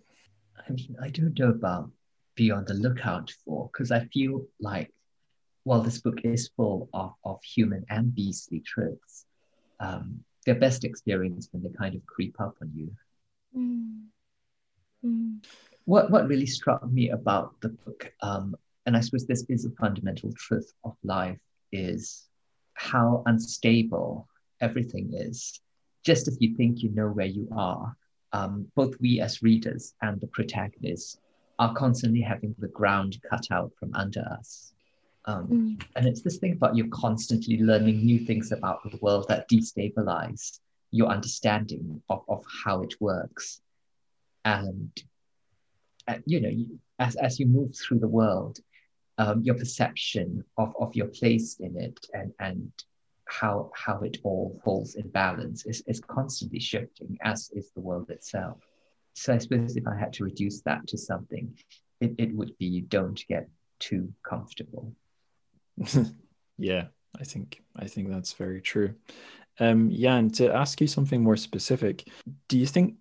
[0.66, 1.90] i mean i don't know about
[2.34, 4.90] be on the lookout for because i feel like
[5.64, 9.26] while this book is full of, of human and beastly truths
[9.78, 12.90] um, they're best experienced when they kind of creep up on you
[13.56, 14.02] mm.
[15.04, 15.44] Mm.
[15.84, 18.54] What what really struck me about the book, um,
[18.86, 21.40] and I suppose this is a fundamental truth of life,
[21.72, 22.28] is
[22.74, 24.28] how unstable
[24.60, 25.60] everything is.
[26.04, 27.96] Just as you think you know where you are,
[28.32, 31.18] um, both we as readers and the protagonists
[31.58, 34.72] are constantly having the ground cut out from under us.
[35.26, 35.84] Um, mm.
[35.94, 40.58] And it's this thing about you're constantly learning new things about the world that destabilize
[40.90, 43.60] your understanding of, of how it works
[44.44, 44.90] and
[46.08, 48.58] uh, you know as, as you move through the world
[49.18, 52.72] um, your perception of, of your place in it and and
[53.26, 58.10] how how it all falls in balance is, is constantly shifting as is the world
[58.10, 58.58] itself.
[59.14, 61.54] So i suppose if i had to reduce that to something
[62.00, 63.48] it, it would be don't get
[63.78, 64.94] too comfortable.
[66.58, 66.86] Yeah
[67.18, 68.94] i think i think that's very true.
[69.58, 72.08] Um and to ask you something more specific
[72.48, 72.96] do you think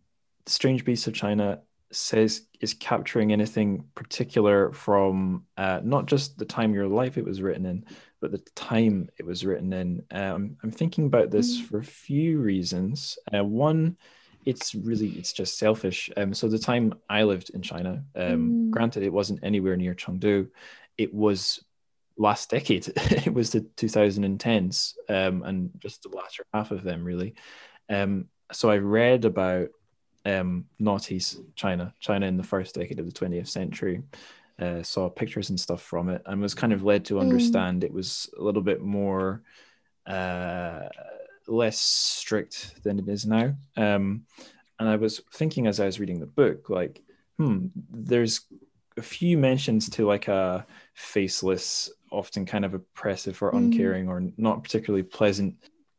[0.46, 1.62] Strange Beasts of China
[1.92, 7.42] says is capturing anything particular from uh, not just the time your life it was
[7.42, 7.86] written in,
[8.20, 10.04] but the time it was written in.
[10.12, 11.66] Um, I'm thinking about this mm.
[11.66, 13.18] for a few reasons.
[13.34, 13.98] Uh, one,
[14.46, 16.10] it's really it's just selfish.
[16.18, 18.70] Um, so the time I lived in China, um, mm.
[18.72, 20.50] granted it wasn't anywhere near Chengdu,
[20.98, 21.64] it was
[22.18, 22.88] last decade.
[22.96, 27.36] it was the 2010s um, and just the latter half of them really.
[27.90, 29.70] Um, so I read about
[30.26, 34.02] um, Northeast China, China in the first decade of the 20th century.
[34.60, 37.22] Uh, saw pictures and stuff from it and was kind of led to mm.
[37.22, 37.86] understand mm.
[37.86, 39.42] it was a little bit more
[40.06, 40.88] uh,
[41.48, 43.56] less strict than it is now.
[43.76, 44.26] Um,
[44.80, 47.02] and I was thinking as I was reading the book, like,
[47.38, 48.42] hmm, there's
[48.98, 53.58] a few mentions to like a faceless, often kind of oppressive or mm.
[53.58, 55.56] uncaring or not particularly pleasant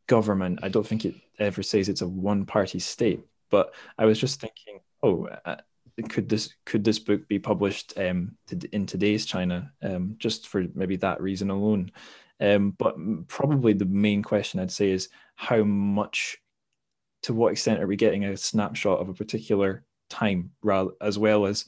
[0.07, 0.61] government.
[0.63, 4.41] I don't think it ever says it's a one party state, but I was just
[4.41, 5.57] thinking, oh, uh,
[6.09, 8.33] could this could this book be published um,
[8.73, 11.93] in today's China, um, just for maybe that reason alone?
[12.41, 12.97] Um, but
[13.29, 16.39] probably the main question I'd say is how much,
[17.25, 21.47] to what extent are we getting a snapshot of a particular time, rather as well
[21.47, 21.67] as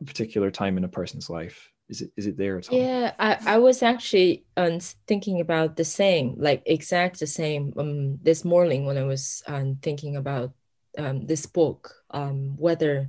[0.00, 1.72] a particular time in a person's life?
[1.88, 2.78] Is it is it there at all?
[2.78, 8.18] Yeah, I, I was actually um, thinking about the same, like exact the same um,
[8.22, 10.52] this morning when I was um, thinking about
[10.98, 13.08] um, this book, um, whether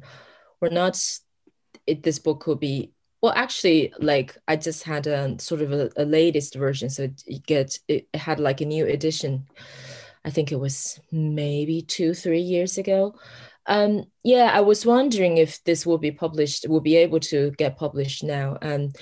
[0.62, 0.98] or not
[1.86, 2.92] it, this book could be
[3.22, 7.24] well actually like i just had a sort of a, a latest version so it,
[7.26, 9.48] it get it had like a new edition.
[10.26, 13.16] I think it was maybe two three years ago.
[13.66, 17.78] Um yeah i was wondering if this will be published will be able to get
[17.78, 18.58] published now.
[18.62, 18.96] And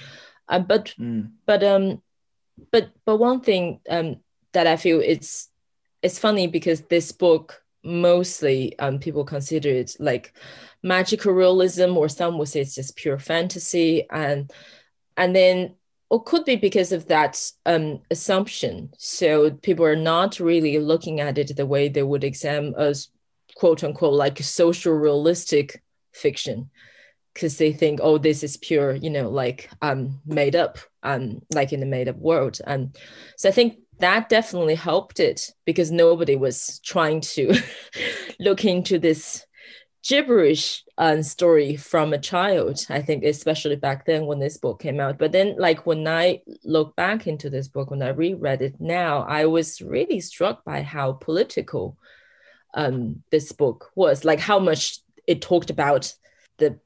[0.47, 1.31] uh, but mm.
[1.45, 2.01] but um
[2.71, 4.17] but but one thing um
[4.53, 5.49] that i feel it's
[6.01, 10.33] it's funny because this book mostly um, people consider it like
[10.83, 14.07] magical realism or some would say it's just pure fantasy.
[14.09, 14.51] And
[15.17, 15.75] and then
[16.09, 18.91] or could be because of that um, assumption.
[18.97, 23.07] So people are not really looking at it the way they would examine as
[23.55, 25.81] quote unquote like social realistic
[26.13, 26.69] fiction.
[27.33, 31.71] Because they think oh this is pure you know like um made up um like
[31.71, 32.59] in the made up world.
[32.67, 32.95] And
[33.37, 37.53] so i think that definitely helped it because nobody was trying to
[38.39, 39.45] look into this
[40.07, 44.99] gibberish uh, story from a child i think especially back then when this book came
[44.99, 45.19] out.
[45.19, 49.21] But then like when i look back into this book when i reread it now
[49.21, 51.97] i was really struck by how political
[52.73, 56.13] um, this book was like how much it talked about
[56.57, 56.79] the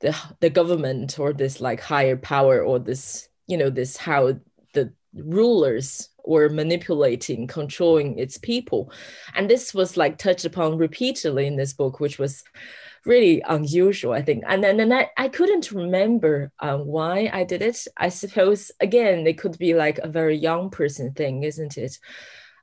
[0.00, 4.34] the the government or this like higher power or this you know this how
[4.74, 8.90] the rulers were manipulating, controlling its people.
[9.34, 12.42] And this was like touched upon repeatedly in this book, which was
[13.04, 14.42] really unusual, I think.
[14.46, 17.86] And then and I, I couldn't remember um, why I did it.
[17.96, 21.98] I suppose, again, it could be like a very young person thing, isn't it?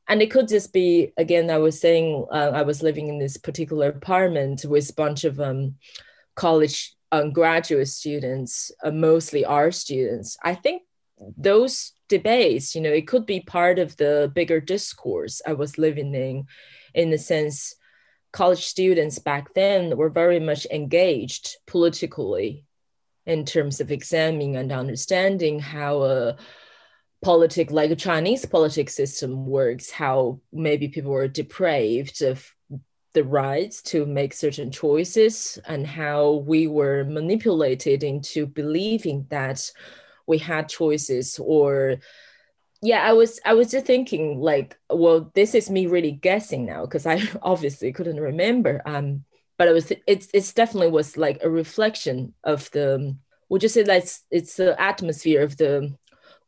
[0.07, 3.37] And it could just be, again, I was saying, uh, I was living in this
[3.37, 5.75] particular apartment with a bunch of um,
[6.35, 10.35] college um, graduate students, uh, mostly art students.
[10.43, 10.81] I think
[11.37, 16.13] those debates, you know, it could be part of the bigger discourse I was living
[16.13, 16.45] in,
[16.93, 17.75] in the sense
[18.31, 22.65] college students back then were very much engaged politically
[23.25, 26.35] in terms of examining and understanding how a
[27.23, 32.37] politic like a Chinese politics system works, how maybe people were deprived of
[33.13, 39.71] the rights to make certain choices and how we were manipulated into believing that
[40.27, 41.97] we had choices or
[42.81, 46.81] yeah i was i was just thinking like well this is me really guessing now
[46.81, 49.23] because i obviously couldn't remember um
[49.57, 53.15] but it was it's it's definitely was like a reflection of the
[53.49, 55.95] would you say that it's, it's the atmosphere of the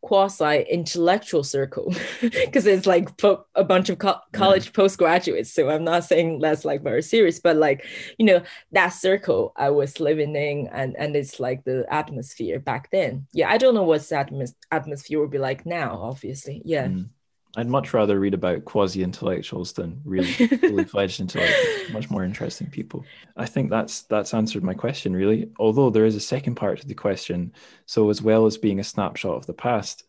[0.05, 1.91] quasi intellectual circle
[2.21, 6.63] because it's like po- a bunch of co- college postgraduates so i'm not saying that's
[6.63, 7.83] like very serious but like
[8.19, 8.39] you know
[8.71, 13.25] that circle i was living in and and it's like the atmosphere back then.
[13.33, 16.61] Yeah i don't know what that atmos- atmosphere would be like now obviously.
[16.63, 16.87] Yeah.
[16.87, 17.09] Mm.
[17.57, 21.91] I'd much rather read about quasi intellectuals than really fully fledged intellectuals.
[21.91, 23.05] Much more interesting people.
[23.37, 25.49] I think that's that's answered my question really.
[25.59, 27.53] Although there is a second part to the question.
[27.85, 30.03] So as well as being a snapshot of the past,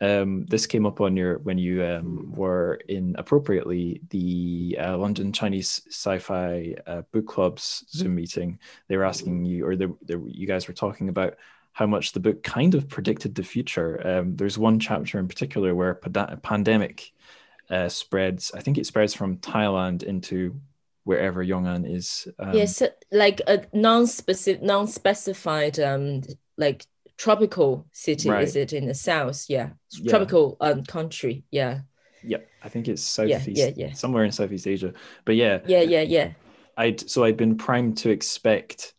[0.00, 5.32] um, this came up on your when you um, were in appropriately the uh, London
[5.32, 8.58] Chinese Sci-Fi uh, Book Club's Zoom meeting.
[8.88, 11.34] They were asking you, or they, they, you guys were talking about
[11.72, 14.06] how much the book kind of predicted the future.
[14.06, 17.12] Um, there's one chapter in particular where a pandemic
[17.70, 18.52] uh, spreads.
[18.54, 20.60] I think it spreads from Thailand into
[21.04, 22.28] wherever Yong'an is.
[22.38, 26.22] Um, yes, like a non-specific, non-specified, um,
[26.56, 26.84] like
[27.16, 28.28] tropical city.
[28.28, 28.44] Right.
[28.44, 29.46] Is it in the south?
[29.48, 30.10] Yeah, yeah.
[30.10, 31.44] tropical um country.
[31.50, 31.80] Yeah.
[32.22, 33.48] Yeah, I think it's southeast.
[33.48, 33.92] Yeah, yeah, yeah.
[33.92, 34.92] Somewhere in Southeast Asia.
[35.24, 35.60] But yeah.
[35.66, 36.32] Yeah, yeah, yeah.
[36.76, 38.94] I'd so I'd been primed to expect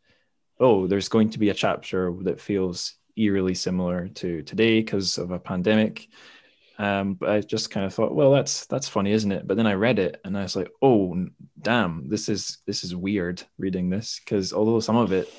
[0.61, 5.31] oh, there's going to be a chapter that feels eerily similar to today because of
[5.31, 6.07] a pandemic.
[6.77, 9.45] Um, but I just kind of thought, well, that's that's funny, isn't it?
[9.45, 11.27] But then I read it and I was like, oh,
[11.61, 15.31] damn, this is this is weird reading this because although some of it,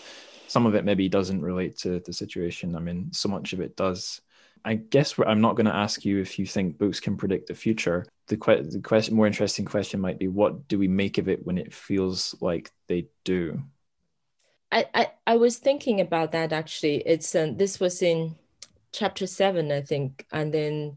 [0.49, 3.77] some of it maybe doesn't relate to the situation I mean, so much of it
[3.77, 4.21] does.
[4.65, 7.55] I guess I'm not going to ask you if you think books can predict the
[7.55, 8.07] future.
[8.29, 11.45] The, que- the question, more interesting question might be, what do we make of it
[11.45, 13.61] when it feels like they do?
[14.73, 16.97] I, I, I was thinking about that actually.
[17.07, 18.35] It's um, this was in
[18.91, 20.97] chapter seven, I think, and then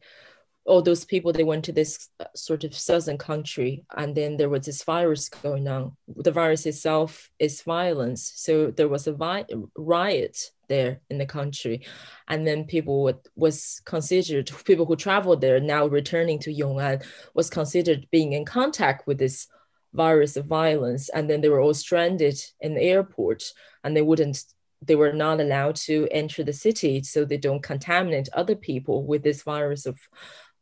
[0.66, 4.50] all those people they went to this uh, sort of southern country, and then there
[4.50, 5.96] was this virus going on.
[6.08, 9.46] The virus itself is violence, so there was a vi-
[9.76, 11.86] riot there in the country,
[12.30, 17.50] and then people would, was considered people who traveled there now returning to Yong'an was
[17.50, 19.48] considered being in contact with this
[19.96, 23.44] virus of violence and then they were all stranded in the airport
[23.84, 24.44] and they wouldn't
[24.82, 29.24] they were not allowed to enter the city so they don't contaminate other people with
[29.24, 29.98] this virus of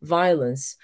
[0.02, 0.76] violence.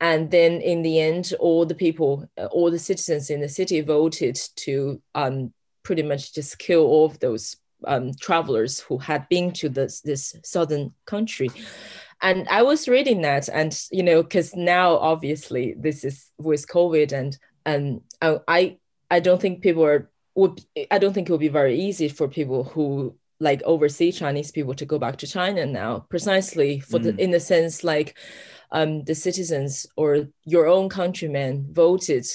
[0.00, 4.38] And then in the end all the people all the citizens in the city voted
[4.56, 5.52] to um,
[5.82, 7.56] pretty much just kill all of those
[7.86, 11.48] um, travelers who had been to this, this southern country.
[12.20, 17.12] And i was reading that and you know because now obviously this is with covid
[17.12, 17.38] and
[17.68, 18.78] and I
[19.10, 22.28] I don't think people are would I don't think it would be very easy for
[22.28, 27.04] people who like overseas Chinese people to go back to China now, precisely for mm.
[27.04, 28.16] the in the sense like
[28.70, 32.26] um, the citizens or your own countrymen voted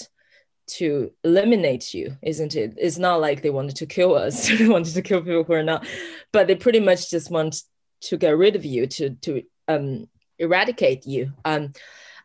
[0.65, 2.73] to eliminate you, isn't it?
[2.77, 5.64] It's not like they wanted to kill us, they wanted to kill people who are
[5.64, 5.85] not,
[6.31, 7.61] but they pretty much just want
[8.01, 10.07] to get rid of you, to to um,
[10.39, 11.34] eradicate you.
[11.43, 11.73] Um,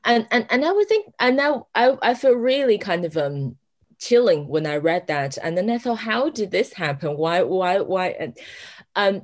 [0.05, 3.57] and and and I would think and now I I feel really kind of um
[3.99, 7.17] chilling when I read that, and then I thought, how did this happen?
[7.17, 8.09] Why why why?
[8.09, 8.39] And,
[8.97, 9.23] um,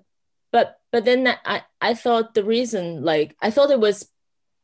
[0.53, 4.09] but but then I I thought the reason like I thought it was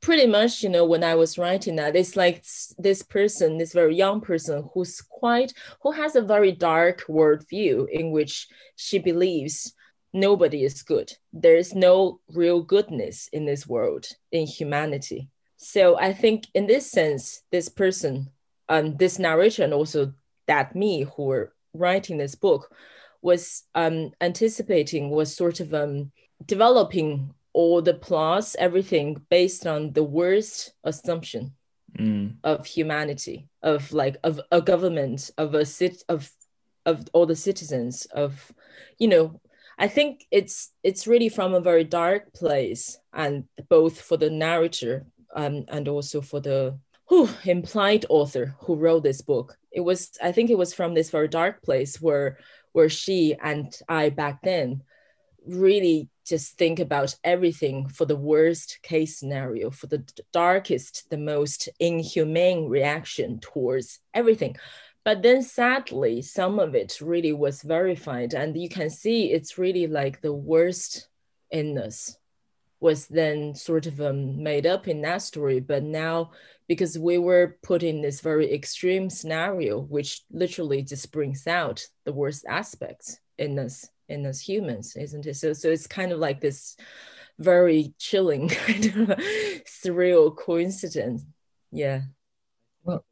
[0.01, 2.45] pretty much you know when I was writing that it's like
[2.79, 8.11] this person this very young person who's quite who has a very dark worldview in
[8.11, 9.75] which she believes
[10.13, 11.13] nobody is good.
[11.33, 15.29] There is no real goodness in this world in humanity
[15.63, 18.31] so I think in this sense, this person,
[18.69, 20.15] um, this narrator, and also
[20.47, 22.75] that me who were writing this book,
[23.21, 26.13] was um, anticipating, was sort of um,
[26.47, 31.53] developing all the plots, everything based on the worst assumption
[31.99, 32.37] Mm.
[32.45, 36.31] of humanity, of like of a government, of a cit of
[36.87, 38.53] of all the citizens, of
[38.99, 39.41] you know,
[39.77, 45.05] I think it's it's really from a very dark place, and both for the narrator
[45.35, 46.79] um, and also for the
[47.09, 49.57] who implied author who wrote this book.
[49.73, 52.39] It was I think it was from this very dark place where
[52.73, 54.83] where she and I back then
[55.47, 61.69] really just think about everything for the worst case scenario, for the darkest, the most
[61.81, 64.57] inhumane reaction towards everything.
[65.05, 68.35] But then sadly, some of it really was verified.
[68.35, 71.09] And you can see it's really like the worst
[71.51, 72.17] in us
[72.81, 75.61] was then sort of um, made up in that story.
[75.61, 76.31] But now,
[76.67, 82.13] because we were put in this very extreme scenario, which literally just brings out the
[82.13, 85.37] worst aspects in us in us humans, isn't it?
[85.37, 86.77] So so it's kind of like this
[87.39, 89.19] very chilling kind of
[89.67, 91.25] surreal coincidence.
[91.71, 92.03] Yeah.
[92.85, 93.05] Well,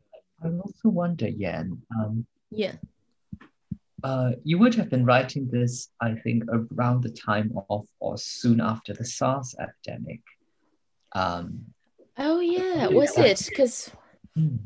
[0.42, 2.76] I also wonder, Yan, um, Yeah.
[4.04, 8.60] Uh, you would have been writing this, I think, around the time of or soon
[8.60, 10.20] after the SARS epidemic.
[11.12, 11.66] Um,
[12.18, 12.88] Oh yeah.
[12.88, 13.46] Was it?
[13.48, 13.90] Because
[14.34, 14.56] hmm.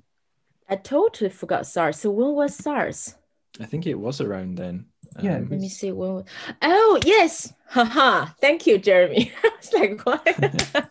[0.69, 1.99] I totally forgot SARS.
[1.99, 3.15] So when was SARS?
[3.61, 4.87] I think it was around then.
[5.21, 5.93] Yeah, Um, Let me see.
[5.93, 6.25] When.
[6.63, 7.53] Oh yes.
[7.69, 8.29] Haha.
[8.41, 9.33] Thank you, Jeremy.
[9.45, 10.91] I was like, what?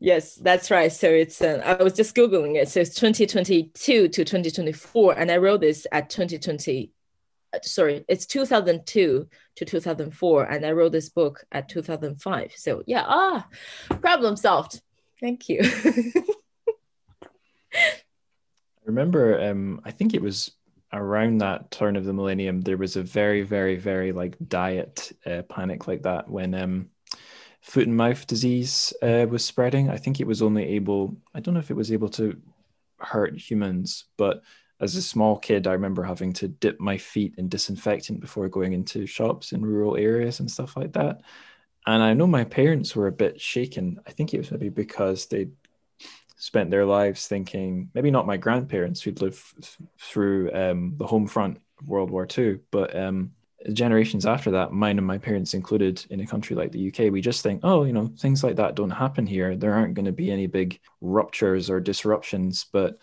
[0.00, 0.92] yes, that's right.
[0.92, 2.68] So it's uh, I was just googling it.
[2.68, 6.92] So it's 2022 to 2024, and I wrote this at 2020.
[7.52, 12.52] uh, Sorry, it's 2002 to 2004, and I wrote this book at 2005.
[12.56, 13.46] So yeah, ah,
[14.00, 14.80] problem solved.
[15.20, 15.60] Thank you.
[17.74, 20.52] I remember, um, I think it was
[20.92, 25.42] around that turn of the millennium, there was a very, very, very like diet uh,
[25.42, 26.88] panic like that when um,
[27.66, 29.90] foot and mouth disease uh, was spreading.
[29.90, 32.40] I think it was only able, I don't know if it was able to
[32.98, 34.42] hurt humans, but
[34.78, 38.72] as a small kid, I remember having to dip my feet in disinfectant before going
[38.72, 41.22] into shops in rural areas and stuff like that.
[41.88, 44.00] And I know my parents were a bit shaken.
[44.06, 45.48] I think it was maybe because they
[46.36, 49.42] spent their lives thinking maybe not my grandparents who'd lived
[49.98, 53.32] through um, the home front of World War II, but um,
[53.72, 57.20] generations after that, mine and my parents included, in a country like the UK, we
[57.20, 59.56] just think, oh, you know, things like that don't happen here.
[59.56, 62.66] There aren't going to be any big ruptures or disruptions.
[62.70, 62.98] But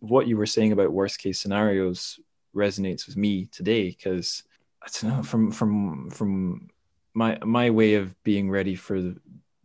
[0.00, 2.20] what you were saying about worst case scenarios
[2.54, 4.42] resonates with me today because
[4.82, 6.70] I don't know from from from
[7.16, 9.16] my my way of being ready for the,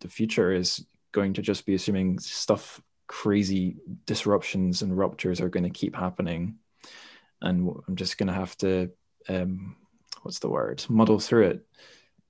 [0.08, 3.76] future is going to just be assuming stuff crazy
[4.08, 6.56] disruptions and ruptures are going to keep happening
[7.44, 8.90] and i'm just going to have to
[9.30, 9.76] um
[10.22, 11.66] what's the word muddle through it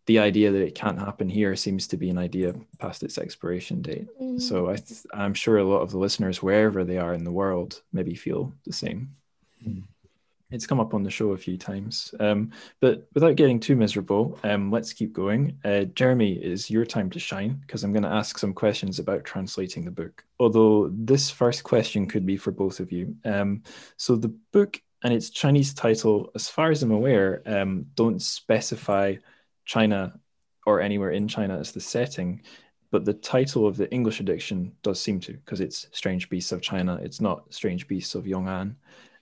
[0.07, 3.81] the idea that it can't happen here seems to be an idea past its expiration
[3.81, 4.07] date.
[4.39, 7.31] So I th- i'm sure a lot of the listeners wherever they are in the
[7.31, 9.15] world maybe feel the same.
[9.65, 9.83] Mm.
[10.49, 12.15] it's come up on the show a few times.
[12.19, 15.57] Um, but without getting too miserable um, let's keep going.
[15.63, 19.23] Uh, jeremy is your time to shine because i'm going to ask some questions about
[19.23, 20.25] translating the book.
[20.39, 23.15] Although this first question could be for both of you.
[23.23, 23.61] Um,
[23.97, 29.15] so the book and its chinese title as far as i'm aware um, don't specify
[29.65, 30.13] china
[30.65, 32.41] or anywhere in china as the setting
[32.91, 36.61] but the title of the english edition does seem to because it's strange beasts of
[36.61, 38.75] china it's not strange beasts of yong'an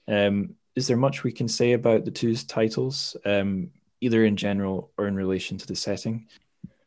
[0.07, 3.69] um, is there much we can say about the two titles, um,
[4.01, 6.25] either in general or in relation to the setting?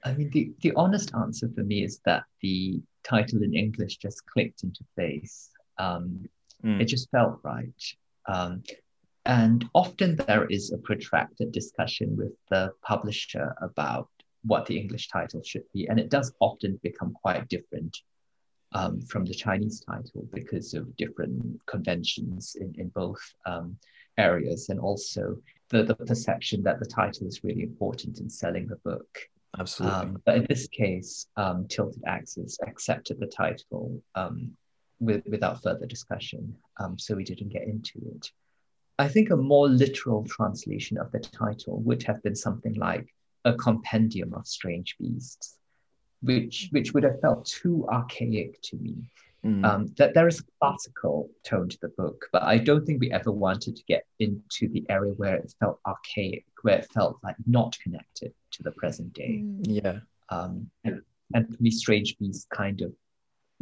[0.02, 4.26] I mean, the, the honest answer for me is that the title in English just
[4.26, 5.50] clicked into place.
[5.78, 6.24] Um,
[6.64, 6.80] Mm.
[6.80, 7.72] It just felt right.
[8.26, 8.62] Um,
[9.24, 14.08] and often there is a protracted discussion with the publisher about
[14.44, 15.86] what the English title should be.
[15.88, 17.96] And it does often become quite different
[18.72, 23.76] um, from the Chinese title because of different conventions in, in both um,
[24.18, 25.36] areas and also
[25.68, 29.18] the, the perception that the title is really important in selling the book.
[29.58, 29.98] Absolutely.
[29.98, 34.52] Um, but in this case, um, Tilted Axis accepted the title um,
[35.02, 38.30] with, without further discussion, um, so we didn't get into it.
[38.98, 43.06] I think a more literal translation of the title would have been something like
[43.44, 45.56] a compendium of strange beasts,
[46.20, 48.94] which which would have felt too archaic to me.
[49.44, 49.64] Mm.
[49.64, 53.10] Um, that there is a classical tone to the book, but I don't think we
[53.10, 57.34] ever wanted to get into the area where it felt archaic, where it felt like
[57.44, 59.44] not connected to the present day.
[59.62, 59.98] yeah.
[60.28, 61.02] Um, and,
[61.34, 62.92] and for me, Strange Beasts kind of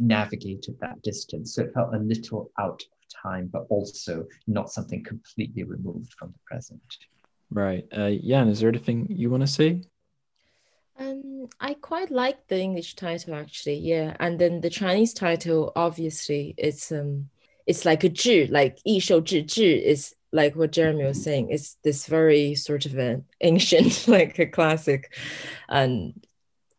[0.01, 1.55] navigated that distance.
[1.55, 6.29] So it felt a little out of time, but also not something completely removed from
[6.29, 6.81] the present.
[7.49, 7.85] Right.
[7.95, 9.81] Uh, Yan, is there anything you want to say?
[10.97, 14.15] Um, I quite like the English title actually, yeah.
[14.19, 17.29] And then the Chinese title, obviously, it's um,
[17.65, 21.49] it's like a zhi, like 艺术之志 is like what Jeremy was saying.
[21.49, 25.13] It's this very sort of an ancient, like a classic,
[25.67, 26.13] and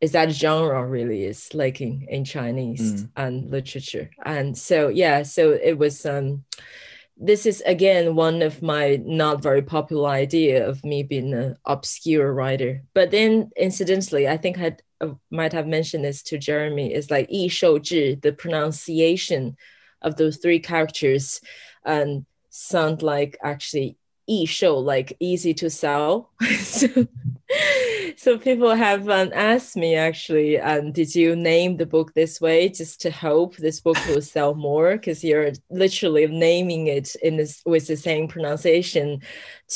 [0.03, 3.09] is that genre really is like in, Chinese mm.
[3.17, 4.11] and literature.
[4.25, 6.45] And so yeah, so it was um
[7.17, 12.35] this is again one of my not very popular idea of me being an obscure
[12.35, 12.83] writer.
[12.95, 17.31] But then incidentally, I think I uh, might have mentioned this to Jeremy, is like
[17.31, 19.57] Yi Shou Zhi, the pronunciation
[20.03, 21.41] of those three characters
[21.85, 23.97] and sound like actually
[24.27, 26.33] Yi Shou, like easy to sell.
[26.61, 26.89] so,
[28.17, 32.69] so people have um, asked me actually, um, did you name the book this way
[32.69, 34.93] just to hope this book will sell more?
[34.93, 39.23] Because you're literally naming it in this with the same pronunciation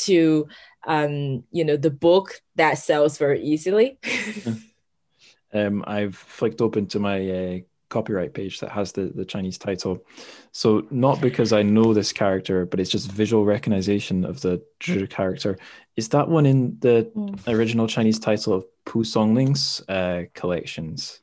[0.05, 0.47] to,
[0.85, 3.99] um, you know, the book that sells very easily.
[5.53, 7.57] um, I've flicked open to my uh,
[7.89, 10.03] copyright page that has the, the Chinese title.
[10.51, 14.61] So not because I know this character, but it's just visual recognition of the
[15.09, 15.57] character.
[15.97, 17.47] Is that one in the mm.
[17.47, 21.21] original Chinese title of Pu Songling's uh, collections?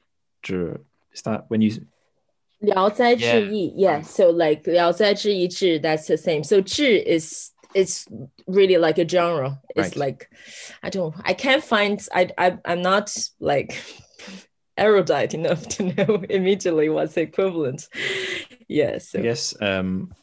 [0.48, 1.86] Is that when you?
[2.60, 4.02] Liao Zai Zhi Yi, yeah.
[4.02, 6.42] So like Liao Zai Zhi Yi Zhi, that's the same.
[6.42, 8.06] So Zhi is it's
[8.46, 9.60] really like a genre.
[9.76, 9.96] It's right.
[9.96, 10.30] like
[10.82, 12.06] I don't, I can't find.
[12.12, 13.80] I, I I'm not like
[14.76, 17.88] erudite enough to know immediately what's equivalent.
[18.68, 19.14] yes.
[19.14, 19.56] Yeah, so.
[19.60, 20.14] Um,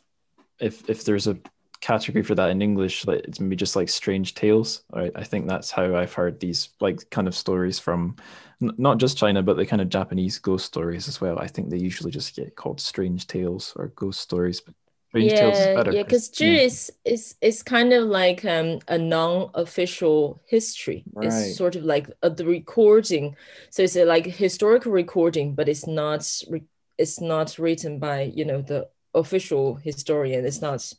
[0.59, 1.37] if if there's a
[1.81, 4.83] category for that in English, like it's maybe just like strange tales.
[4.93, 5.11] Right?
[5.15, 8.15] I think that's how I've heard these like kind of stories from
[8.61, 11.39] n- not just China, but the kind of Japanese ghost stories as well.
[11.39, 14.61] I think they usually just get called strange tales or ghost stories.
[14.61, 14.75] But
[15.13, 16.61] yeah, yeah, because Zhi yeah.
[16.61, 21.03] is is is kind of like um, a non-official history.
[21.13, 21.27] Right.
[21.27, 23.35] It's sort of like a, the recording,
[23.71, 26.63] so it's a, like historical recording, but it's not re-
[26.97, 30.45] it's not written by you know the official historian.
[30.45, 30.93] It's not.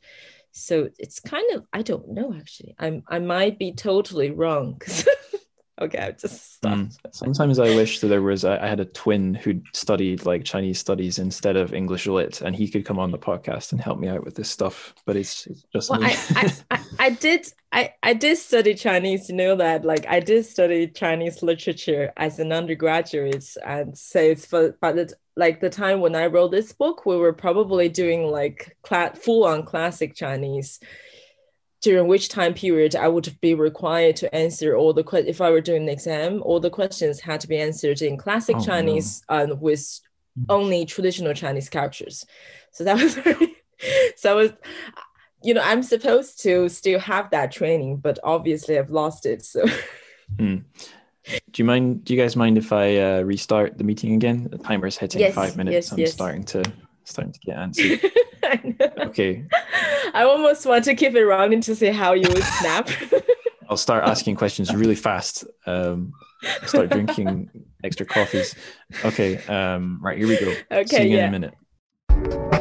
[0.53, 2.74] So it's kind of I don't know actually.
[2.79, 4.81] I'm I might be totally wrong.
[5.81, 6.77] okay, I just stopped.
[6.77, 7.15] Mm.
[7.15, 11.19] Sometimes I wish that there was I had a twin who studied like Chinese studies
[11.19, 14.24] instead of English lit, and he could come on the podcast and help me out
[14.24, 14.95] with this stuff.
[15.07, 19.31] But it's, it's just well, I, I, I, I did I I did study Chinese.
[19.31, 24.45] You know that like I did study Chinese literature as an undergraduate, and so it's
[24.45, 28.31] for but the, like the time when I wrote this book, we were probably doing
[28.31, 30.79] like cla- full on classic Chinese
[31.81, 35.35] during which time period I would be required to answer all the questions.
[35.35, 38.57] If I were doing an exam, all the questions had to be answered in classic
[38.57, 39.37] oh, Chinese no.
[39.39, 40.01] and with
[40.49, 42.25] only traditional Chinese characters.
[42.71, 43.57] So that was very,
[44.17, 44.53] so I was,
[45.43, 49.45] you know, I'm supposed to still have that training, but obviously I've lost it.
[49.45, 49.65] So.
[50.37, 50.65] Mm.
[51.24, 52.05] Do you mind?
[52.05, 54.49] Do you guys mind if I uh, restart the meeting again?
[54.51, 55.74] The timer is hitting yes, five minutes.
[55.74, 56.12] Yes, I'm yes.
[56.12, 56.65] starting to
[57.05, 58.12] starting to get antsy.
[59.07, 59.44] Okay.
[60.15, 62.89] I almost want to keep it running to see how you would snap.
[63.69, 65.44] I'll start asking questions really fast.
[65.66, 66.12] Um,
[66.66, 67.49] start drinking
[67.85, 68.55] extra coffees.
[69.05, 69.39] Okay.
[69.47, 70.53] Um, right, here we go.
[70.70, 70.85] Okay.
[70.97, 71.28] See you yeah.
[71.28, 72.52] in a minute.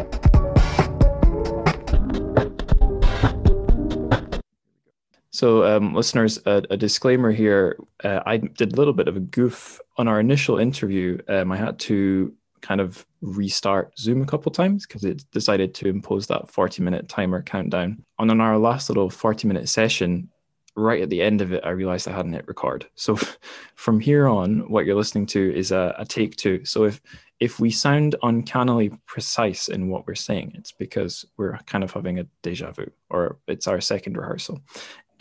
[5.31, 7.77] So, um, listeners, a, a, disclaimer here.
[8.03, 11.19] Uh, I did a little bit of a goof on our initial interview.
[11.29, 15.87] Um, I had to kind of restart Zoom a couple times because it decided to
[15.87, 18.03] impose that 40 minute timer countdown.
[18.19, 20.29] And on our last little 40 minute session,
[20.75, 22.87] right at the end of it, I realized I hadn't hit record.
[22.95, 23.17] So
[23.75, 26.65] from here on, what you're listening to is a, a take two.
[26.65, 27.01] So if
[27.39, 32.19] if we sound uncannily precise in what we're saying, it's because we're kind of having
[32.19, 34.61] a deja vu or it's our second rehearsal.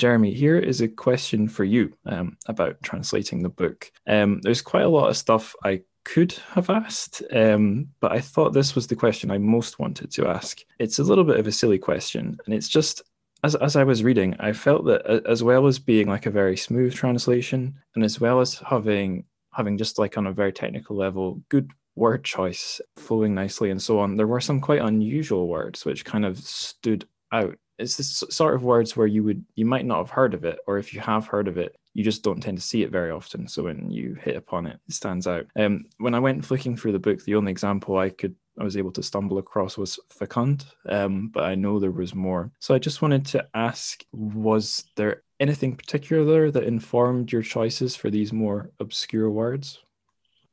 [0.01, 3.93] Jeremy, here is a question for you um, about translating the book.
[4.07, 8.55] Um, there's quite a lot of stuff I could have asked, um, but I thought
[8.55, 10.63] this was the question I most wanted to ask.
[10.79, 13.03] It's a little bit of a silly question, and it's just
[13.45, 16.57] as, as I was reading, I felt that as well as being like a very
[16.57, 21.43] smooth translation, and as well as having having just like on a very technical level,
[21.51, 26.07] good word choice, flowing nicely, and so on, there were some quite unusual words which
[26.07, 27.59] kind of stood out.
[27.81, 30.59] It's this sort of words where you would you might not have heard of it,
[30.67, 33.11] or if you have heard of it, you just don't tend to see it very
[33.11, 33.49] often.
[33.49, 35.47] So when you hit upon it, it stands out.
[35.57, 38.77] Um, when I went flicking through the book, the only example I could I was
[38.77, 42.51] able to stumble across was fecund, um, but I know there was more.
[42.59, 48.11] So I just wanted to ask: Was there anything particular that informed your choices for
[48.11, 49.79] these more obscure words?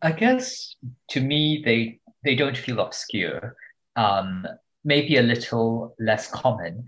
[0.01, 0.75] I guess
[1.09, 3.55] to me they they don't feel obscure.
[3.95, 4.47] Um,
[4.83, 6.85] maybe a little less common,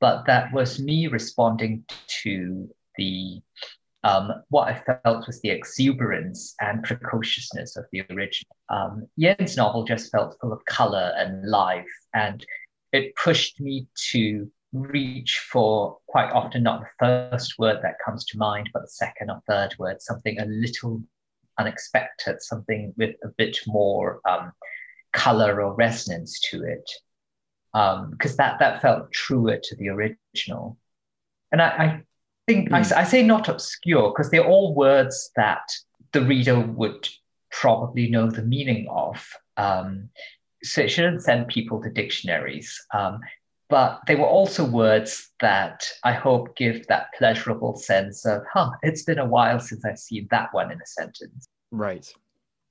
[0.00, 1.84] but that was me responding
[2.22, 3.40] to the
[4.04, 8.56] um, what I felt was the exuberance and precociousness of the original.
[8.68, 12.44] Um, Yan's novel just felt full of color and life, and
[12.92, 18.38] it pushed me to reach for quite often not the first word that comes to
[18.38, 21.02] mind, but the second or third word, something a little
[21.58, 24.52] unexpected, something with a bit more um,
[25.12, 26.88] color or resonance to it,
[28.10, 30.78] because um, that that felt truer to the original.
[31.52, 32.02] And I, I
[32.46, 32.74] think mm.
[32.74, 32.92] I, hmm.
[32.96, 35.68] I say not obscure because they're all words that
[36.12, 37.08] the reader would
[37.50, 39.26] probably know the meaning of.
[39.58, 40.08] Um,
[40.62, 42.80] so it shouldn't send people to dictionaries.
[42.94, 43.20] Um,
[43.68, 49.02] but they were also words that I hope give that pleasurable sense of, huh, it's
[49.02, 51.48] been a while since I've seen that one in a sentence.
[51.72, 52.06] Right.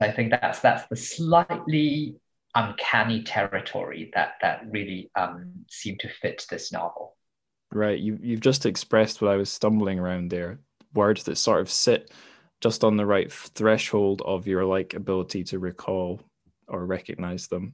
[0.02, 2.16] I think that's that's the slightly
[2.56, 7.16] uncanny territory that that really um, seemed to fit this novel.
[7.72, 8.00] Right.
[8.00, 10.60] You you've just expressed what I was stumbling around there.
[10.94, 12.12] Words that sort of sit
[12.62, 16.22] just on the right threshold of your like ability to recall
[16.68, 17.74] or recognize them.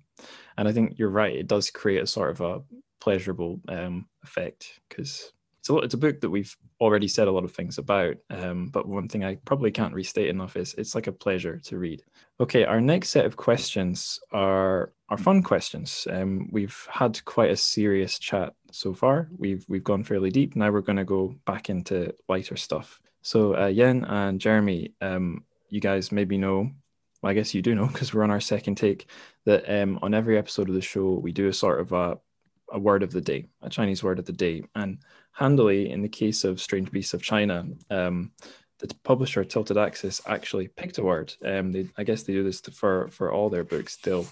[0.57, 1.35] And I think you're right.
[1.35, 2.61] It does create a sort of a
[2.99, 5.31] pleasurable um, effect because
[5.61, 8.15] it's a it's a book that we've already said a lot of things about.
[8.31, 11.77] Um, but one thing I probably can't restate enough is it's like a pleasure to
[11.77, 12.03] read.
[12.39, 16.07] Okay, our next set of questions are are fun questions.
[16.09, 19.29] Um, we've had quite a serious chat so far.
[19.37, 20.55] We've we've gone fairly deep.
[20.55, 22.99] Now we're going to go back into lighter stuff.
[23.21, 26.71] So uh, Yen and Jeremy, um, you guys maybe know.
[27.21, 29.07] Well, I guess you do know because we're on our second take.
[29.45, 32.17] That um, on every episode of the show we do a sort of a
[32.71, 34.63] a word of the day, a Chinese word of the day.
[34.75, 34.99] And
[35.31, 38.31] handily, in the case of Strange Beasts of China, um,
[38.79, 41.33] the publisher Tilted Axis actually picked a word.
[41.45, 43.97] Um, they, I guess they do this for for all their books.
[43.97, 44.27] They'll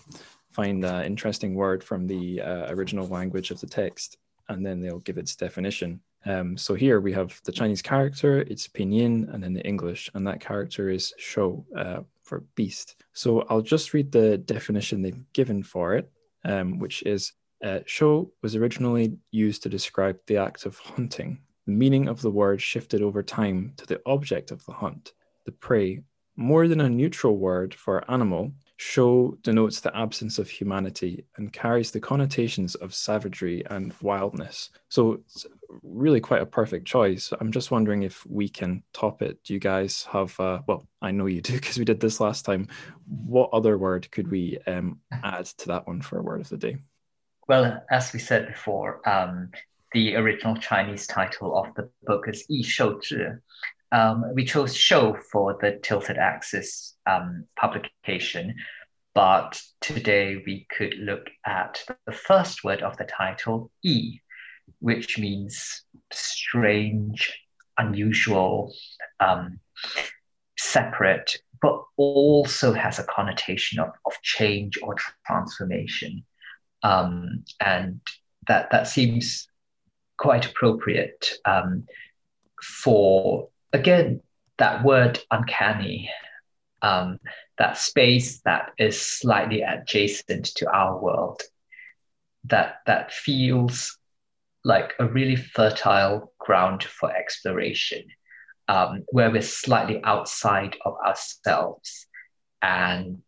[0.52, 4.18] find an interesting word from the uh, original language of the text,
[4.48, 6.02] and then they'll give its definition.
[6.26, 10.28] Um, so here we have the Chinese character, it's pinyin, and then the English, and
[10.28, 12.96] that character is shou uh, for beast.
[13.14, 16.12] So I'll just read the definition they've given for it,
[16.44, 17.34] um, which is
[17.64, 21.40] uh, shou was originally used to describe the act of hunting.
[21.66, 25.14] The meaning of the word shifted over time to the object of the hunt,
[25.46, 26.02] the prey.
[26.36, 31.92] More than a neutral word for animal, shou denotes the absence of humanity and carries
[31.92, 34.70] the connotations of savagery and wildness.
[34.88, 35.46] So it's
[35.84, 37.34] really quite a perfect choice.
[37.42, 39.44] I'm just wondering if we can top it.
[39.44, 42.46] Do you guys have, uh, well, I know you do because we did this last
[42.46, 42.70] time.
[43.06, 46.58] What other word could we um, add to that one for a word of the
[46.58, 46.78] day?
[47.50, 49.50] Well, as we said before, um,
[49.94, 53.40] the original Chinese title of the book is Yi Shou Zhi.
[53.92, 58.54] Um, we chose shou for the tilted axis um, publication,
[59.16, 64.22] but today we could look at the first word of the title, yi,
[64.78, 67.36] which means strange,
[67.80, 68.72] unusual,
[69.20, 69.60] um,
[70.56, 74.96] separate, but also has a connotation of, of change or
[75.26, 76.24] transformation
[76.84, 78.02] um, and
[78.48, 79.48] that that seems
[80.18, 81.86] quite appropriate um,
[82.62, 84.22] for again
[84.58, 86.10] that word uncanny
[86.82, 87.20] um,
[87.58, 91.42] that space that is slightly adjacent to our world
[92.46, 93.98] that that feels
[94.64, 98.04] like a really fertile ground for exploration
[98.68, 102.08] um, where we're slightly outside of ourselves
[102.62, 103.22] and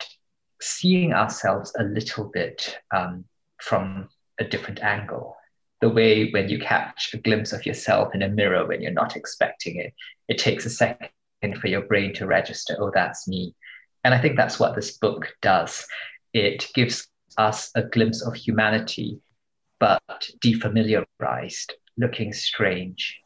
[0.61, 3.25] seeing ourselves a little bit um,
[3.61, 4.09] from
[4.39, 5.37] a different angle.
[5.81, 9.15] The way when you catch a glimpse of yourself in a mirror when you're not
[9.15, 9.93] expecting it,
[10.27, 11.09] it takes a second
[11.59, 13.55] for your brain to register, oh, that's me.
[14.03, 15.85] And I think that's what this book does.
[16.33, 17.07] It gives
[17.37, 19.19] us a glimpse of humanity,
[19.79, 20.01] but
[20.43, 23.19] defamiliarized, looking strange.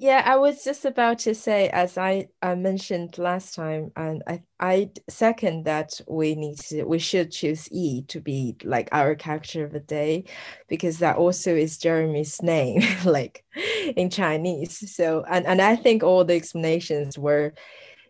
[0.00, 4.42] Yeah, I was just about to say, as I, I mentioned last time, and I
[4.60, 9.64] I second that we need to we should choose E to be like our character
[9.64, 10.24] of the day,
[10.68, 13.44] because that also is Jeremy's name, like
[13.96, 14.94] in Chinese.
[14.94, 17.54] So and and I think all the explanations were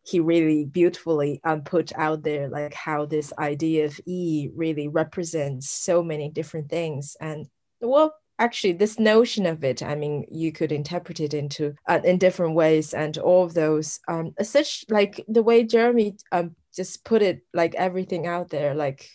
[0.04, 5.70] he really beautifully um, put out there like how this idea of e really represents
[5.70, 7.46] so many different things and
[7.80, 12.18] well actually this notion of it i mean you could interpret it into uh, in
[12.18, 17.22] different ways and all of those um such like the way jeremy um just put
[17.22, 19.08] it like everything out there like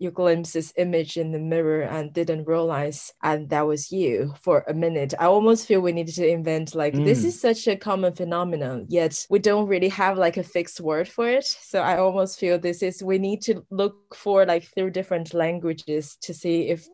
[0.00, 4.64] you glimpse this image in the mirror and didn't realize and that was you for
[4.66, 7.04] a minute i almost feel we needed to invent like mm.
[7.04, 11.06] this is such a common phenomenon yet we don't really have like a fixed word
[11.06, 14.90] for it so i almost feel this is we need to look for like through
[14.90, 16.88] different languages to see if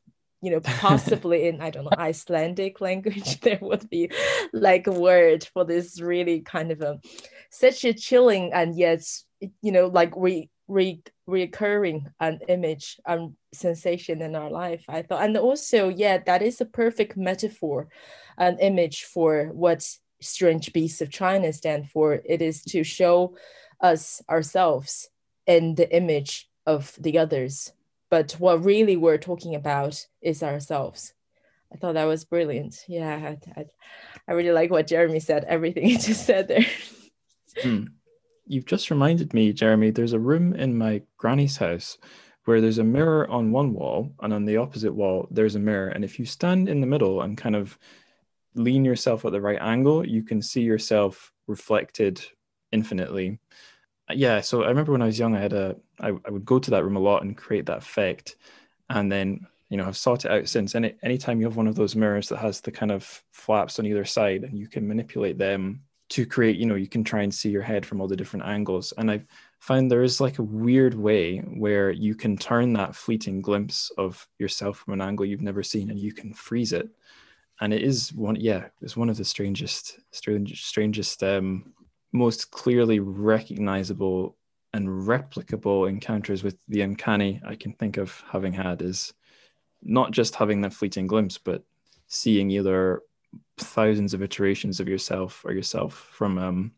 [0.47, 4.09] you know possibly in i don't know icelandic language there would be
[4.53, 7.01] like a word for this really kind of a
[7.51, 9.03] such a chilling and yet
[9.61, 15.25] you know like re, re recurring an image and sensation in our life i thought.
[15.25, 17.89] And also yeah that is a perfect metaphor
[18.39, 19.85] an image for what
[20.21, 22.21] strange beasts of china stand for.
[22.25, 23.37] It is to show
[23.81, 25.09] us ourselves
[25.47, 27.73] in the image of the others
[28.11, 31.13] but what really we're talking about is ourselves.
[31.73, 32.85] I thought that was brilliant.
[32.89, 33.67] Yeah i, I,
[34.29, 35.45] I really like what jeremy said.
[35.45, 36.67] Everything he just said there.
[37.63, 37.85] Hmm.
[38.49, 41.99] You've just reminded me, Jeremy, there's a room in my granny's house
[42.45, 45.89] where there's a mirror on one wall and on the opposite wall there's a mirror.
[45.89, 47.77] And if you stand in the middle and kind of
[48.57, 52.21] lean yourself at the right angle you can see yourself reflected
[52.73, 53.39] infinitely
[54.15, 56.59] yeah so i remember when i was young i had a I, I would go
[56.59, 58.37] to that room a lot and create that effect.
[58.91, 60.75] And then you know i've sought it out since.
[60.75, 63.79] And any anytime you have one of those mirrors that has the kind of flaps
[63.79, 67.23] on either side and you can manipulate them to create you know you can try
[67.23, 68.93] and see your head from all the different angles.
[68.97, 69.23] And i
[69.59, 74.29] find there is like a weird way where you can turn that fleeting glimpse of
[74.39, 76.89] yourself from an angle you've never seen and you can freeze it.
[77.61, 81.73] And it is one yeah it's one of the strangest strange, strangest um
[82.13, 84.37] most clearly recognizable
[84.73, 89.15] and replicable encounters with the uncanny i can think of having had is
[89.83, 91.63] not just having that fleeting glimpse but
[92.09, 93.03] seeing either
[93.59, 96.73] thousands of iterations of yourself or yourself from um,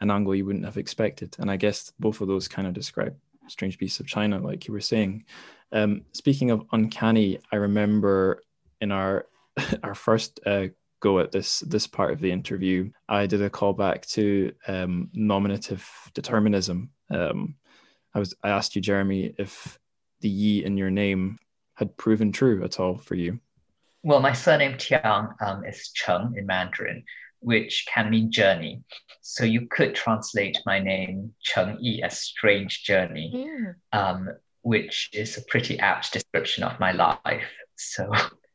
[0.00, 1.34] an angle you wouldn't have expected.
[1.38, 3.16] And I guess both of those kind of describe
[3.48, 5.24] Strange Beasts of China, like you were saying.
[5.72, 8.42] Um, speaking of uncanny, I remember
[8.80, 9.26] in our
[9.82, 10.66] our first uh,
[11.02, 15.86] go at this this part of the interview, I did a callback to um, nominative
[16.14, 16.90] determinism.
[17.10, 17.56] Um,
[18.14, 19.78] I was I asked you, Jeremy, if
[20.20, 21.38] the yi in your name
[21.74, 23.40] had proven true at all for you.
[24.04, 27.04] Well, my surname Tiang um, is Cheng in Mandarin,
[27.40, 28.82] which can mean journey.
[29.20, 33.74] So you could translate my name Cheng Yi as strange journey, mm.
[33.92, 34.28] um,
[34.62, 37.50] which is a pretty apt description of my life.
[37.76, 38.10] So,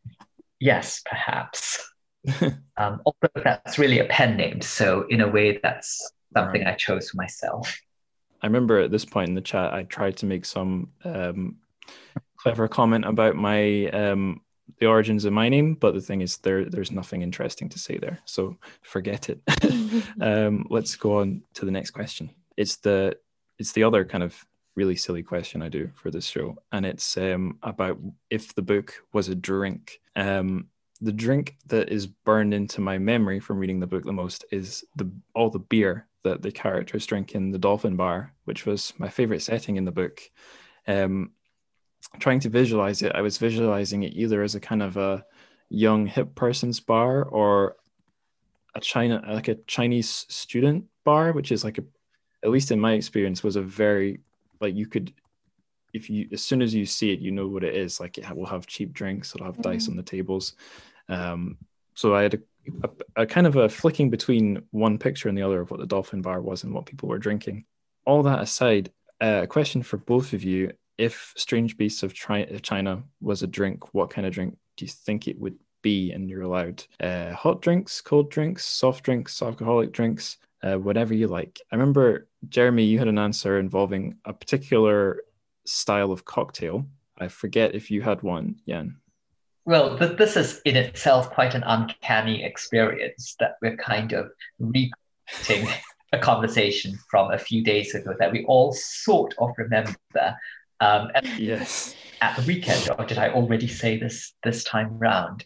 [0.59, 1.89] yes, perhaps.
[2.77, 4.61] um, although that's really a pen name.
[4.61, 6.73] So, in a way, that's something right.
[6.73, 7.79] I chose for myself.
[8.41, 11.57] I remember at this point in the chat, I tried to make some um,
[12.37, 14.41] clever comment about my um,
[14.79, 17.97] the origins of my name, but the thing is, there there's nothing interesting to say
[17.97, 19.41] there, so forget it.
[20.21, 22.29] um, let's go on to the next question.
[22.55, 23.17] It's the
[23.59, 24.45] it's the other kind of
[24.75, 27.97] really silly question I do for this show, and it's um, about
[28.29, 29.99] if the book was a drink.
[30.15, 30.67] Um,
[30.99, 34.83] the drink that is burned into my memory from reading the book the most is
[34.95, 39.09] the all the beer that the characters drink in the Dolphin Bar, which was my
[39.09, 40.21] favorite setting in the book.
[40.87, 41.31] Um,
[42.19, 45.25] trying to visualize it, I was visualizing it either as a kind of a
[45.69, 47.75] young hip person's bar or
[48.75, 51.83] a China like a Chinese student bar, which is like a
[52.43, 54.21] at least in my experience was a very
[54.61, 55.13] like you could
[55.93, 58.35] if you as soon as you see it you know what it is like it
[58.35, 59.71] will have cheap drinks it'll have mm-hmm.
[59.73, 60.53] dice on the tables
[61.09, 61.57] um,
[61.93, 62.39] so i had a,
[62.83, 65.85] a, a, kind of a flicking between one picture and the other of what the
[65.85, 67.65] dolphin bar was and what people were drinking
[68.05, 68.91] all that aside
[69.21, 73.93] uh, a question for both of you if Strange Beasts of China was a drink,
[73.93, 76.11] what kind of drink do you think it would be?
[76.11, 81.27] And you're allowed uh, hot drinks, cold drinks, soft drinks, alcoholic drinks, uh, whatever you
[81.27, 81.59] like.
[81.71, 85.21] I remember, Jeremy, you had an answer involving a particular
[85.67, 86.85] style of cocktail.
[87.19, 88.97] I forget if you had one, Yan.
[89.65, 94.29] Well, th- this is in itself quite an uncanny experience that we're kind of
[94.59, 95.67] repeating
[96.13, 99.95] a conversation from a few days ago that we all sort of remember
[100.79, 101.95] um, yes.
[102.21, 105.45] At the weekend, or did I already say this this time round?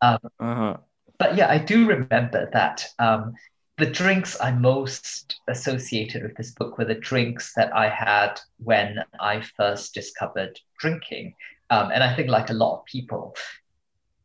[0.00, 0.76] Um, uh-huh.
[1.18, 3.34] But yeah, I do remember that um,
[3.78, 9.04] the drinks I most associated with this book were the drinks that I had when
[9.20, 11.34] I first discovered drinking.
[11.70, 13.36] Um, and I think, like a lot of people,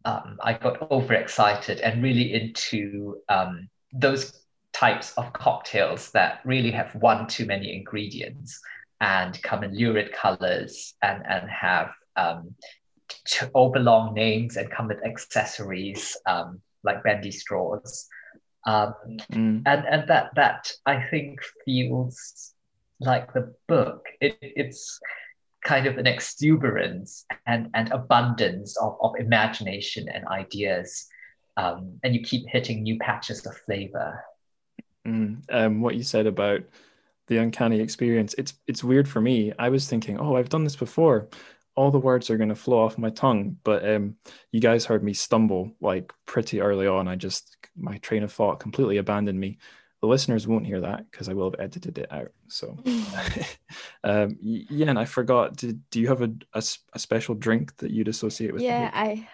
[0.05, 4.41] um, I got overexcited and really into um, those
[4.73, 8.59] types of cocktails that really have one too many ingredients
[9.01, 12.55] and come in lurid colors and, and have um,
[13.53, 18.07] overlong names and come with accessories um, like bendy straws.
[18.65, 18.93] Um,
[19.31, 19.61] mm.
[19.65, 22.53] and, and that, that I think feels
[22.99, 24.05] like the book.
[24.21, 24.99] It, it's
[25.63, 31.07] kind of an exuberance and, and abundance of, of imagination and ideas.
[31.57, 34.23] Um, and you keep hitting new patches of flavor.
[35.05, 35.43] Mm.
[35.51, 36.63] Um, what you said about
[37.27, 38.35] the uncanny experience.
[38.37, 39.53] It's it's weird for me.
[39.57, 41.27] I was thinking, oh, I've done this before.
[41.75, 44.15] All the words are going to flow off my tongue, but um,
[44.51, 47.07] you guys heard me stumble like pretty early on.
[47.07, 49.57] I just my train of thought completely abandoned me.
[50.01, 52.31] the listeners won't hear that because I will have edited it out.
[52.47, 52.77] So,
[54.03, 55.55] um, yeah, and I forgot.
[55.55, 56.63] Did, do you have a, a,
[56.93, 58.61] a, special drink that you'd associate with?
[58.61, 59.27] Yeah, I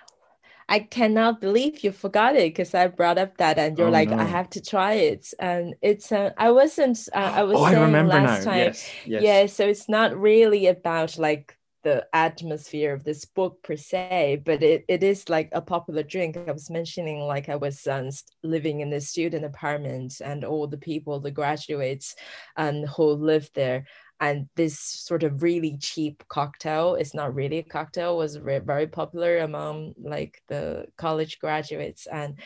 [0.70, 4.10] I cannot believe you forgot it because I brought up that and you're oh, like,
[4.10, 4.20] no.
[4.20, 5.34] I have to try it.
[5.40, 8.52] And it's, uh, I wasn't, uh, I was oh, saying I last now.
[8.52, 8.60] time.
[8.60, 9.24] Yes, yes.
[9.24, 9.46] Yeah.
[9.48, 14.84] So it's not really about like the atmosphere of this book per se, but it,
[14.88, 16.38] it is like a popular drink.
[16.38, 18.10] I was mentioning like I was um,
[18.44, 22.16] living in the student apartment and all the people, the graduates
[22.58, 23.86] um, who lived there.
[24.22, 29.38] And this sort of really cheap cocktail, it's not really a cocktail, was very popular
[29.38, 32.06] among like the college graduates.
[32.06, 32.38] And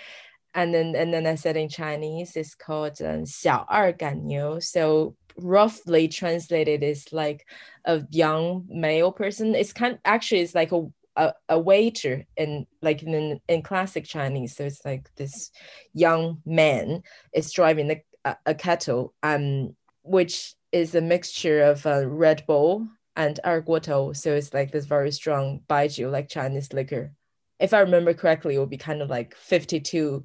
[0.54, 4.60] and then and then I said in Chinese, it's called um, 小二赶牛.
[4.60, 7.46] So roughly translated is like
[7.86, 10.86] a young male person it's kind of, actually it's like a
[11.16, 15.52] a, a waiter in like in in classic Chinese so it's like this
[15.94, 17.04] young man
[17.34, 22.88] is driving a, a, a kettle um which is a mixture of uh, Red Bull
[23.16, 24.16] and Erguotou.
[24.18, 27.14] So it's like this very strong baijiu, like Chinese liquor.
[27.60, 30.24] If I remember correctly, it would be kind of like 52%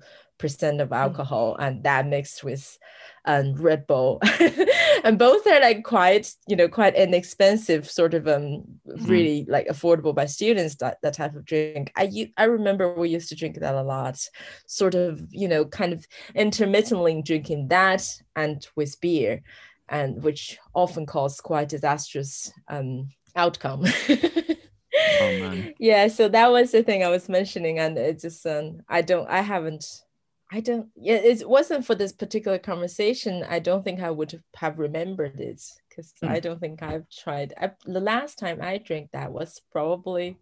[0.80, 1.66] of alcohol mm.
[1.66, 2.78] and that mixed with
[3.24, 4.20] um, Red Bull.
[5.04, 9.08] and both are like quite, you know, quite inexpensive, sort of um mm.
[9.08, 11.92] really like affordable by students, that, that type of drink.
[11.96, 14.18] I I remember we used to drink that a lot,
[14.66, 19.42] sort of, you know, kind of intermittently drinking that and with beer
[19.88, 23.84] and which often cause quite disastrous um, outcome.
[24.08, 29.02] oh, yeah, so that was the thing I was mentioning, and it just um, I
[29.02, 30.02] don't I haven't
[30.50, 33.44] I don't yeah it wasn't for this particular conversation.
[33.48, 36.28] I don't think I would have remembered it because mm.
[36.28, 37.52] I don't think I've tried.
[37.60, 40.38] I, the last time I drank that was probably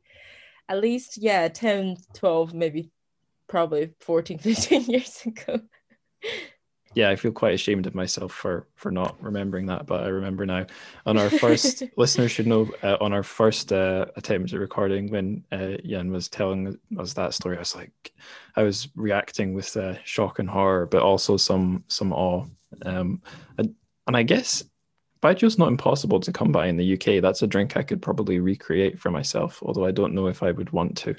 [0.68, 2.90] at least yeah 10 12 maybe
[3.48, 5.60] probably 14 15 years ago
[6.96, 10.46] yeah, I feel quite ashamed of myself for for not remembering that, but I remember
[10.46, 10.64] now.
[11.06, 15.44] On our first, listeners should know, uh, on our first uh, attempt at recording, when
[15.52, 18.12] uh, Yan was telling us that story, I was like,
[18.56, 22.46] I was reacting with uh, shock and horror, but also some some awe.
[22.86, 23.20] Um,
[23.58, 23.74] and,
[24.06, 24.64] and I guess
[25.22, 27.20] Baijiu's not impossible to come by in the UK.
[27.20, 30.50] That's a drink I could probably recreate for myself, although I don't know if I
[30.50, 31.14] would want to.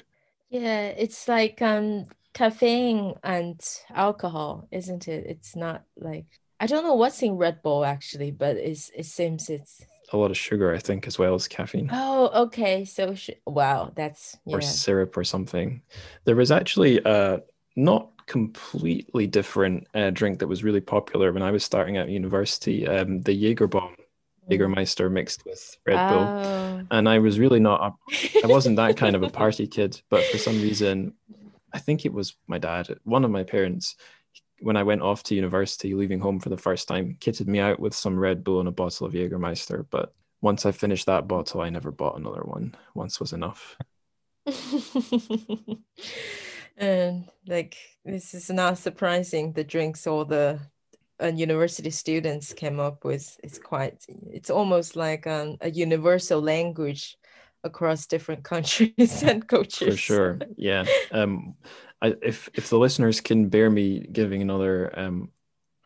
[0.50, 2.08] Yeah, it's like um
[2.38, 3.60] caffeine and
[3.92, 5.26] alcohol, isn't it?
[5.26, 6.26] It's not like
[6.60, 10.30] I don't know what's in Red Bull actually, but it's it seems it's a lot
[10.30, 11.90] of sugar, I think, as well as caffeine.
[11.92, 12.84] Oh, okay.
[12.84, 14.56] So sh- wow, that's yeah.
[14.56, 15.82] or syrup or something.
[16.24, 17.42] There was actually a
[17.76, 22.86] not completely different uh, drink that was really popular when I was starting at university.
[22.86, 23.96] Um, the Jaeger bomb.
[24.48, 24.58] Mm.
[24.58, 26.22] Jägermeister mixed with Red Bull.
[26.22, 26.82] Oh.
[26.90, 30.24] And I was really not, a, I wasn't that kind of a party kid, but
[30.24, 31.12] for some reason,
[31.72, 33.96] I think it was my dad, one of my parents,
[34.60, 37.78] when I went off to university, leaving home for the first time, kitted me out
[37.78, 39.86] with some Red Bull and a bottle of Jägermeister.
[39.90, 42.74] But once I finished that bottle, I never bought another one.
[42.94, 43.76] Once was enough.
[46.76, 49.52] and like this is not surprising.
[49.52, 50.58] The drinks all the
[51.22, 54.04] uh, university students came up with it's quite.
[54.32, 57.16] It's almost like um, a universal language
[57.64, 59.94] across different countries and cultures.
[59.94, 60.84] For sure, yeah.
[61.10, 61.54] Um,
[62.00, 65.30] I, if if the listeners can bear me giving another um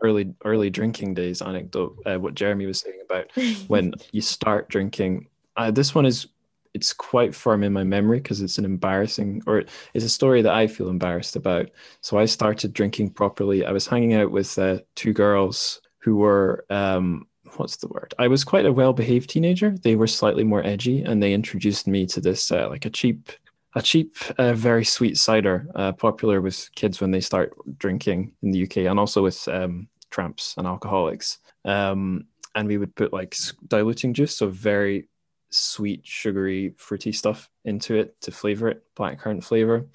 [0.02, 3.30] early early drinking days anecdote, uh, what Jeremy was saying about
[3.68, 5.28] when you start drinking.
[5.56, 6.28] Uh, this one is
[6.74, 10.54] it's quite firm in my memory because it's an embarrassing or it's a story that
[10.54, 11.70] I feel embarrassed about.
[12.00, 13.64] So I started drinking properly.
[13.64, 17.26] I was hanging out with uh, two girls who were um,
[17.58, 18.14] what's the word?
[18.18, 19.76] I was quite a well-behaved teenager.
[19.82, 23.30] They were slightly more edgy, and they introduced me to this uh, like a cheap,
[23.74, 28.50] a cheap, uh, very sweet cider, uh, popular with kids when they start drinking in
[28.50, 31.38] the UK, and also with um, tramps and alcoholics.
[31.64, 33.36] Um, and we would put like
[33.68, 35.08] diluting juice, so very
[35.50, 39.86] sweet, sugary, fruity stuff into it to flavor it, blackcurrant flavor.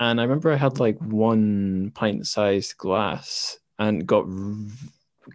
[0.00, 4.26] And I remember I had like one pint-sized glass and got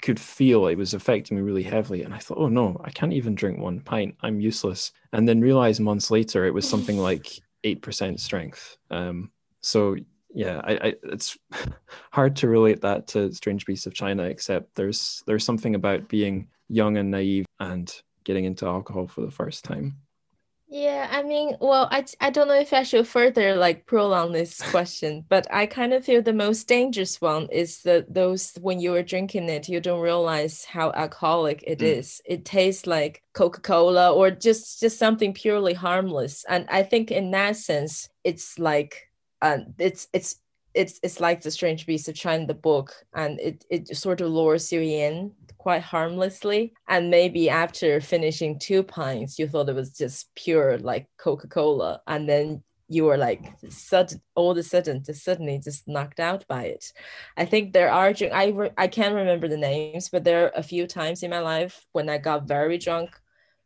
[0.02, 2.04] could feel it was affecting me really heavily.
[2.04, 4.16] And I thought, oh no, I can't even drink one pint.
[4.22, 4.92] I'm useless.
[5.12, 8.78] And then realized months later it was something like 8% strength.
[8.92, 9.96] Um, so
[10.34, 11.38] yeah, I, I, it's
[12.12, 16.48] hard to relate that to Strange Beasts of China, except there's there's something about being
[16.70, 17.94] young and naive and
[18.24, 19.98] getting into alcohol for the first time.
[20.74, 24.60] Yeah, I mean, well, I, I don't know if I should further like prolong this
[24.72, 28.96] question, but I kind of feel the most dangerous one is that those when you
[28.96, 32.00] are drinking it, you don't realize how alcoholic it mm.
[32.00, 32.24] is.
[32.26, 36.44] It tastes like Coca-Cola or just just something purely harmless.
[36.50, 39.12] And I think in that sense, it's like
[39.44, 40.38] uh, it's it's
[40.74, 44.30] it's it's like the Strange Beast of China, the book, and it it sort of
[44.30, 46.74] lures you in quite harmlessly.
[46.88, 52.02] And maybe after finishing two pints, you thought it was just pure like Coca Cola,
[52.08, 56.46] and then you were like sudden all of a sudden just suddenly just knocked out
[56.48, 56.92] by it
[57.38, 60.64] i think there are i re, i can't remember the names but there are a
[60.64, 63.20] few times in my life when i got very drunk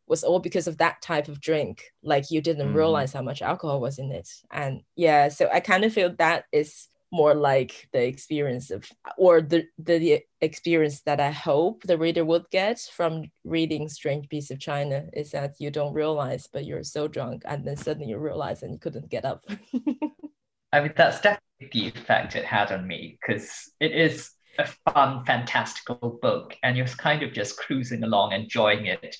[0.07, 2.75] was all because of that type of drink like you didn't mm.
[2.75, 6.45] realize how much alcohol was in it and yeah so i kind of feel that
[6.51, 12.25] is more like the experience of or the, the experience that i hope the reader
[12.25, 16.83] would get from reading strange beasts of china is that you don't realize but you're
[16.83, 19.45] so drunk and then suddenly you realize and you couldn't get up.
[20.73, 25.23] I mean that's definitely the effect it had on me because it is a fun
[25.25, 29.15] fantastical book and you're kind of just cruising along enjoying it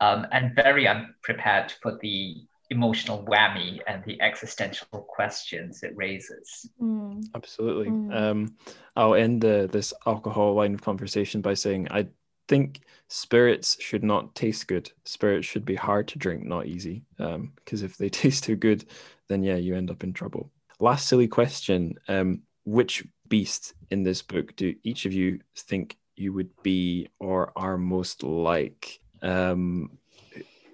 [0.00, 6.68] um, and very unprepared for the emotional whammy and the existential questions it raises.
[6.80, 7.24] Mm.
[7.34, 7.88] Absolutely.
[7.88, 8.14] Mm.
[8.14, 8.56] Um,
[8.96, 12.08] I'll end the, this alcohol line of conversation by saying I
[12.48, 14.90] think spirits should not taste good.
[15.04, 17.04] Spirits should be hard to drink, not easy.
[17.16, 17.52] Because um,
[17.86, 18.84] if they taste too good,
[19.28, 20.50] then yeah, you end up in trouble.
[20.80, 26.32] Last silly question: um, Which beast in this book do each of you think you
[26.32, 29.00] would be or are most like?
[29.22, 29.98] Um,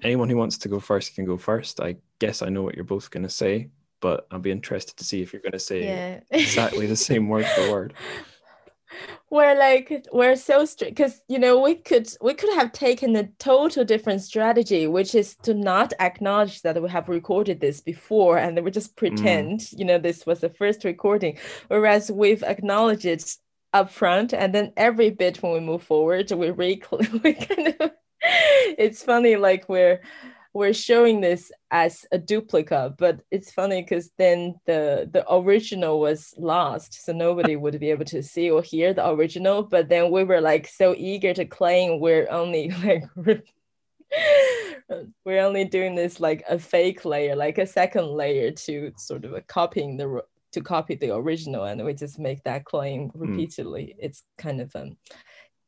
[0.05, 1.81] anyone who wants to go first can go first.
[1.81, 3.70] I guess I know what you're both going to say,
[4.01, 6.20] but I'll be interested to see if you're going to say yeah.
[6.31, 7.94] exactly the same word for word.
[9.31, 13.26] We're like we're so strict because you know we could we could have taken a
[13.40, 18.56] total different strategy, which is to not acknowledge that we have recorded this before and
[18.56, 19.78] then we just pretend mm.
[19.78, 21.36] you know this was the first recording,
[21.66, 23.36] whereas we've acknowledged it
[23.72, 26.81] up front and then every bit when we move forward we re
[27.24, 27.90] we kind of
[28.78, 30.01] it's funny like we're
[30.55, 36.32] we're showing this as a duplicate but it's funny because then the the original was
[36.38, 40.24] lost so nobody would be able to see or hear the original but then we
[40.24, 43.44] were like so eager to claim we're only like
[45.24, 49.32] we're only doing this like a fake layer like a second layer to sort of
[49.34, 50.22] a copying the
[50.52, 53.18] to copy the original and we just make that claim hmm.
[53.18, 53.96] repeatedly mm.
[53.98, 54.96] it's kind of um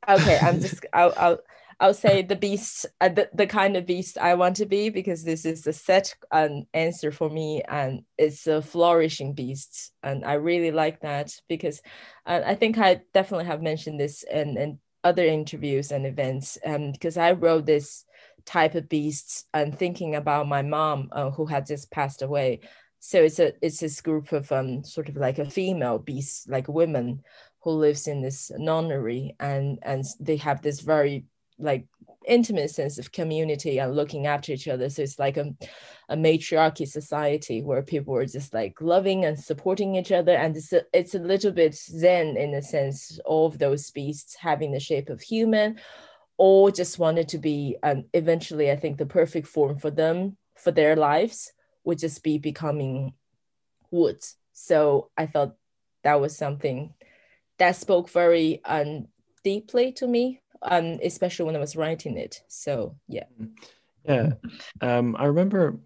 [0.09, 1.39] okay i'm just I'll, I'll
[1.79, 5.25] I'll say the beast, uh, the, the kind of beast I want to be because
[5.25, 9.93] this is a set um, answer for me and it's a flourishing beast.
[10.03, 11.83] And I really like that because
[12.25, 16.93] uh, I think I definitely have mentioned this in, in other interviews and events um,
[16.93, 18.07] because I wrote this
[18.47, 22.61] type of beasts and thinking about my mom uh, who had just passed away.
[23.01, 26.67] So it's a it's this group of um sort of like a female beast, like
[26.67, 27.23] women
[27.63, 31.27] who lives in this nunnery and and they have this very
[31.59, 31.87] like
[32.27, 34.89] intimate sense of community and looking after each other.
[34.91, 35.55] So it's like a,
[36.09, 40.33] a matriarchy society where people are just like loving and supporting each other.
[40.33, 44.73] And it's a, it's a little bit Zen in the sense of those beasts having
[44.73, 45.79] the shape of human
[46.39, 50.71] or just wanted to be, and eventually I think the perfect form for them, for
[50.71, 51.53] their lives
[51.85, 53.15] would just be becoming
[53.91, 54.37] woods.
[54.53, 55.55] So I thought
[56.03, 56.93] that was something
[57.59, 59.09] that spoke very um,
[59.45, 62.43] deeply to me um, especially when I was writing it.
[62.49, 63.25] So yeah.
[64.05, 64.35] Yeah,
[64.83, 65.81] um, I remember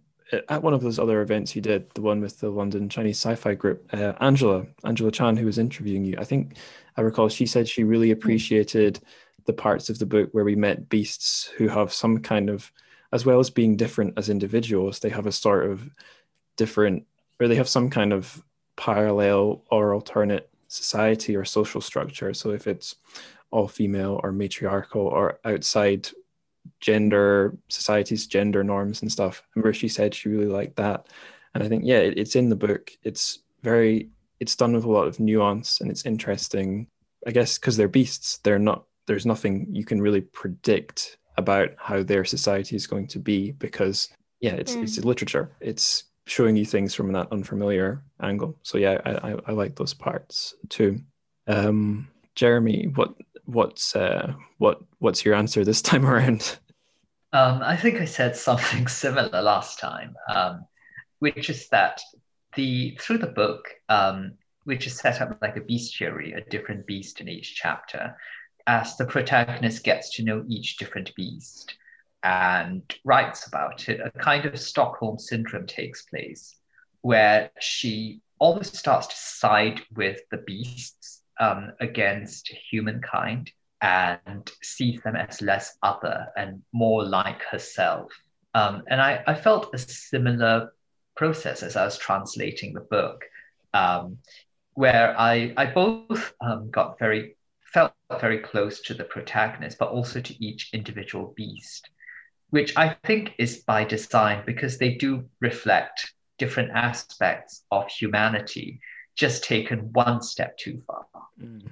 [0.48, 3.54] at one of those other events you did, the one with the London Chinese Sci-Fi
[3.54, 6.16] Group, uh, Angela, Angela Chan, who was interviewing you.
[6.18, 6.56] I think
[6.96, 8.12] I recall she said she really hmm.
[8.12, 9.00] appreciated
[9.46, 12.70] the parts of the book where we met beasts who have some kind of,
[13.12, 15.88] as well as being different as individuals, they have a sort of
[16.56, 17.06] different,
[17.40, 18.44] or they have some kind of
[18.76, 22.32] parallel or alternate society or social structure.
[22.34, 22.96] So if it's
[23.50, 26.08] all female or matriarchal or outside
[26.80, 29.42] gender societies, gender norms and stuff.
[29.42, 31.08] I remember she said she really liked that.
[31.54, 32.92] And I think, yeah, it, it's in the book.
[33.02, 34.08] It's very,
[34.38, 36.86] it's done with a lot of nuance and it's interesting.
[37.26, 42.02] I guess because they're beasts, they're not, there's nothing you can really predict about how
[42.02, 44.08] their society is going to be because,
[44.40, 44.82] yeah, it's, mm.
[44.82, 45.50] it's literature.
[45.60, 48.56] It's showing you things from that unfamiliar angle.
[48.62, 51.00] So, yeah, I, I, I like those parts too.
[51.46, 53.14] Um, Jeremy, what
[53.52, 56.58] what's uh, what what's your answer this time around?
[57.32, 60.64] Um, I think I said something similar last time, um,
[61.18, 62.00] which is that
[62.56, 64.32] the through the book, um,
[64.64, 68.16] which is set up like a bestiary, a different beast in each chapter,
[68.66, 71.74] as the protagonist gets to know each different beast
[72.22, 76.56] and writes about it, a kind of Stockholm syndrome takes place,
[77.00, 83.50] where she always starts to side with the beasts um, against humankind
[83.82, 88.12] and sees them as less other and more like herself.
[88.54, 90.72] Um, and I, I, felt a similar
[91.16, 93.24] process as I was translating the book,
[93.72, 94.18] um,
[94.74, 100.20] where I I both um, got very felt very close to the protagonist, but also
[100.20, 101.88] to each individual beast,
[102.50, 108.80] which I think is by design because they do reflect different aspects of humanity,
[109.20, 111.04] just taken one step too far.
[111.38, 111.68] Mm.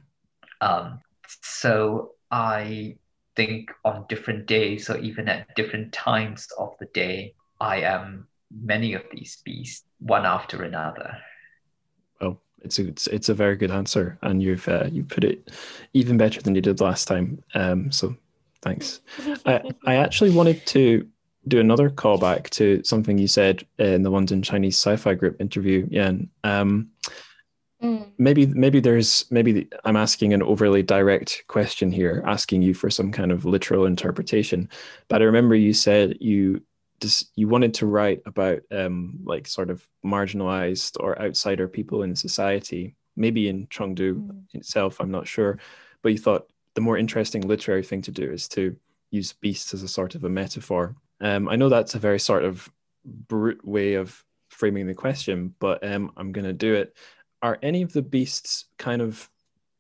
[0.61, 1.01] Um,
[1.41, 2.97] so I
[3.37, 8.93] think on different days or even at different times of the day, I am many
[8.93, 11.16] of these beasts, one after another.
[12.20, 15.51] Well, it's a it's, it's a very good answer, and you've uh, you put it
[15.95, 17.43] even better than you did last time.
[17.55, 18.15] Um, so
[18.61, 19.01] thanks.
[19.47, 21.09] I I actually wanted to
[21.47, 26.29] do another callback to something you said in the London Chinese Sci-Fi Group interview, Yan.
[26.45, 26.91] Um,
[27.83, 28.11] mm.
[28.19, 33.13] Maybe maybe there's maybe I'm asking an overly direct question here, asking you for some
[33.13, 34.69] kind of literal interpretation.
[35.09, 36.63] But I remember you said you
[37.01, 42.17] just you wanted to write about um, like sort of marginalized or outsider people in
[42.17, 44.43] society, maybe in Chengdu mm.
[44.53, 45.59] itself, I'm not sure,
[46.03, 48.77] but you thought the more interesting literary thing to do is to
[49.11, 50.95] use beasts as a sort of a metaphor.
[51.21, 52.71] Um, I know that's a very sort of
[53.05, 56.97] brute way of framing the question, but um, I'm going to do it.
[57.43, 59.31] Are any of the beasts kind of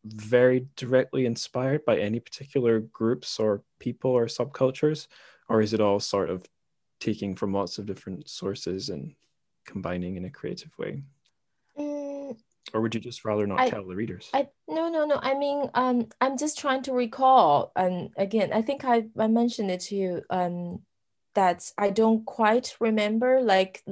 [0.04, 5.08] very directly inspired by any particular groups or people or subcultures,
[5.48, 6.46] or is it all sort of
[7.00, 9.14] taking from lots of different sources and
[9.66, 11.02] combining in a creative way?
[11.78, 12.36] Mm,
[12.72, 14.30] or would you just rather not I, tell the readers?
[14.32, 15.18] I no no no.
[15.20, 19.70] I mean, um, I'm just trying to recall, and again, I think I I mentioned
[19.70, 20.82] it to you, um,
[21.34, 23.82] that I don't quite remember like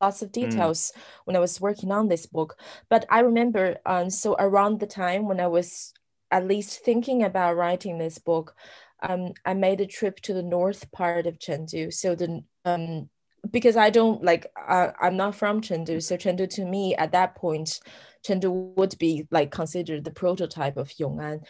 [0.00, 0.32] lots of mm.
[0.32, 1.00] details mm.
[1.24, 2.58] when I was working on this book,
[2.88, 5.92] but I remember, um, so around the time when I was
[6.30, 8.54] at least thinking about writing this book,
[9.02, 11.92] um, I made a trip to the north part of Chengdu.
[11.92, 13.08] So the um,
[13.50, 17.34] because I don't like uh, I'm not from Chengdu, so Chengdu to me at that
[17.34, 17.80] point
[18.26, 21.40] Chengdu would be like considered the prototype of Yong'an.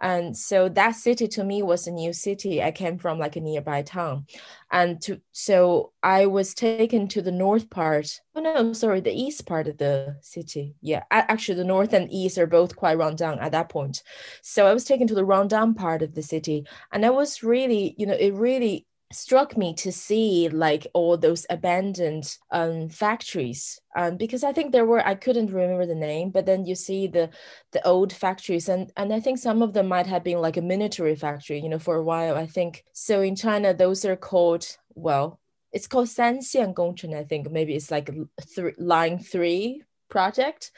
[0.00, 2.62] And so that city to me was a new city.
[2.62, 4.26] I came from like a nearby town.
[4.70, 8.20] And to, so I was taken to the north part.
[8.34, 10.74] Oh no, sorry, the east part of the city.
[10.80, 14.02] Yeah, actually the north and east are both quite run down at that point.
[14.42, 16.66] So I was taken to the run down part of the city.
[16.92, 21.46] And I was really, you know, it really struck me to see like all those
[21.48, 26.44] abandoned um, factories um, because I think there were I couldn't remember the name but
[26.44, 27.30] then you see the
[27.72, 30.62] the old factories and and I think some of them might have been like a
[30.62, 32.84] military factory you know for a while I think.
[32.92, 35.40] So in China those are called well
[35.72, 37.50] it's called Sanxian Gongcheng I think.
[37.50, 38.10] Maybe it's like
[38.54, 40.70] th- line three project.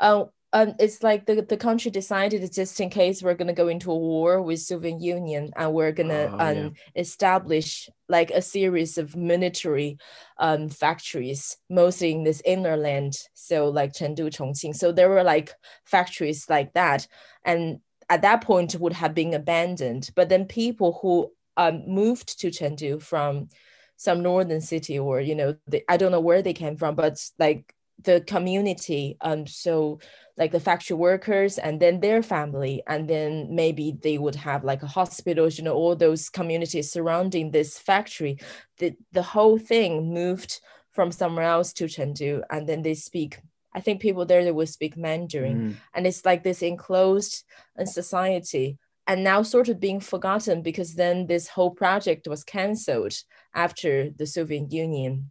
[0.00, 0.24] Uh,
[0.54, 3.90] um, it's like the, the country decided just in case we're going to go into
[3.90, 6.70] a war with Soviet Union and we're going to oh, um, yeah.
[6.94, 9.98] establish like a series of military
[10.38, 13.14] um, factories, mostly in this inner land.
[13.34, 14.76] So like Chengdu, Chongqing.
[14.76, 15.52] So there were like
[15.86, 17.08] factories like that.
[17.44, 20.10] And at that point it would have been abandoned.
[20.14, 23.48] But then people who um, moved to Chengdu from
[23.96, 27.18] some northern city or, you know, they, I don't know where they came from, but
[27.40, 29.98] like the community um so
[30.36, 34.82] like the factory workers and then their family and then maybe they would have like
[34.82, 38.38] a hospitals you know all those communities surrounding this factory
[38.78, 43.38] the the whole thing moved from somewhere else to Chengdu and then they speak
[43.76, 45.76] I think people there they will speak Mandarin mm.
[45.94, 47.44] and it's like this enclosed
[47.84, 53.14] society and now sort of being forgotten because then this whole project was cancelled
[53.54, 55.30] after the Soviet Union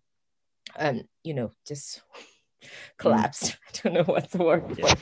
[0.77, 2.01] um you know just
[2.97, 3.43] collapsed.
[3.43, 3.55] Mm.
[3.67, 4.93] I don't know what the word yeah.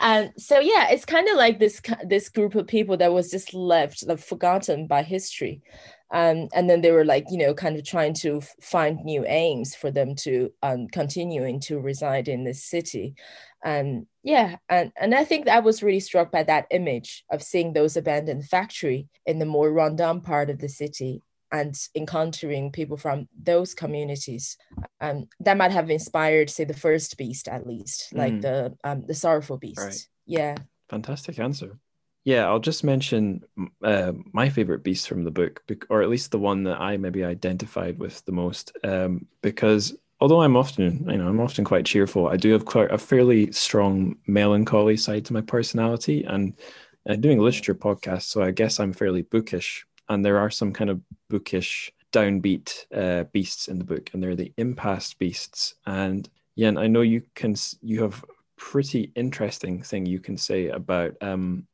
[0.00, 3.54] And so yeah, it's kind of like this this group of people that was just
[3.54, 5.62] left, like, forgotten by history.
[6.10, 9.74] Um, and then they were like, you know, kind of trying to find new aims
[9.74, 13.14] for them to um, continuing to reside in this city.
[13.64, 17.72] And yeah, and, and I think I was really struck by that image of seeing
[17.72, 21.20] those abandoned factory in the more rundown part of the city
[21.54, 24.58] and encountering people from those communities
[25.00, 28.42] um, that might have inspired say the first beast at least like mm.
[28.42, 30.08] the um, the sorrowful beast right.
[30.26, 30.56] yeah
[30.90, 31.78] fantastic answer
[32.24, 33.40] yeah i'll just mention
[33.84, 37.22] uh, my favorite beast from the book or at least the one that i maybe
[37.22, 42.26] identified with the most um, because although i'm often you know i'm often quite cheerful
[42.26, 46.54] i do have quite a fairly strong melancholy side to my personality and
[47.08, 50.72] uh, doing a literature podcast so i guess i'm fairly bookish and there are some
[50.72, 51.00] kind of
[51.30, 55.74] bookish downbeat uh, beasts in the book and they're the impasse beasts.
[55.86, 58.24] And Yan, I know you can you have
[58.56, 61.66] pretty interesting thing you can say about um,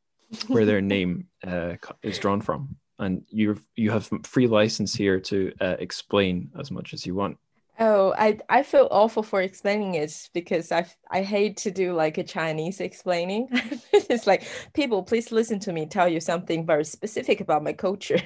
[0.48, 2.77] where their name uh, is drawn from.
[2.98, 7.39] And you you have free license here to uh, explain as much as you want
[7.82, 12.19] Oh, I I feel awful for explaining it because I I hate to do like
[12.19, 13.48] a Chinese explaining.
[13.93, 18.20] it's like people, please listen to me tell you something very specific about my culture.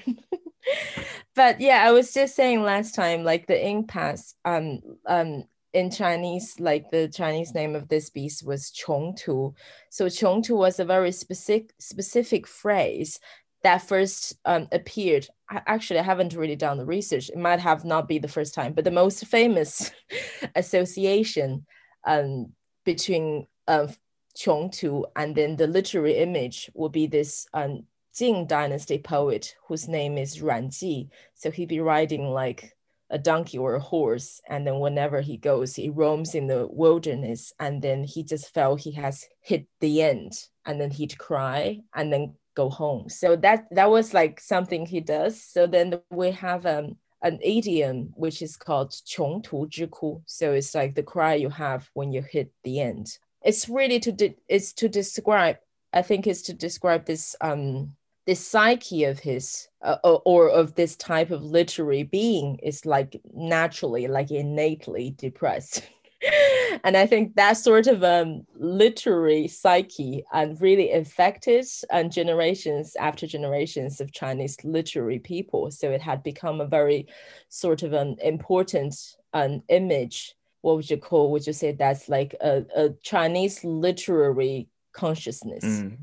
[1.36, 6.58] but yeah, I was just saying last time, like the impasse, um, um, in Chinese,
[6.58, 9.54] like the Chinese name of this beast was Qiongtu.
[9.90, 13.20] So Qiongtu was a very specific specific phrase
[13.64, 15.26] that first um, appeared.
[15.50, 17.30] I, actually, I haven't really done the research.
[17.30, 19.90] It might have not be the first time, but the most famous
[20.54, 21.66] association
[22.04, 22.52] um,
[22.84, 23.88] between uh,
[24.36, 27.84] Qiongtu and then the literary image will be this um,
[28.16, 31.08] Jin dynasty poet whose name is Ruan Ji.
[31.34, 32.76] So he'd be riding like
[33.10, 37.52] a donkey or a horse, and then whenever he goes, he roams in the wilderness,
[37.60, 40.32] and then he just felt he has hit the end,
[40.64, 43.09] and then he'd cry, and then go home.
[43.09, 45.41] So that that was like something he does.
[45.41, 50.21] So then we have um, an idiom which is called 穷途之哭.
[50.25, 53.07] So it's like the cry you have when you hit the end.
[53.41, 55.57] It's really to de- it's to describe.
[55.93, 60.95] I think it's to describe this um this psyche of his uh, or of this
[60.95, 65.81] type of literary being is like naturally like innately depressed
[66.84, 73.26] and I think that sort of um, literary psyche and really affected and generations after
[73.26, 75.70] generations of Chinese literary people.
[75.70, 77.08] So it had become a very
[77.48, 78.94] sort of an important
[79.32, 80.34] um, image.
[80.60, 81.30] What would you call?
[81.32, 85.64] Would you say that's like a, a Chinese literary consciousness?
[85.64, 85.96] Mm.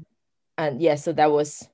[0.58, 1.68] And yeah, so that was.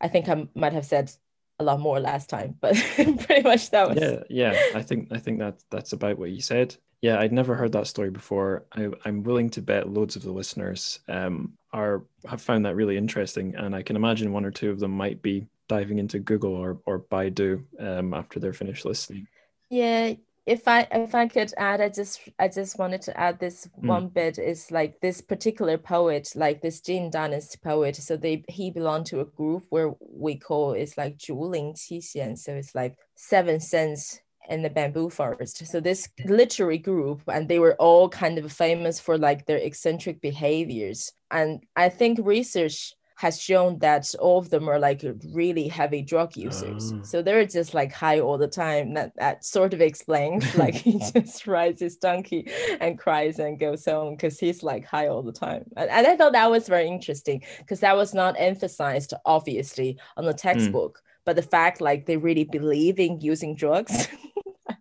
[0.00, 1.12] I think I might have said
[1.60, 3.98] a lot more last time, but pretty much that was.
[4.00, 4.60] Yeah, yeah.
[4.74, 6.76] I think I think that that's about what you said.
[7.04, 8.64] Yeah, I'd never heard that story before.
[8.72, 12.96] I, am willing to bet loads of the listeners um, are have found that really
[12.96, 16.54] interesting, and I can imagine one or two of them might be diving into Google
[16.54, 19.26] or or Baidu um, after they're finished listening.
[19.68, 20.14] Yeah,
[20.46, 23.86] if I if I could add, I just I just wanted to add this hmm.
[23.86, 27.96] one bit is like this particular poet, like this Jin Dynasty poet.
[27.96, 32.54] So they he belonged to a group where we call it's like Zhu Ling So
[32.54, 35.66] it's like seven cents in the bamboo forest.
[35.66, 40.20] So this literary group, and they were all kind of famous for like their eccentric
[40.20, 41.12] behaviors.
[41.30, 46.36] And I think research has shown that all of them are like really heavy drug
[46.36, 46.92] users.
[46.92, 47.02] Oh.
[47.02, 48.94] So they're just like high all the time.
[48.94, 52.50] That that sort of explains like he just rides his donkey
[52.80, 55.64] and cries and goes home because he's like high all the time.
[55.76, 60.24] And, and I thought that was very interesting because that was not emphasized obviously on
[60.24, 60.38] the hmm.
[60.38, 60.98] textbook.
[60.98, 64.08] Mm but the fact like they really believe in using drugs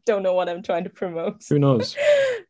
[0.06, 1.44] don't know what i'm trying to promote.
[1.50, 1.96] Who knows?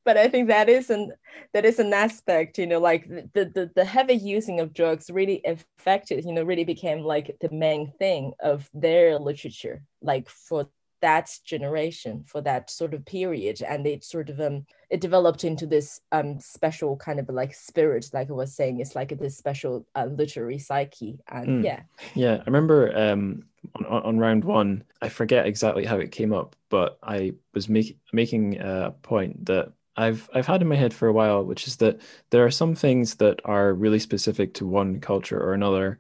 [0.06, 1.14] But i think that is an
[1.54, 5.42] that is an aspect you know like the, the the heavy using of drugs really
[5.46, 10.68] affected you know really became like the main thing of their literature like for
[11.04, 15.68] that generation for that sort of period and it sort of um it developed into
[15.68, 19.86] this um special kind of like spirit like i was saying it's like this special
[19.96, 21.64] uh, literary psyche and mm.
[21.66, 21.82] yeah
[22.16, 23.44] yeah i remember um
[23.76, 27.98] on, on round one i forget exactly how it came up but i was make,
[28.14, 31.76] making a point that I've I've had in my head for a while, which is
[31.78, 32.02] that
[32.32, 36.00] there are some things that are really specific to one culture or another,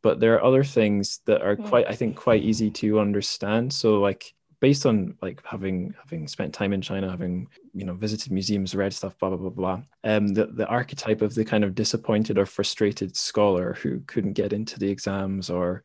[0.00, 1.68] but there are other things that are mm.
[1.68, 3.72] quite I think quite easy to understand.
[3.72, 4.32] So like
[4.62, 8.94] based on like having having spent time in China, having you know visited museums, read
[8.94, 9.82] stuff, blah blah blah blah.
[10.04, 14.52] Um, the the archetype of the kind of disappointed or frustrated scholar who couldn't get
[14.52, 15.82] into the exams or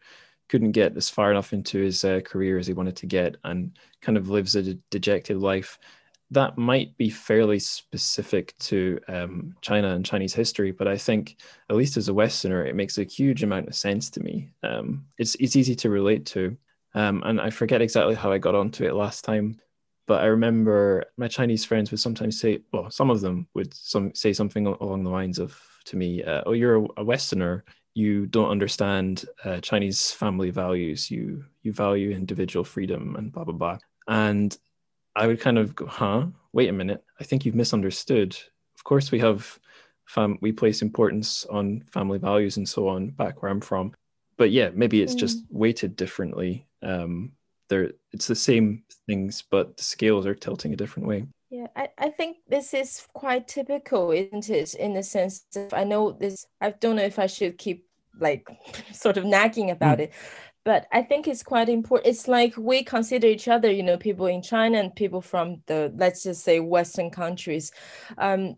[0.47, 3.77] couldn't get as far enough into his uh, career as he wanted to get, and
[4.01, 5.79] kind of lives a de- dejected life.
[6.29, 11.37] That might be fairly specific to um, China and Chinese history, but I think,
[11.69, 14.51] at least as a Westerner, it makes a huge amount of sense to me.
[14.61, 16.57] Um, it's it's easy to relate to.
[16.93, 19.59] Um, and I forget exactly how I got onto it last time,
[20.07, 24.15] but I remember my Chinese friends would sometimes say, well, some of them would some
[24.15, 27.63] say something along the lines of to me, uh, "Oh, you're a Westerner.
[27.93, 31.11] You don't understand uh, Chinese family values.
[31.11, 33.77] You you value individual freedom and blah blah blah."
[34.07, 34.57] And
[35.15, 36.27] I would kind of go, "Huh?
[36.53, 37.03] Wait a minute.
[37.19, 38.37] I think you've misunderstood.
[38.77, 39.59] Of course, we have."
[40.05, 43.93] Fam- we place importance on family values and so on back where I'm from,
[44.37, 45.19] but yeah, maybe it's mm.
[45.19, 47.31] just weighted differently um,
[47.69, 51.25] they're it's the same things, but the scales are tilting a different way.
[51.49, 54.73] Yeah, I, I think this is quite typical, isn't it?
[54.75, 57.85] In the sense of I know this, I don't know if I should keep
[58.19, 58.47] like
[58.93, 60.03] sort of nagging about mm.
[60.03, 60.13] it,
[60.65, 62.07] but I think it's quite important.
[62.07, 65.93] It's like we consider each other, you know, people in China and people from the
[65.95, 67.71] let's just say Western countries.
[68.17, 68.57] Um,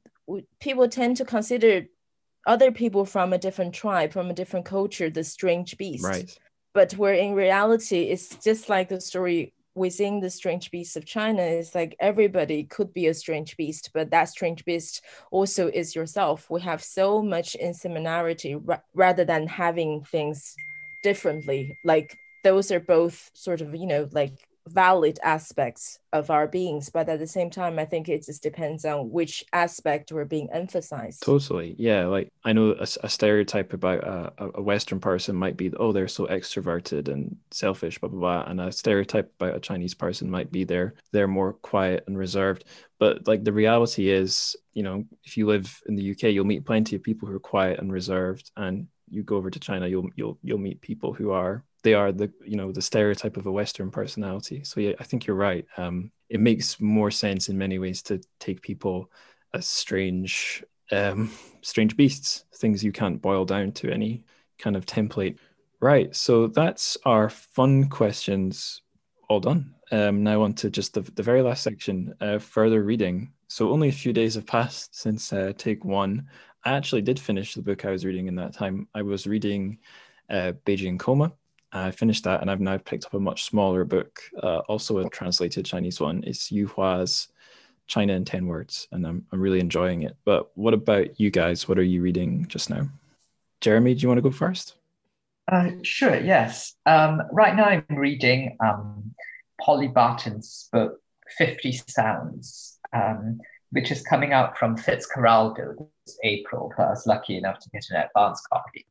[0.60, 1.88] people tend to consider
[2.48, 6.04] other people from a different tribe, from a different culture, the strange beast.
[6.04, 6.38] Right
[6.74, 11.42] but where in reality it's just like the story within the strange beast of China
[11.42, 16.50] is like everybody could be a strange beast, but that strange beast also is yourself.
[16.50, 20.56] We have so much in similarity ra- rather than having things
[21.02, 21.78] differently.
[21.84, 24.34] Like those are both sort of, you know, like
[24.70, 28.86] valid aspects of our beings but at the same time i think it just depends
[28.86, 31.22] on which aspect we're being emphasized.
[31.22, 31.76] Totally.
[31.78, 35.92] Yeah like i know a, a stereotype about a, a, western person might be oh
[35.92, 40.30] they're so extroverted and selfish blah blah blah and a stereotype about a chinese person
[40.30, 42.66] might be they're they're more quiet and reserved.
[43.00, 46.66] But like the reality is you know if you live in the uk you'll meet
[46.66, 50.10] plenty of people who are quiet and reserved and you go over to china you'll
[50.16, 53.52] you'll you'll meet people who are they are the you know the stereotype of a
[53.52, 54.64] Western personality.
[54.64, 55.66] So yeah, I think you're right.
[55.78, 59.12] Um, it makes more sense in many ways to take people
[59.54, 61.32] as strange, um,
[61.62, 64.24] strange beasts, things you can't boil down to any
[64.60, 65.38] kind of template.
[65.80, 66.16] Right.
[66.16, 68.82] So that's our fun questions
[69.30, 69.74] all done.
[69.92, 73.32] Um, now on to just the, the very last section, uh, further reading.
[73.48, 76.28] So only a few days have passed since uh, take one.
[76.64, 78.88] I actually did finish the book I was reading in that time.
[78.94, 79.80] I was reading
[80.30, 81.34] uh, Beijing Coma
[81.72, 85.10] I finished that, and I've now picked up a much smaller book, uh, also a
[85.10, 86.24] translated Chinese one.
[86.26, 87.28] It's Yu Hua's
[87.88, 90.16] China in 10 Words, and I'm, I'm really enjoying it.
[90.26, 91.68] But what about you guys?
[91.68, 92.88] What are you reading just now?
[93.62, 94.76] Jeremy, do you want to go first?
[95.52, 96.76] Uh, sure, yes.
[96.86, 99.14] Um, right now I'm reading um,
[99.62, 101.00] Polly Barton's book,
[101.38, 103.40] 50 Sounds, um,
[103.72, 106.72] which is coming out from Fitzcarraldo this April.
[106.78, 108.86] I was lucky enough to get an advance copy.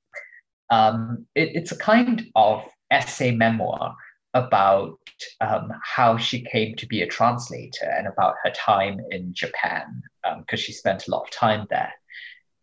[0.70, 3.94] Um, it, it's a kind of essay memoir
[4.34, 4.98] about
[5.40, 10.60] um, how she came to be a translator and about her time in Japan, because
[10.60, 11.92] um, she spent a lot of time there.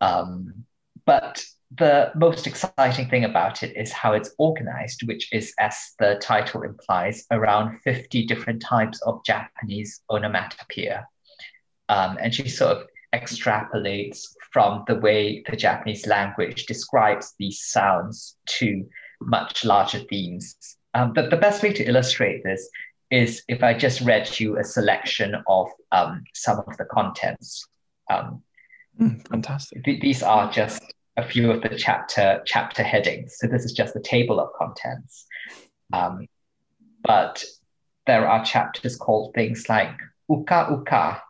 [0.00, 0.64] Um,
[1.04, 1.44] but
[1.76, 6.62] the most exciting thing about it is how it's organized, which is, as the title
[6.62, 11.06] implies, around 50 different types of Japanese onomatopoeia.
[11.88, 14.22] Um, and she sort of extrapolates
[14.52, 18.86] from the way the Japanese language describes these sounds to
[19.20, 20.56] much larger themes.
[20.94, 22.68] Um, but the best way to illustrate this
[23.10, 27.66] is if I just read you a selection of um, some of the contents.
[28.10, 28.42] Um,
[29.00, 29.84] mm, fantastic.
[29.84, 30.82] Th- these are just
[31.16, 33.36] a few of the chapter chapter headings.
[33.38, 35.26] So this is just the table of contents.
[35.92, 36.26] Um,
[37.02, 37.44] but
[38.06, 39.92] there are chapters called things like
[40.28, 41.22] uka uka,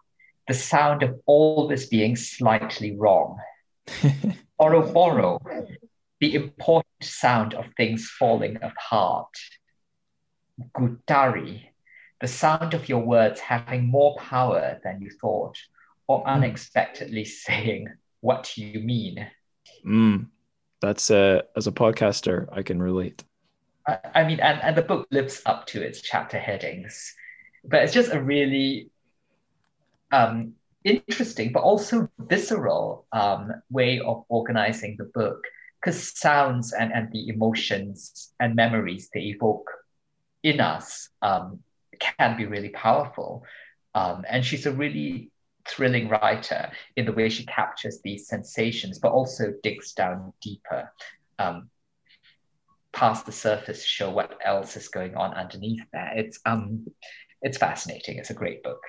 [0.48, 3.38] the sound of always being slightly wrong.
[4.58, 5.40] borrow,
[6.20, 9.28] the important sound of things falling apart.
[10.74, 11.62] Gutari,
[12.20, 15.56] the sound of your words having more power than you thought,
[16.06, 16.28] or hmm.
[16.28, 17.88] unexpectedly saying
[18.20, 19.26] what you mean.
[19.86, 20.28] Mm,
[20.80, 23.24] that's uh, as a podcaster, I can relate.
[23.86, 27.14] I, I mean, and, and the book lives up to its chapter headings,
[27.64, 28.90] but it's just a really
[30.16, 35.44] um, interesting but also visceral um, way of organizing the book
[35.80, 39.68] because sounds and, and the emotions and memories they evoke
[40.42, 41.60] in us um,
[41.98, 43.44] can be really powerful.
[43.94, 45.30] Um, and she's a really
[45.68, 50.92] thrilling writer in the way she captures these sensations, but also digs down deeper
[51.38, 51.70] um,
[52.92, 56.12] past the surface to show what else is going on underneath there.
[56.16, 56.86] It's um,
[57.42, 58.18] it's fascinating.
[58.18, 58.82] It's a great book.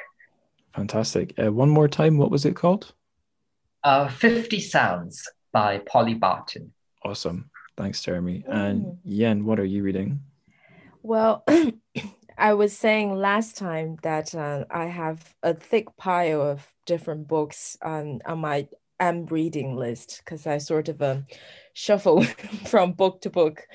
[0.77, 1.33] Fantastic.
[1.43, 2.93] Uh, one more time, what was it called?
[3.83, 6.71] Uh, 50 Sounds by Polly Barton.
[7.03, 7.49] Awesome.
[7.75, 8.43] Thanks, Jeremy.
[8.47, 8.97] And mm.
[9.03, 10.21] Yan, what are you reading?
[11.01, 11.43] Well,
[12.37, 17.75] I was saying last time that uh, I have a thick pile of different books
[17.81, 18.67] um, on my
[18.99, 21.25] am reading list because I sort of um,
[21.73, 22.23] shuffle
[22.67, 23.67] from book to book.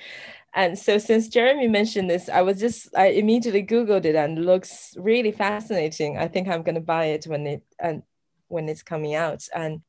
[0.54, 4.42] And so since Jeremy mentioned this, I was just I immediately Googled it and it
[4.42, 6.18] looks really fascinating.
[6.18, 8.02] I think I'm gonna buy it when it and
[8.48, 9.46] when it's coming out.
[9.54, 9.80] And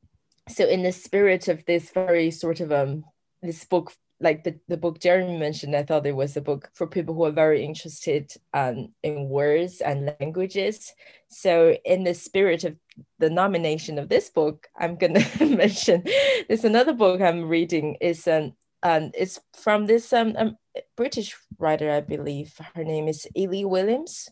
[0.49, 3.03] so in the spirit of this very sort of um
[3.41, 6.88] this book like the, the book Jeremy mentioned, I thought it was a book for
[6.88, 10.94] people who are very interested um, in words and languages.
[11.27, 12.77] So, in the spirit of
[13.19, 16.03] the nomination of this book, I'm going to mention
[16.48, 17.98] there's another book I'm reading.
[17.99, 18.53] is um,
[18.84, 20.57] um, it's from this um, um,
[20.95, 22.60] British writer, I believe.
[22.76, 24.30] Her name is Eley Williams.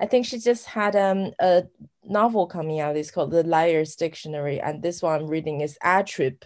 [0.00, 1.64] I think she just had um, a
[2.04, 2.96] novel coming out.
[2.96, 6.42] It's called The Liar's Dictionary, and this one I'm reading is Attrib.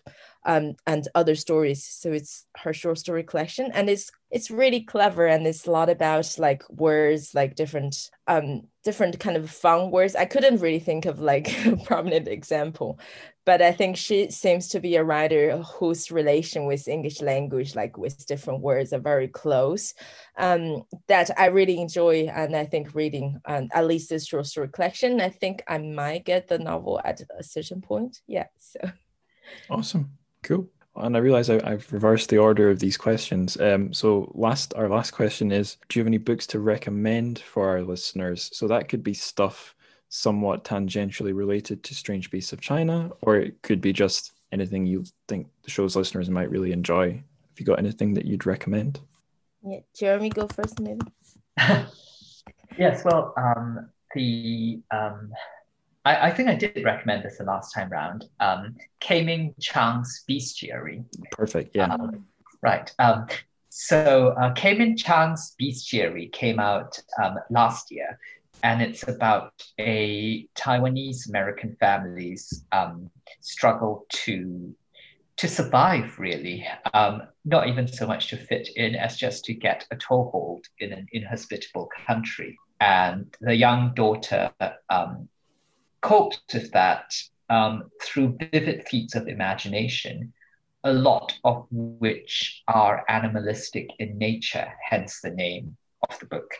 [0.47, 1.85] um, and other stories.
[1.85, 5.91] So it's her short story collection, and it's it's really clever, and it's a lot
[5.91, 10.15] about like words, like different um, different kind of fun words.
[10.15, 12.99] I couldn't really think of like a prominent example,
[13.47, 17.97] but I think she seems to be a writer whose relation with English language, like
[17.97, 19.95] with different words, are very close.
[20.37, 24.69] Um, that I really enjoy, and I think reading, um, at least this short story
[24.69, 25.21] collection.
[25.21, 28.21] I think I might get the novel at a certain point.
[28.27, 28.47] Yeah.
[28.59, 28.81] So.
[29.71, 30.11] Awesome.
[30.43, 30.69] Cool.
[30.97, 33.61] And I realize I, have reversed the order of these questions.
[33.61, 37.69] Um, so last, our last question is: Do you have any books to recommend for
[37.69, 38.51] our listeners?
[38.53, 39.76] So that could be stuff
[40.09, 45.05] somewhat tangentially related to Strange Beasts of China, or it could be just anything you
[45.29, 47.13] think the show's listeners might really enjoy.
[47.13, 49.01] Have you got anything that you'd recommend?
[49.63, 51.01] Yeah, Jeremy, go first, maybe.
[52.79, 53.05] yes.
[53.05, 55.33] Well, um, the um,
[56.05, 58.27] I, I, think I did recommend this the last time round.
[58.39, 58.77] Um,
[59.11, 61.05] Ming Chang's Bestiary.
[61.33, 61.75] Perfect.
[61.75, 61.93] Yeah.
[61.93, 62.25] Um,
[62.63, 62.93] right.
[63.01, 63.27] Um,
[63.71, 68.19] so uh, Ming Chang's Bestiary came out um, last year,
[68.63, 73.11] and it's about a Taiwanese American family's um,
[73.41, 74.75] struggle to
[75.37, 76.19] to survive.
[76.19, 80.65] Really, um, not even so much to fit in as just to get a toehold
[80.79, 82.57] in an inhospitable country.
[82.81, 84.51] And the young daughter
[84.91, 85.29] um,
[86.03, 87.13] copes with that
[87.49, 90.33] um, through vivid feats of imagination,
[90.85, 95.77] a lot of which are animalistic in nature, hence the name
[96.09, 96.51] of the book.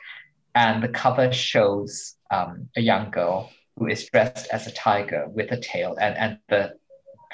[0.57, 5.53] And the cover shows um, a young girl who is dressed as a tiger with
[5.53, 6.73] a tail, and, and the,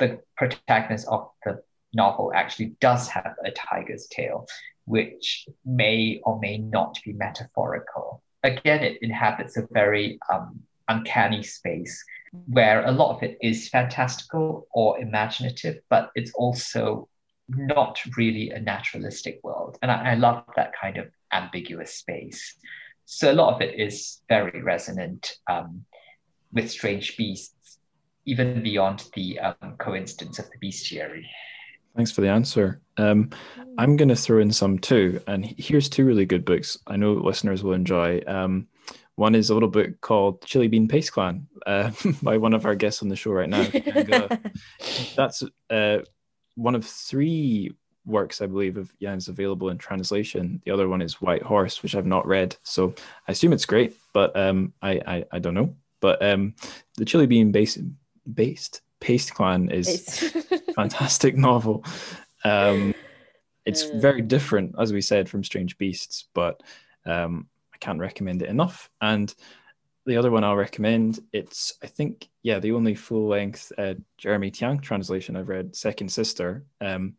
[0.00, 1.62] the protagonist of the
[1.94, 4.46] novel actually does have a tiger's tail,
[4.86, 8.24] which may or may not be metaphorical.
[8.42, 12.04] Again, it inhabits a very um, uncanny space
[12.48, 17.08] where a lot of it is fantastical or imaginative, but it's also
[17.48, 19.78] not really a naturalistic world.
[19.80, 22.56] And I, I, love that kind of ambiguous space.
[23.14, 25.84] So a lot of it is very resonant um,
[26.50, 27.78] with strange beasts,
[28.24, 31.24] even beyond the um, coincidence of the bestiary.
[31.94, 32.80] Thanks for the answer.
[32.96, 33.28] Um,
[33.76, 35.20] I'm going to throw in some too.
[35.26, 38.22] And here's two really good books I know listeners will enjoy.
[38.26, 38.68] Um,
[39.16, 41.90] one is a little book called Chili Bean Paste Clan uh,
[42.22, 43.68] by one of our guests on the show right now.
[43.70, 44.36] uh,
[45.16, 45.98] that's uh,
[46.54, 47.72] one of three
[48.04, 50.60] works, I believe, of Yan's available in translation.
[50.64, 52.56] The other one is White Horse, which I've not read.
[52.62, 52.94] So
[53.28, 55.74] I assume it's great, but um, I, I, I don't know.
[56.00, 56.54] But um,
[56.96, 57.78] the Chili Bean based,
[58.32, 60.34] based Paste Clan is
[60.74, 61.84] fantastic novel.
[62.44, 62.94] Um,
[63.64, 66.62] it's very different, as we said, from Strange Beasts, but
[67.04, 68.90] um, I can't recommend it enough.
[69.00, 69.32] And
[70.06, 74.50] the other one I'll recommend, it's I think yeah the only full length uh, Jeremy
[74.50, 77.14] Tiang translation I've read, Second Sister, um,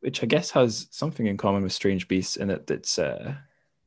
[0.00, 3.34] which I guess has something in common with Strange Beasts in that That's uh,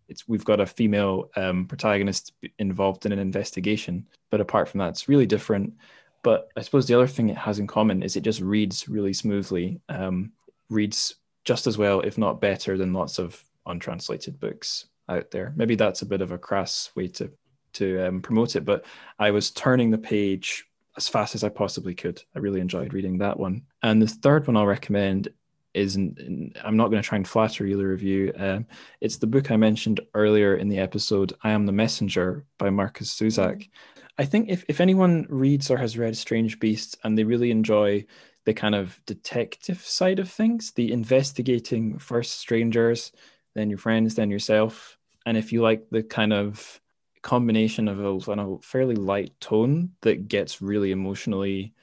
[0.07, 4.89] it's we've got a female um, protagonist involved in an investigation, but apart from that,
[4.89, 5.73] it's really different.
[6.21, 9.13] But I suppose the other thing it has in common is it just reads really
[9.13, 10.31] smoothly, um,
[10.69, 15.53] reads just as well, if not better, than lots of untranslated books out there.
[15.55, 17.31] Maybe that's a bit of a crass way to
[17.73, 18.85] to um, promote it, but
[19.17, 20.65] I was turning the page
[20.95, 22.21] as fast as I possibly could.
[22.35, 23.63] I really enjoyed reading that one.
[23.81, 25.29] And the third one I'll recommend
[25.73, 28.31] is I'm not going to try and flatter either of you.
[28.37, 28.67] Um,
[29.01, 33.15] it's the book I mentioned earlier in the episode, I Am the Messenger by Markus
[33.15, 33.69] Zusak.
[34.17, 38.05] I think if, if anyone reads or has read Strange Beasts and they really enjoy
[38.45, 43.11] the kind of detective side of things, the investigating first strangers,
[43.55, 44.97] then your friends, then yourself.
[45.25, 46.81] And if you like the kind of
[47.21, 51.73] combination of a, of a fairly light tone that gets really emotionally,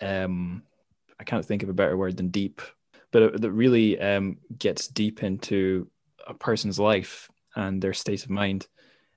[0.00, 0.62] um,
[1.18, 2.62] I can't think of a better word than deep,
[3.12, 5.88] but it, that really um, gets deep into
[6.26, 8.66] a person's life and their state of mind.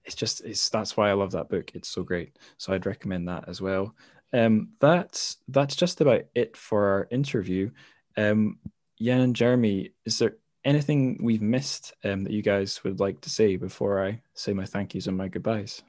[0.06, 1.72] It's just it's that's why I love that book.
[1.74, 2.38] It's so great.
[2.58, 3.96] So I'd recommend that as well.
[4.34, 7.72] Um, that's that's just about it for our interview.
[8.18, 8.60] Um,
[8.98, 10.36] Yan and Jeremy, is there
[10.66, 14.66] anything we've missed um, that you guys would like to say before I say my
[14.66, 15.82] thank yous and my goodbyes?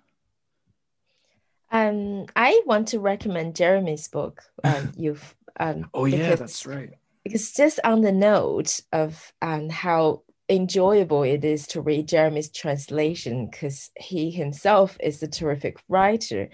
[1.72, 4.42] Um, I want to recommend Jeremy's book.
[4.64, 6.90] Um, you've um, oh yeah, that's right.
[7.24, 13.48] Because just on the note of um, how enjoyable it is to read Jeremy's translation,
[13.50, 16.48] because he himself is a terrific writer,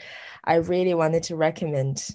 [0.45, 2.09] I really wanted to recommend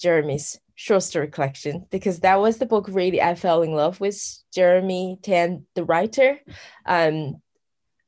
[0.00, 4.16] Jeremy's short story collection because that was the book really I fell in love with
[4.54, 6.38] Jeremy Tiang, the writer.
[6.86, 7.42] Um,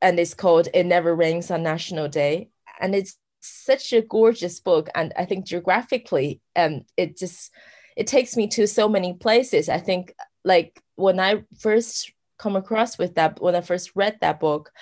[0.01, 2.49] and it's called It Never Rains on National Day.
[2.81, 4.89] And it's such a gorgeous book.
[4.95, 7.51] And I think geographically, um, it just
[8.01, 9.69] it takes me to so many places.
[9.69, 14.41] I think like when I first come across with that, when I first read that
[14.41, 14.73] book,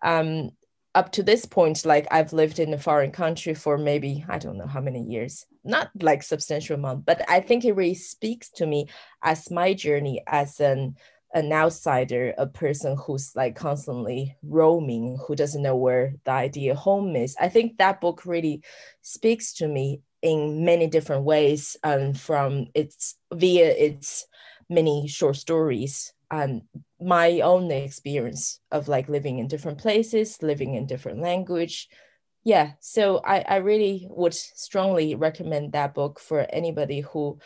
[0.00, 0.50] um,
[0.94, 4.56] up to this point, like I've lived in a foreign country for maybe, I don't
[4.56, 8.64] know how many years, not like substantial amount, but I think it really speaks to
[8.64, 8.86] me
[9.24, 10.94] as my journey as an
[11.34, 17.14] an outsider, a person who's like constantly roaming, who doesn't know where the idea home
[17.16, 17.36] is.
[17.38, 18.62] I think that book really
[19.02, 24.26] speaks to me in many different ways, um, from its via its
[24.68, 26.62] many short stories and
[27.00, 31.88] my own experience of like living in different places, living in different language.
[32.44, 37.38] Yeah, so I, I really would strongly recommend that book for anybody who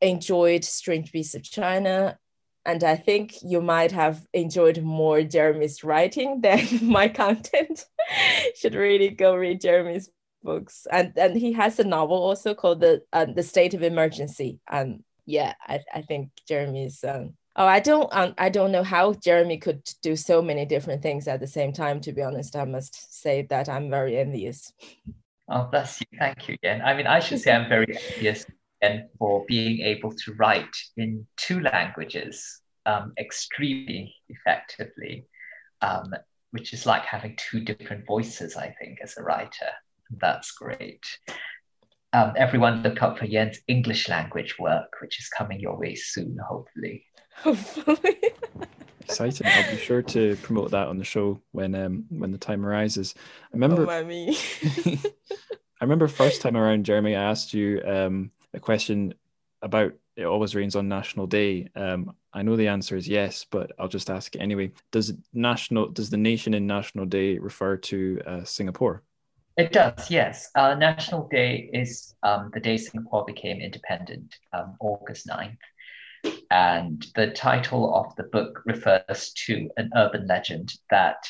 [0.00, 2.18] enjoyed Strange Beasts of China.
[2.66, 7.84] And I think you might have enjoyed more Jeremy's writing than my content.
[8.56, 10.10] Should really go read Jeremy's
[10.44, 10.86] books.
[10.92, 14.60] And and he has a novel also called the uh, the State of Emergency.
[14.68, 18.08] And yeah, I, I think Jeremy's um, Oh, I don't.
[18.12, 21.72] Um, I don't know how Jeremy could do so many different things at the same
[21.72, 22.00] time.
[22.00, 24.72] To be honest, I must say that I'm very envious.
[25.48, 26.06] Oh, bless you.
[26.18, 26.82] Thank you again.
[26.82, 28.44] I mean, I should say I'm very envious
[28.82, 35.26] and for being able to write in two languages um, extremely effectively,
[35.80, 36.12] um,
[36.50, 38.56] which is like having two different voices.
[38.56, 39.70] I think as a writer,
[40.20, 41.04] that's great.
[42.12, 46.38] Um, everyone look up for Yan's English language work, which is coming your way soon,
[46.48, 47.04] hopefully.
[47.36, 48.20] Hopefully.
[49.00, 49.46] Exciting!
[49.46, 53.14] I'll be sure to promote that on the show when um when the time arises.
[53.18, 53.90] I remember.
[53.90, 54.38] Oh, me.
[54.86, 59.14] I remember first time around, Jeremy, I asked you um a question
[59.60, 61.68] about it always rains on National Day.
[61.74, 64.72] Um, I know the answer is yes, but I'll just ask it anyway.
[64.92, 69.02] Does national does the nation in National Day refer to uh, Singapore?
[69.56, 70.50] It does, yes.
[70.56, 75.56] Uh, National Day is um, the day Singapore became independent, um, August 9th.
[76.50, 81.24] And the title of the book refers to an urban legend that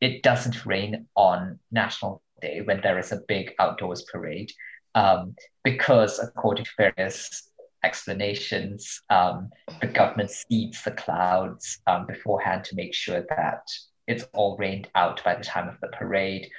[0.00, 4.50] it doesn't rain on National Day when there is a big outdoors parade,
[4.96, 7.50] um, because according to various
[7.84, 13.62] explanations, um, the government seeds the clouds um, beforehand to make sure that
[14.06, 16.50] it's all rained out by the time of the parade,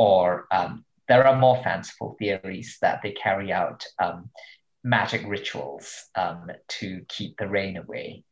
[0.00, 4.30] or um, there are more fanciful theories that they carry out um,
[4.82, 8.24] magic rituals um, to keep the rain away.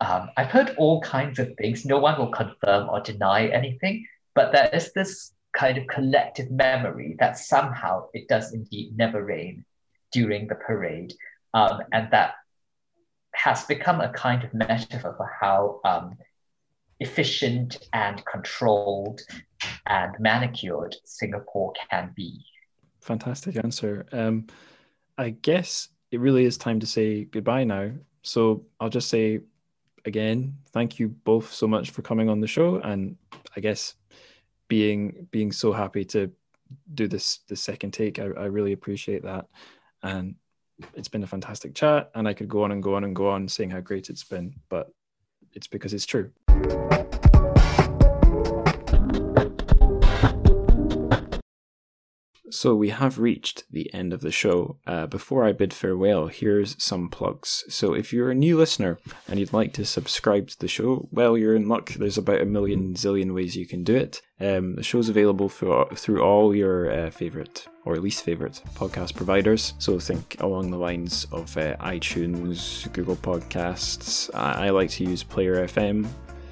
[0.00, 1.84] Um, I've heard all kinds of things.
[1.84, 7.16] No one will confirm or deny anything, but there is this kind of collective memory
[7.18, 9.66] that somehow it does indeed never rain
[10.12, 11.12] during the parade.
[11.52, 12.36] Um, and that
[13.34, 16.16] has become a kind of metaphor for how um,
[17.00, 19.20] efficient and controlled
[19.86, 22.44] and manicured Singapore can be.
[23.00, 24.06] Fantastic answer.
[24.12, 24.46] Um,
[25.18, 27.90] I guess it really is time to say goodbye now.
[28.22, 29.40] So I'll just say
[30.04, 33.16] again, thank you both so much for coming on the show, and
[33.56, 33.94] I guess
[34.68, 36.30] being being so happy to
[36.94, 38.18] do this the second take.
[38.18, 39.46] I, I really appreciate that,
[40.02, 40.34] and
[40.94, 42.10] it's been a fantastic chat.
[42.14, 44.24] And I could go on and go on and go on saying how great it's
[44.24, 44.90] been, but
[45.54, 46.30] it's because it's true.
[52.50, 54.78] So we have reached the end of the show.
[54.86, 57.64] Uh, before I bid farewell, here's some plugs.
[57.68, 58.98] So if you're a new listener
[59.28, 61.90] and you'd like to subscribe to the show, well, you're in luck.
[61.90, 64.20] There's about a million zillion ways you can do it.
[64.40, 69.74] Um, the show's available for, through all your uh, favorite or least favorite podcast providers.
[69.78, 74.30] So think along the lines of uh, iTunes, Google Podcasts.
[74.34, 76.08] I, I like to use Player FM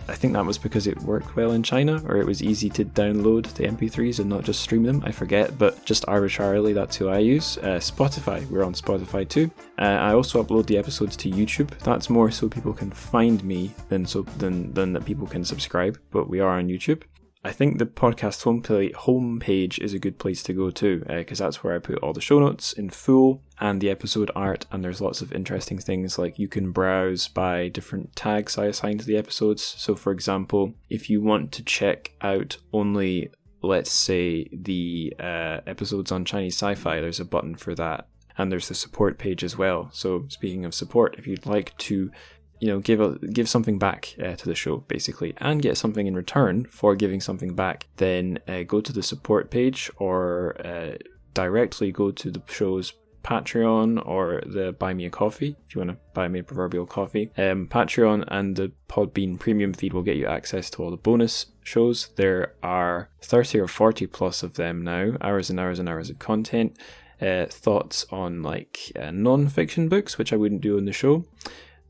[0.08, 2.84] I think that was because it worked well in China, or it was easy to
[2.84, 5.02] download the MP3s and not just stream them.
[5.04, 7.58] I forget, but just arbitrarily, that's who I use.
[7.58, 9.50] Uh, Spotify, we're on Spotify too.
[9.78, 11.70] Uh, I also upload the episodes to YouTube.
[11.80, 15.98] That's more so people can find me than so than than that people can subscribe.
[16.10, 17.02] But we are on YouTube.
[17.48, 21.64] I think the podcast homepage is a good place to go to because uh, that's
[21.64, 24.66] where I put all the show notes in full and the episode art.
[24.70, 28.98] And there's lots of interesting things like you can browse by different tags I assign
[28.98, 29.64] to the episodes.
[29.64, 33.30] So, for example, if you want to check out only,
[33.62, 38.08] let's say, the uh, episodes on Chinese sci fi, there's a button for that.
[38.36, 39.88] And there's the support page as well.
[39.94, 42.10] So, speaking of support, if you'd like to
[42.60, 46.06] you know give a, give something back uh, to the show basically and get something
[46.06, 50.96] in return for giving something back then uh, go to the support page or uh,
[51.34, 55.90] directly go to the show's patreon or the buy me a coffee if you want
[55.90, 57.30] to buy me a proverbial coffee.
[57.36, 61.46] Um, patreon and the podbean premium feed will get you access to all the bonus
[61.62, 62.08] shows.
[62.16, 66.18] There are 30 or 40 plus of them now hours and hours and hours of
[66.18, 66.76] content.
[67.20, 71.24] Uh, thoughts on like uh, non-fiction books which i wouldn't do on the show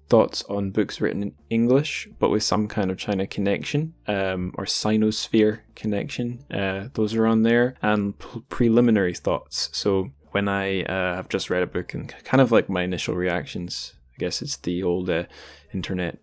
[0.09, 4.65] thoughts on books written in English, but with some kind of China connection um, or
[4.65, 6.45] Sinosphere connection.
[6.51, 9.69] Uh, those are on there, and p- preliminary thoughts.
[9.73, 13.15] So when I uh, have just read a book and kind of like my initial
[13.15, 15.25] reactions, I guess it's the old uh,
[15.73, 16.19] internet,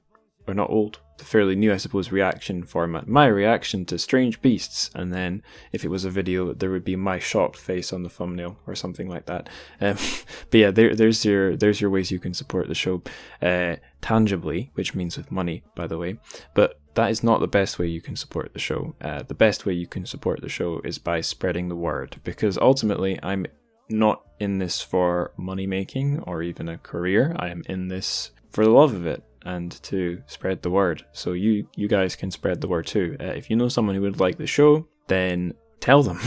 [0.48, 3.08] or not old, fairly new, I suppose, reaction format.
[3.08, 6.96] My reaction to Strange Beasts, and then if it was a video, there would be
[6.96, 9.50] my shocked face on the thumbnail or something like that.
[9.82, 9.98] Um,
[10.50, 13.02] but yeah, there, there's your there's your ways you can support the show
[13.42, 16.18] uh, tangibly, which means with money, by the way.
[16.54, 18.96] But that is not the best way you can support the show.
[19.02, 22.58] Uh, the best way you can support the show is by spreading the word, because
[22.58, 23.46] ultimately, I'm
[23.90, 27.36] not in this for money making or even a career.
[27.38, 31.05] I am in this for the love of it and to spread the word.
[31.13, 33.15] So you you guys can spread the word too.
[33.19, 36.19] Uh, if you know someone who would like the show, then tell them.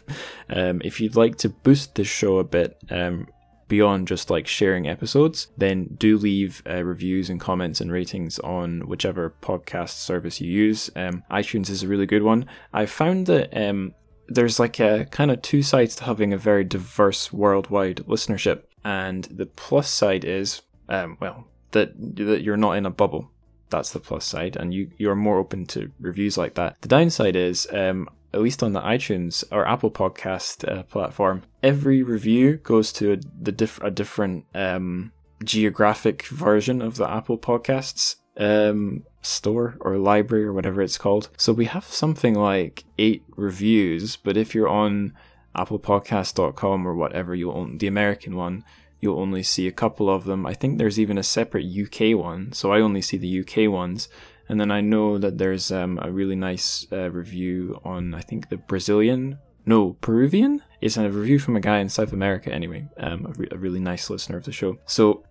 [0.50, 2.76] um, if you'd like to boost the show a bit.
[2.90, 3.28] Um,
[3.68, 8.80] beyond just like sharing episodes, then do leave uh, reviews and comments and ratings on
[8.82, 10.90] whichever podcast service you use.
[10.94, 12.46] Um, iTunes is a really good one.
[12.72, 13.94] I found that um,
[14.28, 19.24] there's like a kind of two sides to having a very diverse worldwide listenership, and
[19.24, 23.30] the plus side is, um, well, that that you're not in a bubble.
[23.68, 26.80] That's the plus side, and you you're more open to reviews like that.
[26.80, 32.02] The downside is, um, at least on the iTunes or Apple Podcast uh, platform, every
[32.02, 35.12] review goes to a, the diff- a different um,
[35.44, 41.28] geographic version of the Apple Podcasts um, store or library or whatever it's called.
[41.36, 45.14] So we have something like eight reviews, but if you're on
[45.56, 48.64] applepodcast.com or whatever, you'll own the American one
[49.00, 50.46] you'll only see a couple of them.
[50.46, 54.08] I think there's even a separate UK one, so I only see the UK ones.
[54.48, 58.50] And then I know that there's um, a really nice uh, review on, I think,
[58.50, 60.62] the Brazilian, no, Peruvian?
[60.80, 63.80] It's a review from a guy in South America, anyway, um, a, re- a really
[63.80, 64.78] nice listener of the show.
[64.86, 65.24] So,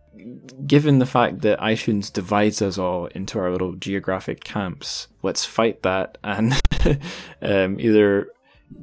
[0.66, 5.84] given the fact that iTunes divides us all into our little geographic camps, let's fight
[5.84, 6.60] that and
[7.42, 8.30] um, either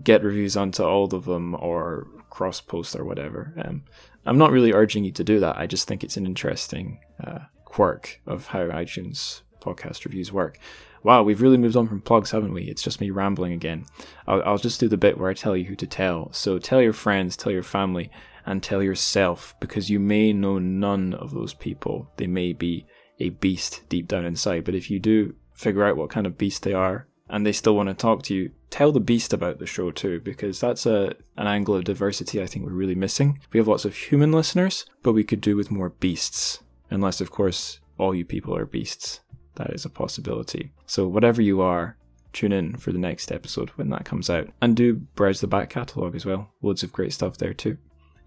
[0.03, 3.53] get reviews onto all of them or cross post or whatever.
[3.65, 3.83] Um,
[4.31, 5.59] I'm not really urging you to do that.
[5.59, 10.57] I just think it's an interesting uh, quirk of how iTunes podcast reviews work.
[11.03, 12.63] Wow, we've really moved on from plugs, haven't we?
[12.63, 13.87] It's just me rambling again.
[14.29, 16.33] I'll, I'll just do the bit where I tell you who to tell.
[16.33, 18.09] So tell your friends, tell your family,
[18.47, 22.09] and tell yourself because you may know none of those people.
[22.17, 22.87] They may be
[23.19, 26.63] a beast deep down inside, but if you do figure out what kind of beast
[26.63, 29.67] they are and they still want to talk to you, tell the beast about the
[29.67, 33.41] show too, because that's a an angle of diversity I think we're really missing.
[33.53, 36.61] We have lots of human listeners, but we could do with more beasts.
[36.91, 39.21] Unless, of course, all you people are beasts.
[39.57, 40.73] That is a possibility.
[40.87, 41.97] So, whatever you are,
[42.33, 44.49] tune in for the next episode when that comes out.
[44.63, 46.53] And do browse the back catalogue as well.
[46.63, 47.77] Loads of great stuff there too.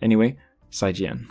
[0.02, 0.38] Anyway,
[0.72, 1.28] Zaijian.